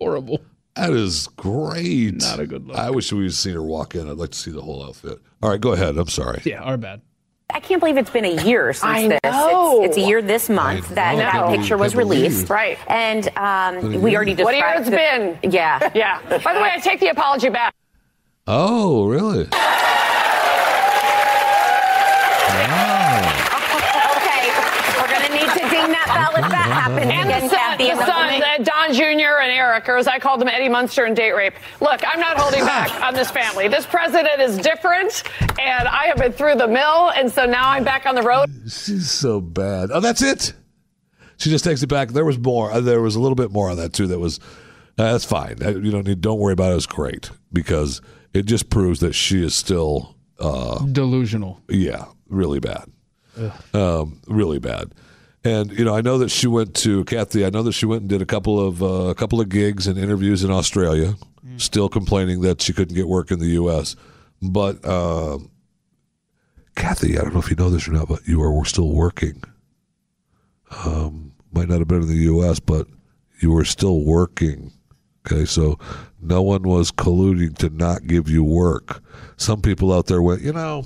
[0.00, 0.40] Horrible.
[0.78, 2.14] That is great.
[2.22, 2.76] Not a good look.
[2.76, 4.08] I wish we had seen her walk in.
[4.08, 5.18] I'd like to see the whole outfit.
[5.42, 5.96] All right, go ahead.
[5.98, 6.40] I'm sorry.
[6.44, 7.02] Yeah, our bad.
[7.50, 9.20] I can't believe it's been a year since I this.
[9.24, 9.82] know.
[9.82, 11.50] It's, it's a year this month I that know.
[11.50, 12.48] that picture was released.
[12.50, 12.78] Right.
[12.86, 15.52] And um, we already described What a year described it's the- been.
[15.52, 15.90] Yeah.
[15.94, 16.20] Yeah.
[16.44, 17.74] By the way, I take the apology back.
[18.46, 19.48] Oh, really?
[19.50, 19.58] Wow.
[26.90, 28.42] Happens And again, the, son, Kathy, the the sons, morning.
[28.42, 29.40] uh, Don Jr.
[29.42, 31.54] and Eric, or as I called them, Eddie Munster and date rape.
[31.80, 33.68] Look, I'm not holding back on this family.
[33.68, 35.22] This president is different,
[35.60, 38.48] and I have been through the mill, and so now I'm back on the road.
[38.64, 39.90] She's so bad.
[39.92, 40.52] Oh, that's it.
[41.36, 42.08] She just takes it back.
[42.10, 42.72] There was more.
[42.72, 44.06] uh, There was a little bit more on that too.
[44.08, 44.38] That was
[44.98, 45.56] uh, that's fine.
[45.64, 46.20] Uh, You don't need.
[46.20, 46.76] Don't worry about it.
[46.76, 48.00] It's great because
[48.34, 50.16] it just proves that she is still.
[50.40, 51.60] Uh, Delusional.
[51.68, 52.84] yeah, really bad.
[53.72, 54.92] Um, really bad.
[55.48, 57.46] And you know, I know that she went to Kathy.
[57.46, 59.86] I know that she went and did a couple of uh, a couple of gigs
[59.86, 61.14] and interviews in Australia.
[61.56, 63.96] Still complaining that she couldn't get work in the U.S.
[64.42, 65.38] But uh,
[66.76, 69.42] Kathy, I don't know if you know this or not, but you are still working.
[70.84, 72.86] Um, might not have been in the U.S., but
[73.40, 74.70] you were still working.
[75.26, 75.78] Okay, so
[76.20, 79.02] no one was colluding to not give you work.
[79.38, 80.84] Some people out there went, you know,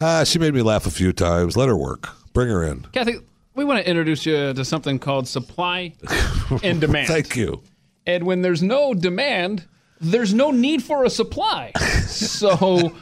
[0.00, 1.56] ah, she made me laugh a few times.
[1.56, 2.08] Let her work.
[2.32, 2.86] Bring her in.
[2.92, 3.16] Kathy,
[3.56, 5.94] we want to introduce you to something called supply
[6.62, 7.08] and demand.
[7.08, 7.62] Thank you.
[8.06, 9.66] And when there's no demand,
[10.00, 11.72] there's no need for a supply.
[12.06, 12.92] So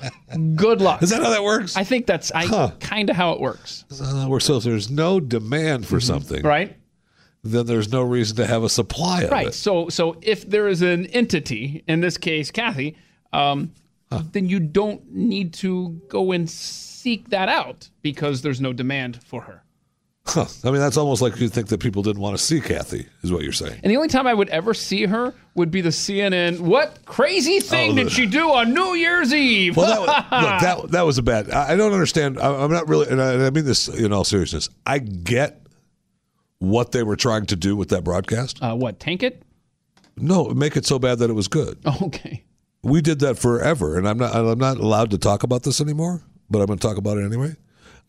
[0.56, 1.02] good luck.
[1.02, 1.76] Is that how that works?
[1.76, 3.85] I think that's I kind of how it works.
[3.90, 6.76] So if there's no demand for something, Right?
[7.44, 9.48] then there's no reason to have a supply of Right.
[9.48, 9.55] it.
[9.55, 12.97] So so if there is an entity, in this case Kathy,
[13.32, 13.72] um,
[14.32, 19.43] then you don't need to go and seek that out because there's no demand for
[19.43, 19.62] her.
[20.27, 20.47] Huh.
[20.65, 23.31] I mean, that's almost like you think that people didn't want to see Kathy, is
[23.31, 23.79] what you're saying.
[23.83, 26.61] And the only time I would ever see her would be the CNN.
[26.61, 29.77] What crazy thing Oh, did she do on New Year's Eve?
[29.77, 30.09] Well, that was,
[30.43, 31.51] look, that that was a bad.
[31.51, 32.41] I, I don't understand.
[32.41, 34.71] I, I'm not really, and I, and I mean this in all seriousness.
[34.87, 35.61] I get
[36.59, 38.63] what they were trying to do with that broadcast.
[38.63, 39.43] uh, what tank it?
[40.17, 41.79] No, make it so bad that it was good.
[42.03, 42.45] Okay.
[42.83, 44.35] We did that forever, and I'm not.
[44.35, 46.23] I'm not allowed to talk about this anymore.
[46.51, 47.57] But I'm going to talk about it anyway.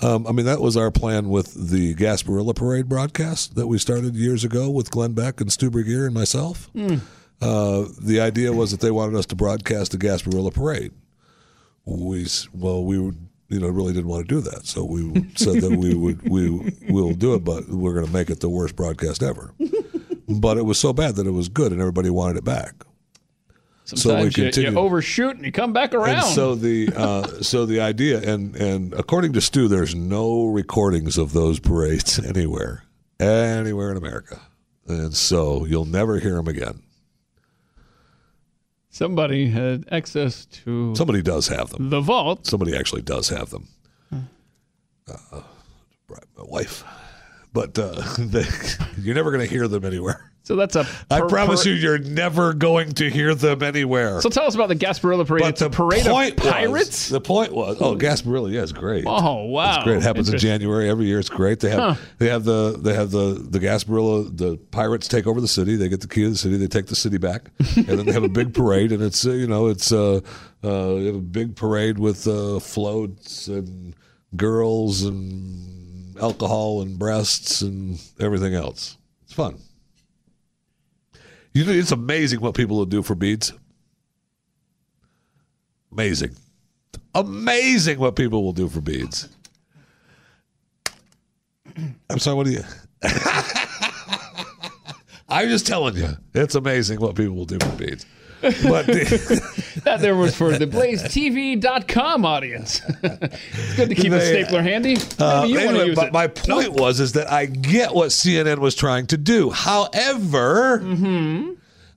[0.02, 4.16] Um, I mean, that was our plan with the Gasparilla Parade broadcast that we started
[4.16, 6.70] years ago with Glenn Beck and Stu Burguiere and myself.
[6.74, 6.98] Hmm.
[7.42, 10.92] Uh, the idea was that they wanted us to broadcast the Gasparilla Parade.
[11.86, 15.78] We well, we you know really didn't want to do that, so we said that
[15.78, 16.50] we would we
[16.90, 19.54] will do it, but we're going to make it the worst broadcast ever.
[20.28, 22.74] but it was so bad that it was good, and everybody wanted it back.
[23.86, 24.78] Sometimes you, you continued.
[24.78, 26.18] overshoot and you come back around.
[26.18, 31.18] And so the uh, so the idea and and according to Stu, there's no recordings
[31.18, 32.84] of those parades anywhere,
[33.20, 34.42] anywhere in America,
[34.88, 36.82] and so you'll never hear them again.
[38.90, 41.90] Somebody had access to Somebody does have them.
[41.90, 42.48] the vault.
[42.48, 43.68] Somebody actually does have them.
[45.08, 45.42] Uh,
[46.10, 46.84] my wife,
[47.56, 48.44] but uh, they,
[49.02, 50.32] you're never going to hear them anywhere.
[50.44, 50.86] So that's a.
[51.10, 54.22] I per- promise per- you, you're never going to hear them anywhere.
[54.22, 55.42] So tell us about the Gasparilla Parade.
[55.42, 57.10] But it's a parade of point was- pirates.
[57.10, 59.06] the point was, oh, Gasparilla, yeah, it's great.
[59.08, 59.78] Oh wow!
[59.78, 59.98] It's great.
[59.98, 61.18] It happens in January every year.
[61.18, 61.62] It's great.
[61.62, 62.06] They have Huh.
[62.20, 64.38] they have the they have the the Gasparilla.
[64.38, 65.78] The pirates take over the city.
[65.78, 66.58] They get the key to the city.
[66.58, 68.92] They take the city back, and then they have a big parade.
[68.92, 72.60] And it's uh, you know it's uh, uh, they have a big parade with uh,
[72.60, 73.96] floats and
[74.36, 75.75] girls and
[76.22, 78.98] alcohol and breasts and everything else.
[79.24, 79.58] It's fun.
[81.54, 83.54] You it's amazing what people will do for beads.
[85.92, 86.36] Amazing.
[87.14, 89.30] Amazing what people will do for beads.
[92.10, 92.64] I'm sorry, what do you?
[95.30, 98.06] I'm just telling you, it's amazing what people will do for beads.
[98.64, 102.82] But the, That there was for the BlazeTV.com audience.
[103.04, 104.98] it's good to keep a stapler handy.
[105.20, 106.14] uh, anyway, use but it.
[106.14, 109.50] my point was is that I get what CNN was trying to do.
[109.52, 111.52] However, Mm-hmm.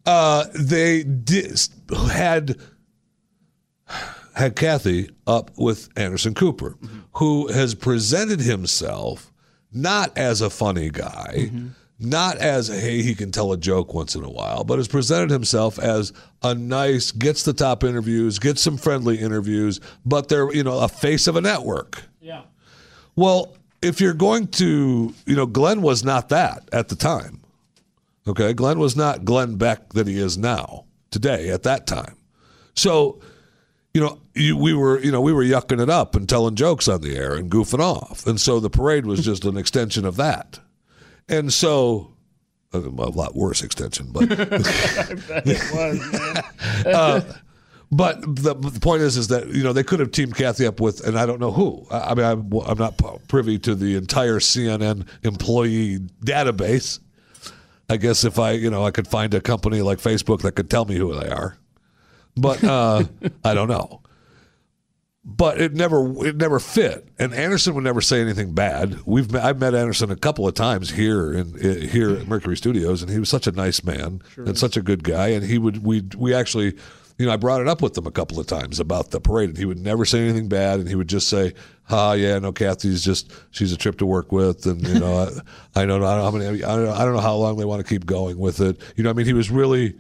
[0.07, 1.59] uh, they did,
[2.11, 2.57] had
[4.35, 6.99] had Kathy up with Anderson Cooper, Mm-hmm.
[7.15, 9.33] who has presented himself
[9.73, 11.69] not as a funny guy, Mm-hmm.
[11.99, 15.31] Not as hey he can tell a joke once in a while, but has presented
[15.31, 16.13] himself as
[16.43, 20.89] a nice, gets the top interviews, gets some friendly interviews, but they're you know a
[20.89, 22.03] face of a network.
[22.21, 22.43] Yeah.
[23.17, 27.41] Well, if you're going to, you know, Glenn was not that at the time.
[28.27, 32.17] Okay, Glenn was not Glenn Beck that he is now today at that time.
[32.75, 33.21] So,
[33.95, 36.89] you know, you, we were, you know, we were yucking it up and telling jokes
[36.89, 40.17] on the air and goofing off, and so the parade was just an extension of
[40.17, 40.61] that.
[41.29, 42.13] And so,
[42.73, 44.31] a lot worse extension, but
[46.87, 47.21] uh,
[47.91, 50.81] but the, the point is, is that you know they could have teamed Kathy up
[50.81, 51.87] with, and I don't know who.
[51.91, 57.01] I, I mean, I'm, I'm not privy to the entire CNN employee database.
[57.89, 60.69] I guess if I, you know, I could find a company like Facebook that could
[60.69, 61.57] tell me who they are,
[62.37, 63.05] but uh,
[63.45, 64.03] I don't know.
[65.29, 67.07] But it never it never fit.
[67.19, 68.99] And Anderson would never say anything bad.
[69.05, 72.57] We've met, I've met Anderson a couple of times here in, in here at Mercury
[72.57, 75.29] Studios, and he was such a nice man and such a good guy.
[75.29, 76.77] And he would we we actually.
[77.19, 79.49] You know, I brought it up with him a couple of times about the parade,
[79.49, 81.53] and he would never say anything bad, and he would just say,
[81.91, 85.29] "Ah, yeah, no, Kathy's just she's a trip to work with, and you know,
[85.75, 87.65] I, I don't know how many, I don't know, I don't know how long they
[87.65, 89.97] want to keep going with it." You know, I mean, he was really,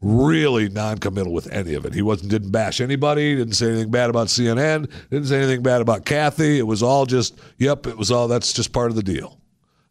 [0.00, 1.94] really non-committal with any of it.
[1.94, 5.80] He wasn't didn't bash anybody, didn't say anything bad about CNN, didn't say anything bad
[5.80, 6.58] about Kathy.
[6.58, 9.40] It was all just, yep, it was all that's just part of the deal.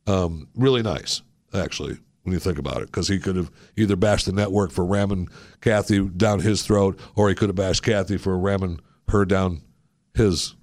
[0.05, 1.21] Um, really nice,
[1.53, 4.85] actually, when you think about it, because he could have either bashed the network for
[4.85, 5.27] ramming
[5.59, 8.79] Kathy down his throat, or he could have bashed Kathy for ramming
[9.09, 9.61] her down
[10.13, 10.55] his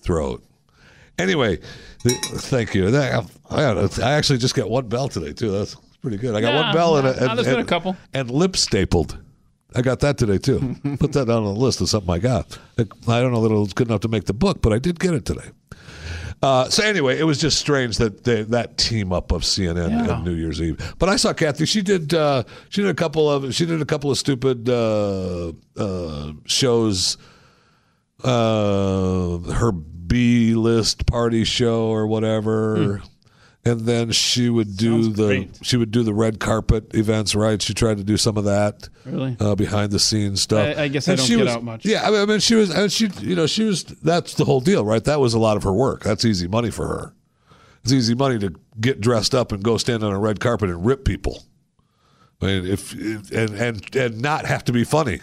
[0.00, 0.44] throat.
[1.18, 1.58] Anyway,
[2.02, 2.96] th- thank you.
[2.96, 5.50] I, I actually just got one bell today too.
[5.50, 5.76] That's
[6.08, 6.34] pretty good.
[6.34, 7.96] I got Yeah, one bell and, a, and, there's a couple.
[8.14, 9.18] and lip stapled.
[9.74, 10.76] I got that today too.
[10.98, 12.58] Put that down on the list of something I got.
[12.78, 12.84] I
[13.20, 15.12] don't know that it was good enough to make the book, but I did get
[15.14, 15.50] it today.
[16.40, 20.14] Uh, so anyway, it was just strange that they, that team up of CNN Yeah.
[20.14, 20.94] and New Year's Eve.
[20.98, 21.66] But I saw Kathy.
[21.66, 22.14] She did.
[22.14, 23.52] Uh, she did a couple of.
[23.54, 27.18] She did a couple of stupid uh, uh, shows.
[28.22, 33.02] Uh, her B list party show or whatever.
[33.68, 35.58] And then she would do Sounds the great.
[35.62, 37.60] she would do the red carpet events, right?
[37.60, 39.36] She tried to do some of that, Really?
[39.40, 40.76] uh, behind the scenes stuff.
[40.78, 41.84] I- I guess I don't she get was- out much.
[41.84, 43.84] Yeah, I mean, I mean, she was, and she, you know, she was.
[43.84, 45.02] That's the whole deal, right?
[45.04, 46.02] That was a lot of her work.
[46.04, 47.14] That's easy money for her.
[47.84, 50.84] It's easy money to get dressed up and go stand on a red carpet and
[50.84, 51.44] rip people.
[52.40, 52.92] I mean, if
[53.32, 55.20] and and and not have to be funny.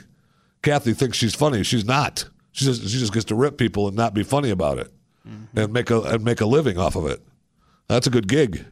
[0.62, 1.64] Kathy thinks she's funny.
[1.64, 2.26] She's not.
[2.52, 4.92] She just she just gets to rip people and not be funny about it,
[5.28, 5.60] Mm-hmm.
[5.60, 7.22] and make a and make a living off of it.
[7.88, 8.66] That's a good gig.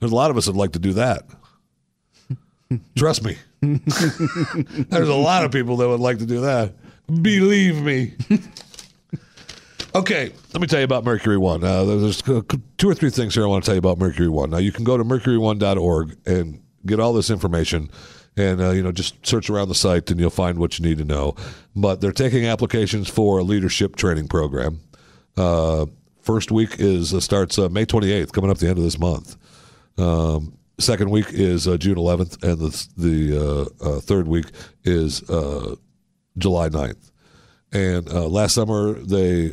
[0.00, 1.24] There's a lot of us that like to do that.
[2.96, 3.36] Trust me.
[3.60, 6.74] There's a lot of people that would like to do that.
[7.22, 8.14] Believe me.
[9.94, 11.64] Okay, let me tell you about Mercury One.
[11.64, 12.44] Uh, there's two
[12.84, 14.50] or three things here I want to tell you about Mercury One.
[14.50, 17.90] Now, you can go to mercury1.org and get all this information,
[18.36, 20.98] and uh, you know just search around the site and you'll find what you need
[20.98, 21.34] to know.
[21.74, 24.80] But they're taking applications for a leadership training program.
[25.34, 25.86] Uh,
[26.26, 29.36] first week is uh, starts uh, May 28th, coming up the end of this month.
[29.96, 34.46] Um, second week is uh, June 11th, and the the uh, uh, third week
[34.84, 35.76] is uh,
[36.36, 37.12] July 9th.
[37.72, 39.48] And last summer, they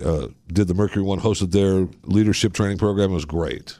[0.48, 3.11] did the Mercury One, hosted their leadership training program.
[3.11, 3.80] It was great.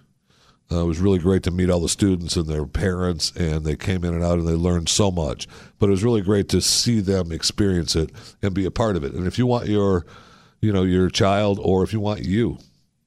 [0.72, 3.76] Uh, it was really great to meet all the students and their parents, and they
[3.76, 5.48] came in and out and they learned so much.
[5.78, 8.10] But it was really great to see them experience it
[8.42, 9.14] and be a part of it.
[9.14, 10.06] And if you want your,
[10.62, 12.58] you know, your child, or if you want you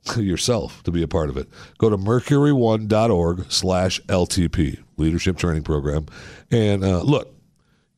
[0.16, 6.06] yourself to be a part of it, go to mercury1.org slash LTP, Leadership Training Program.
[6.50, 7.34] And uh, look,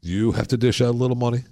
[0.00, 1.44] you have to dish out a little money.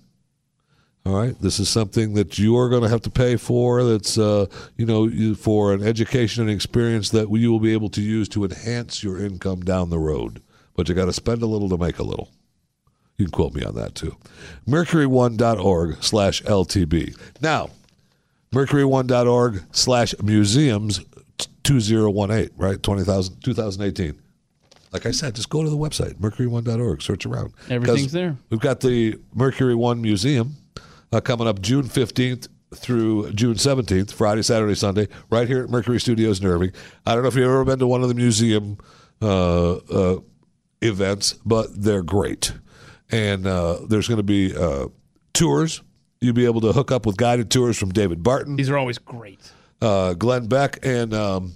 [1.04, 3.84] All right, this is something that you are going to have to pay for.
[3.84, 8.02] That's uh, you know for an education and experience that you will be able to
[8.02, 10.42] use to enhance your income down the road.
[10.74, 12.30] But you got to spend a little to make a little.
[13.16, 14.16] You can quote me on that too.
[14.68, 17.16] Mercury1.org slash LTB.
[17.40, 17.70] Now,
[18.52, 21.05] Mercury1.org slash museums
[21.65, 22.83] 2018, right?
[22.83, 24.20] 20,000 2018.
[24.92, 27.52] Like I said, just go to the website, mercury1.org, search around.
[27.68, 28.36] Everything's there.
[28.50, 30.57] We've got the Mercury One Museum
[31.12, 36.00] uh, coming up June 15th through June 17th, Friday, Saturday, Sunday, right here at Mercury
[36.00, 36.73] Studios in Irving.
[37.05, 38.78] I don't know if you've ever been to one of the museum
[39.20, 40.20] uh, uh,
[40.83, 42.52] events, but they're great.
[43.10, 44.89] And uh, there's going to be uh,
[45.33, 45.83] tours.
[46.26, 48.98] You'll be able to hook up with guided tours from David Barton, These are always
[48.98, 49.38] great.
[49.80, 51.55] uh, Glenn Beck, and um,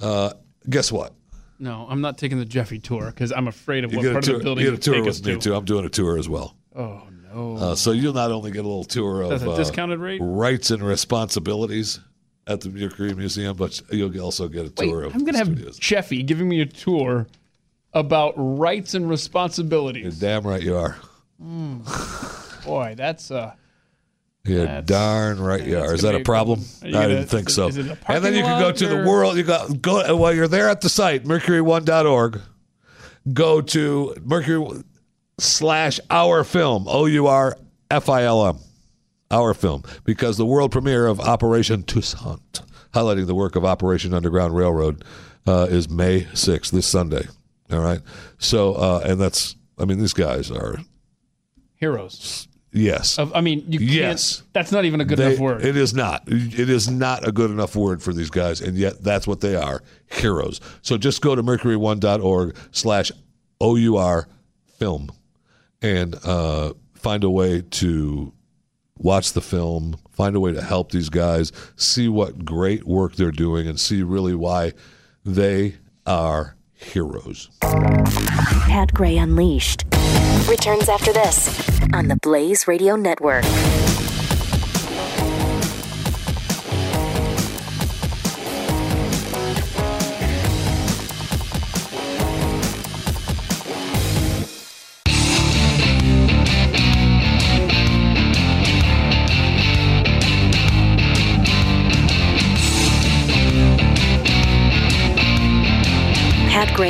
[0.00, 0.32] uh,
[0.68, 1.14] guess what?
[1.60, 4.14] No, I'm not taking the Jeffy tour because I'm afraid of You what get a
[4.14, 5.38] part tour, of the building you get a tour take us with me to.
[5.40, 5.54] too.
[5.54, 6.56] I'm doing a tour as well.
[6.74, 7.56] Oh no!
[7.56, 10.20] Uh, so you'll not only get a little tour of That's a uh, discounted rate?
[10.22, 12.00] rights and responsibilities
[12.48, 15.78] at the Mercury Museum, but you'll also get a Wait, tour of I'm gonna have
[15.78, 17.26] Jeffy giving me a tour
[17.92, 20.20] about rights and responsibilities.
[20.20, 20.96] You're damn right you are.
[21.40, 22.64] Mm.
[22.64, 23.52] Boy, that's uh.
[24.48, 25.94] You're That's- darn right you are.
[25.94, 26.60] Is that a a problem?
[26.60, 26.94] good one.
[26.94, 27.66] Are you I didn't think so.
[27.66, 29.36] a and then you can go to the world.
[29.36, 32.40] You got go while you're there at the site, mercury1.org.
[33.32, 34.82] Go to Mercury
[35.38, 37.56] slash our film O U R
[37.90, 38.58] F I L M
[39.30, 42.62] our film because the world premiere of Operation Toussaint,
[42.94, 45.04] highlighting the work of Operation Underground Railroad,
[45.46, 47.26] uh, is May 6th, this Sunday.
[47.70, 48.00] All right.
[48.38, 50.78] So, uh, and that's, I mean, these guys are,
[51.76, 52.48] Heroes.
[52.78, 53.18] Yes.
[53.18, 53.90] Of, I mean, you can't.
[53.90, 54.42] Yes.
[54.52, 55.64] That's not even a good They- enough word.
[55.64, 56.22] It is not.
[56.26, 59.54] It is not a good enough word for these guys, and yet that's what they
[59.56, 60.60] are heroes.
[60.82, 63.12] So just go to mercury1.org slash
[63.60, 64.28] OUR
[64.78, 65.10] film
[65.82, 68.32] and uh, find a way to
[68.98, 73.30] watch the film, find a way to help these guys, see what great work they're
[73.30, 74.72] doing, and see really why
[75.24, 75.76] they
[76.06, 77.50] are heroes.
[77.60, 79.84] Pat Gray Unleashed
[80.48, 83.44] returns after this on the Blaze Radio Network.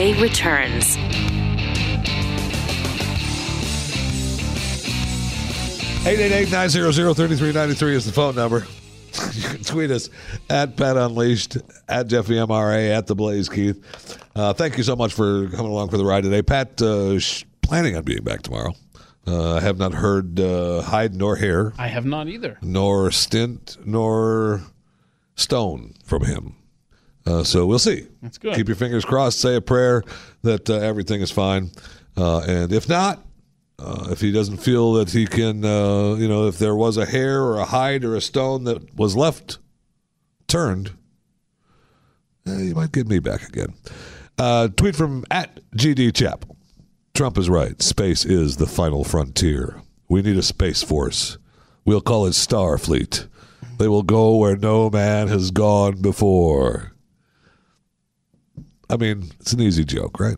[0.09, 0.97] Pat Gray returns.
[6.07, 8.67] Eight eight eight nine zero zero thirty three ninety three is the phone number.
[9.33, 10.09] you can tweet us
[10.49, 14.19] at Pat Unleashed, at Jeffy MRA, at The Blaze Keith.
[14.35, 16.43] Uh, thank you so much for coming along for the ride today.
[16.43, 18.73] Pat, uh, sh- planning on being back tomorrow.
[19.27, 22.57] Uh, I have not heard uh, hide nor hair, I have not either.
[22.62, 24.62] nor stint, nor
[25.37, 26.55] stone from him.
[27.28, 28.07] Uh, so we'll see.
[28.23, 28.55] That's good.
[28.55, 29.40] Keep your fingers crossed.
[29.40, 30.02] Say a prayer
[30.42, 31.70] that uh, everything is fine.
[32.16, 33.23] Uh, and if not,
[33.78, 37.05] uh, if he doesn't feel that he can, uh, you know, if there was a
[37.05, 39.58] hair or a hide or a stone that was left
[40.47, 40.92] turned,
[42.47, 43.74] eh, you might get me back again.
[44.39, 46.57] Uh, tweet from at GD Chapel.
[47.15, 47.82] Trump is right.
[47.82, 49.82] Space is the final frontier.
[50.08, 51.36] We need a space force.
[51.84, 53.26] We'll call it Starfleet.
[53.78, 56.92] They will go where no man has gone before.
[58.91, 60.36] I mean, it's an easy joke, right?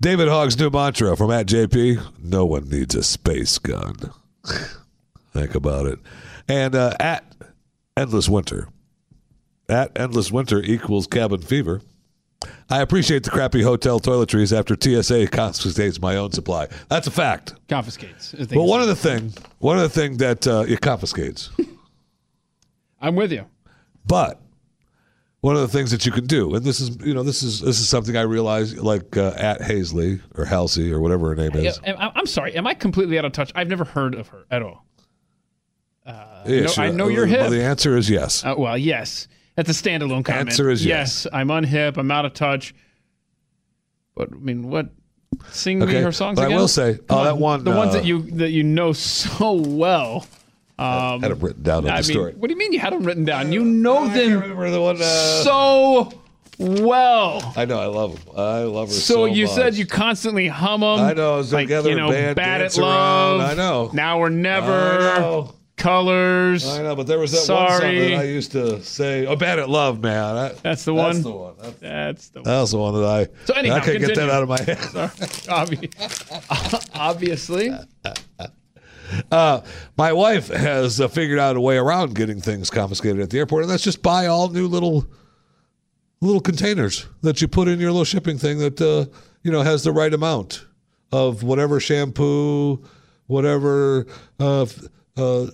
[0.00, 3.94] David Hogg's new mantra from at JP No one needs a space gun.
[5.32, 5.98] Think about it.
[6.48, 7.24] And uh, at
[7.96, 8.68] Endless Winter.
[9.68, 11.80] At Endless Winter equals cabin fever.
[12.68, 16.68] I appreciate the crappy hotel toiletries after TSA confiscates my own supply.
[16.90, 17.54] That's a fact.
[17.68, 18.34] Confiscates.
[18.52, 21.50] Well, one of the thing, one of the thing that uh, it confiscates,
[23.00, 23.46] I'm with you.
[24.06, 24.40] but
[25.44, 27.60] one of the things that you can do, and this is, you know, this is
[27.60, 31.54] this is something I realize, like uh, at Hazley or Halsey or whatever her name
[31.54, 31.78] is.
[31.84, 32.56] am- I'm sorry.
[32.56, 33.52] Am I completely out of touch?
[33.54, 34.86] I've never heard of her at all.
[36.06, 36.84] Yeah, no, sure.
[36.84, 38.42] I know you're Well, the answer is yes.
[38.44, 39.28] Uh, well, yes.
[39.54, 40.48] That's a standalone comment.
[40.50, 41.24] Answer is yes.
[41.24, 41.32] yes.
[41.32, 41.98] I'm unhip.
[41.98, 42.74] I'm out of touch.
[44.14, 44.88] But I mean, what?
[45.50, 46.58] Sing me her songs but I again.
[46.58, 49.52] will say, Come oh, that one, the ones uh, that you that you know so
[49.52, 50.26] well.
[50.78, 52.32] Um, had it written down in I the mean, story.
[52.34, 53.52] what do you mean you had them written down?
[53.52, 56.12] You know them remember the one, uh, so
[56.58, 57.52] well.
[57.56, 58.34] I know, I love them.
[58.36, 58.94] I love her.
[58.94, 59.54] So, So, you much.
[59.54, 60.98] said you constantly hum them.
[61.00, 63.40] I know, like together you know, band, bad at love.
[63.40, 63.50] around.
[63.50, 63.90] I know.
[63.92, 64.72] Now or never.
[64.72, 65.54] I know.
[65.76, 66.66] Colors.
[66.68, 69.58] I know, but there was that one song that I used to say, "Oh, bad
[69.58, 71.12] at love, man." That- That's the one.
[71.14, 71.54] That's the one.
[71.60, 72.44] That's, That's the one.
[72.44, 73.26] that's the one that I.
[73.46, 74.78] So anyhow, I can't get that out of my head.
[75.48, 77.70] Obvi- Obviously.
[79.30, 79.60] Uh,
[79.96, 83.62] my wife has uh, figured out a way around getting things confiscated at the airport,
[83.62, 85.06] and that's just buy all new little
[86.20, 89.04] little containers that you put in your little shipping thing that uh,
[89.42, 90.64] you know has the right amount
[91.12, 92.82] of whatever shampoo,
[93.26, 94.06] whatever
[94.40, 94.66] uh,
[95.16, 95.46] uh,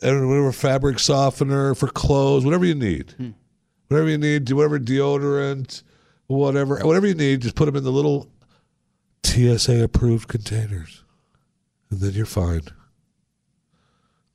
[0.00, 3.14] whatever fabric softener for clothes, whatever you need,
[3.88, 5.82] whatever you need, do whatever deodorant,
[6.26, 8.28] whatever whatever you need, just put them in the little
[9.24, 11.04] TSA approved containers,
[11.90, 12.62] and then you're fine.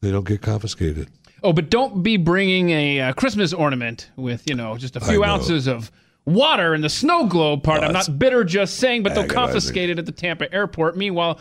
[0.03, 1.07] They don't get confiscated.
[1.43, 5.21] Oh, but don't be bringing a uh, Christmas ornament with, you know, just a few
[5.21, 5.23] know.
[5.23, 5.91] ounces of
[6.25, 7.79] water in the snow globe part.
[7.81, 10.97] Oh, I'm that's not bitter, just saying, but they'll confiscate it at the Tampa airport.
[10.97, 11.39] Meanwhile,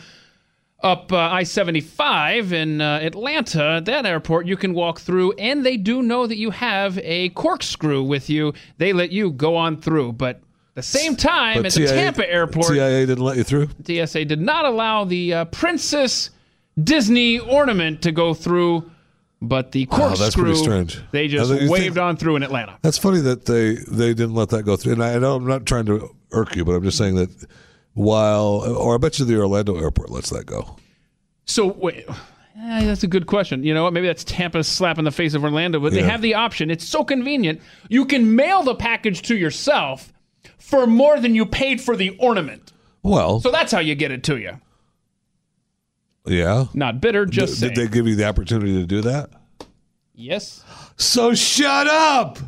[0.80, 5.76] up uh, I 75 in uh, Atlanta, that airport, you can walk through, and they
[5.76, 8.54] do know that you have a corkscrew with you.
[8.78, 10.12] They let you go on through.
[10.12, 10.40] But
[10.74, 13.70] the same time, But at the Tampa airport, TIA didn't let you through.
[13.84, 16.30] TSA did not allow the uh, Princess
[16.82, 18.90] Disney ornament to go through,
[19.40, 21.00] but the corkscrew strange.
[21.10, 22.78] they just waved think- on through in Atlanta.
[22.82, 24.94] That's funny that they they didn't let that go through.
[24.94, 27.30] And I, I know I'm not trying to irk you, but I'm just saying that
[27.94, 30.76] while, or I bet you the Orlando airport lets that go.
[31.44, 33.64] So wait, eh, that's a good question.
[33.64, 33.92] You know what?
[33.92, 36.70] Maybe that's Tampa's slap in the face of Orlando, but they have the option.
[36.70, 37.60] It's so convenient.
[37.88, 40.12] You can mail the package to yourself
[40.58, 42.72] for more than you paid for the ornament.
[43.02, 44.58] Well, So that's how you get it to you.
[46.26, 46.66] Yeah.
[46.74, 47.74] Not bitter, D- just did saying.
[47.74, 49.30] they give you the opportunity to do that?
[50.14, 50.62] yes.
[50.96, 52.38] So shut up.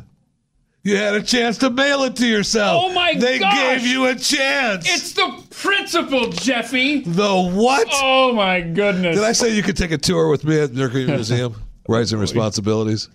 [0.83, 2.83] You had a chance to mail it to yourself.
[2.85, 3.21] Oh my god.
[3.23, 3.55] They gosh.
[3.55, 4.85] gave you a chance.
[4.87, 7.01] It's the principle, Jeffy.
[7.01, 7.87] the what?
[7.91, 9.15] Oh my goodness.
[9.15, 11.55] Did I say you could take a tour with me at the Mercury Museum?
[11.89, 13.09] Rights and responsibilities.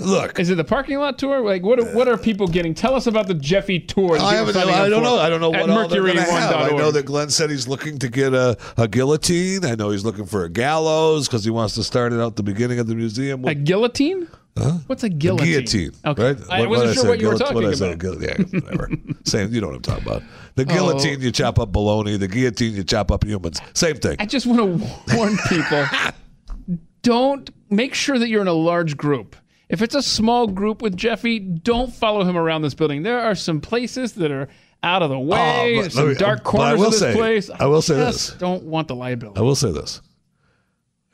[0.00, 1.40] Look, is it the parking lot tour?
[1.40, 1.78] Like, what?
[1.78, 2.74] Are, what are people getting?
[2.74, 4.18] Tell us about the Jeffy tour.
[4.18, 5.18] I, haven't, I don't know.
[5.18, 6.54] I don't know at what all going to have.
[6.54, 9.64] I know that Glenn said he's looking to get a, a guillotine.
[9.64, 12.42] I know he's looking for a gallows because he wants to start it out the
[12.42, 13.44] beginning of the museum.
[13.44, 14.26] a guillotine.
[14.58, 14.78] Huh?
[14.88, 15.46] What's a guillotine?
[15.46, 16.22] guillotine, Okay.
[16.22, 16.36] right?
[16.50, 17.08] I What- wasn't what sure say?
[17.08, 17.92] what you were talking what I say?
[17.92, 17.98] about.
[18.18, 18.22] Guil-
[18.52, 18.90] yeah, whatever.
[19.24, 19.54] Same.
[19.54, 20.22] You know what I'm talking about.
[20.56, 20.66] The Oh.
[20.66, 22.16] guillotine, you chop up bologna.
[22.16, 23.60] The guillotine, you chop up humans.
[23.74, 24.16] Same thing.
[24.18, 25.84] I just want to warn people:
[27.02, 29.36] don't make sure that you're in a large group.
[29.70, 33.02] If it's a small group with Jeffy, don't follow him around this building.
[33.04, 34.48] There are some places that are
[34.82, 37.50] out of the way, Oh, but some me- dark corners of this say- place.
[37.50, 38.38] I will say just this.
[38.38, 39.38] Don't want the liability.
[39.38, 40.00] I will say this: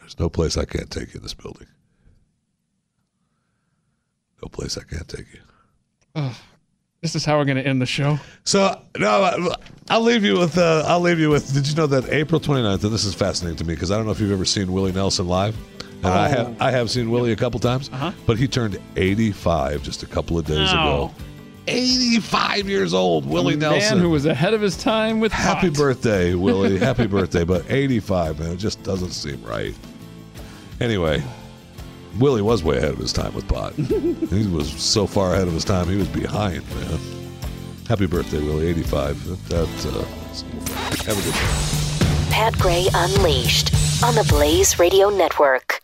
[0.01, 1.67] there's no place I can't take you in this building.
[4.43, 5.27] No place I can't take
[6.15, 6.31] you.
[7.03, 8.19] This is how we're going to end the show.
[8.45, 9.53] So no,
[9.91, 10.57] I'll leave you with.
[10.57, 11.53] Uh, I'll leave you with.
[11.53, 14.07] Did you know that April 29th, and this is fascinating to me because I don't
[14.07, 15.57] know if you've ever seen Willie Nelson live,
[16.03, 16.31] and I Oh.
[16.31, 16.57] have.
[16.61, 18.13] I have seen Willie a couple times, Uh-huh.
[18.27, 20.75] but he turned 85 just a couple of days Oh.
[21.07, 21.11] ago.
[21.69, 23.97] 85 years old, Willie A Nelson.
[23.99, 25.77] man who was ahead of his time with Happy pot.
[25.77, 26.79] birthday, Willie.
[26.91, 27.43] Happy birthday.
[27.45, 29.75] But 85, man, it just doesn't seem right.
[30.81, 31.23] Anyway,
[32.21, 33.73] Willie was way ahead of his time with pot.
[33.75, 36.99] he was so far ahead of his time, he was behind, man.
[37.89, 38.67] Happy birthday, Willie.
[38.69, 39.49] 85.
[39.49, 40.05] That, uh,
[41.05, 42.31] have a good day.
[42.31, 43.73] Pat Gray Unleashed
[44.05, 45.81] on the Blaze Radio Network.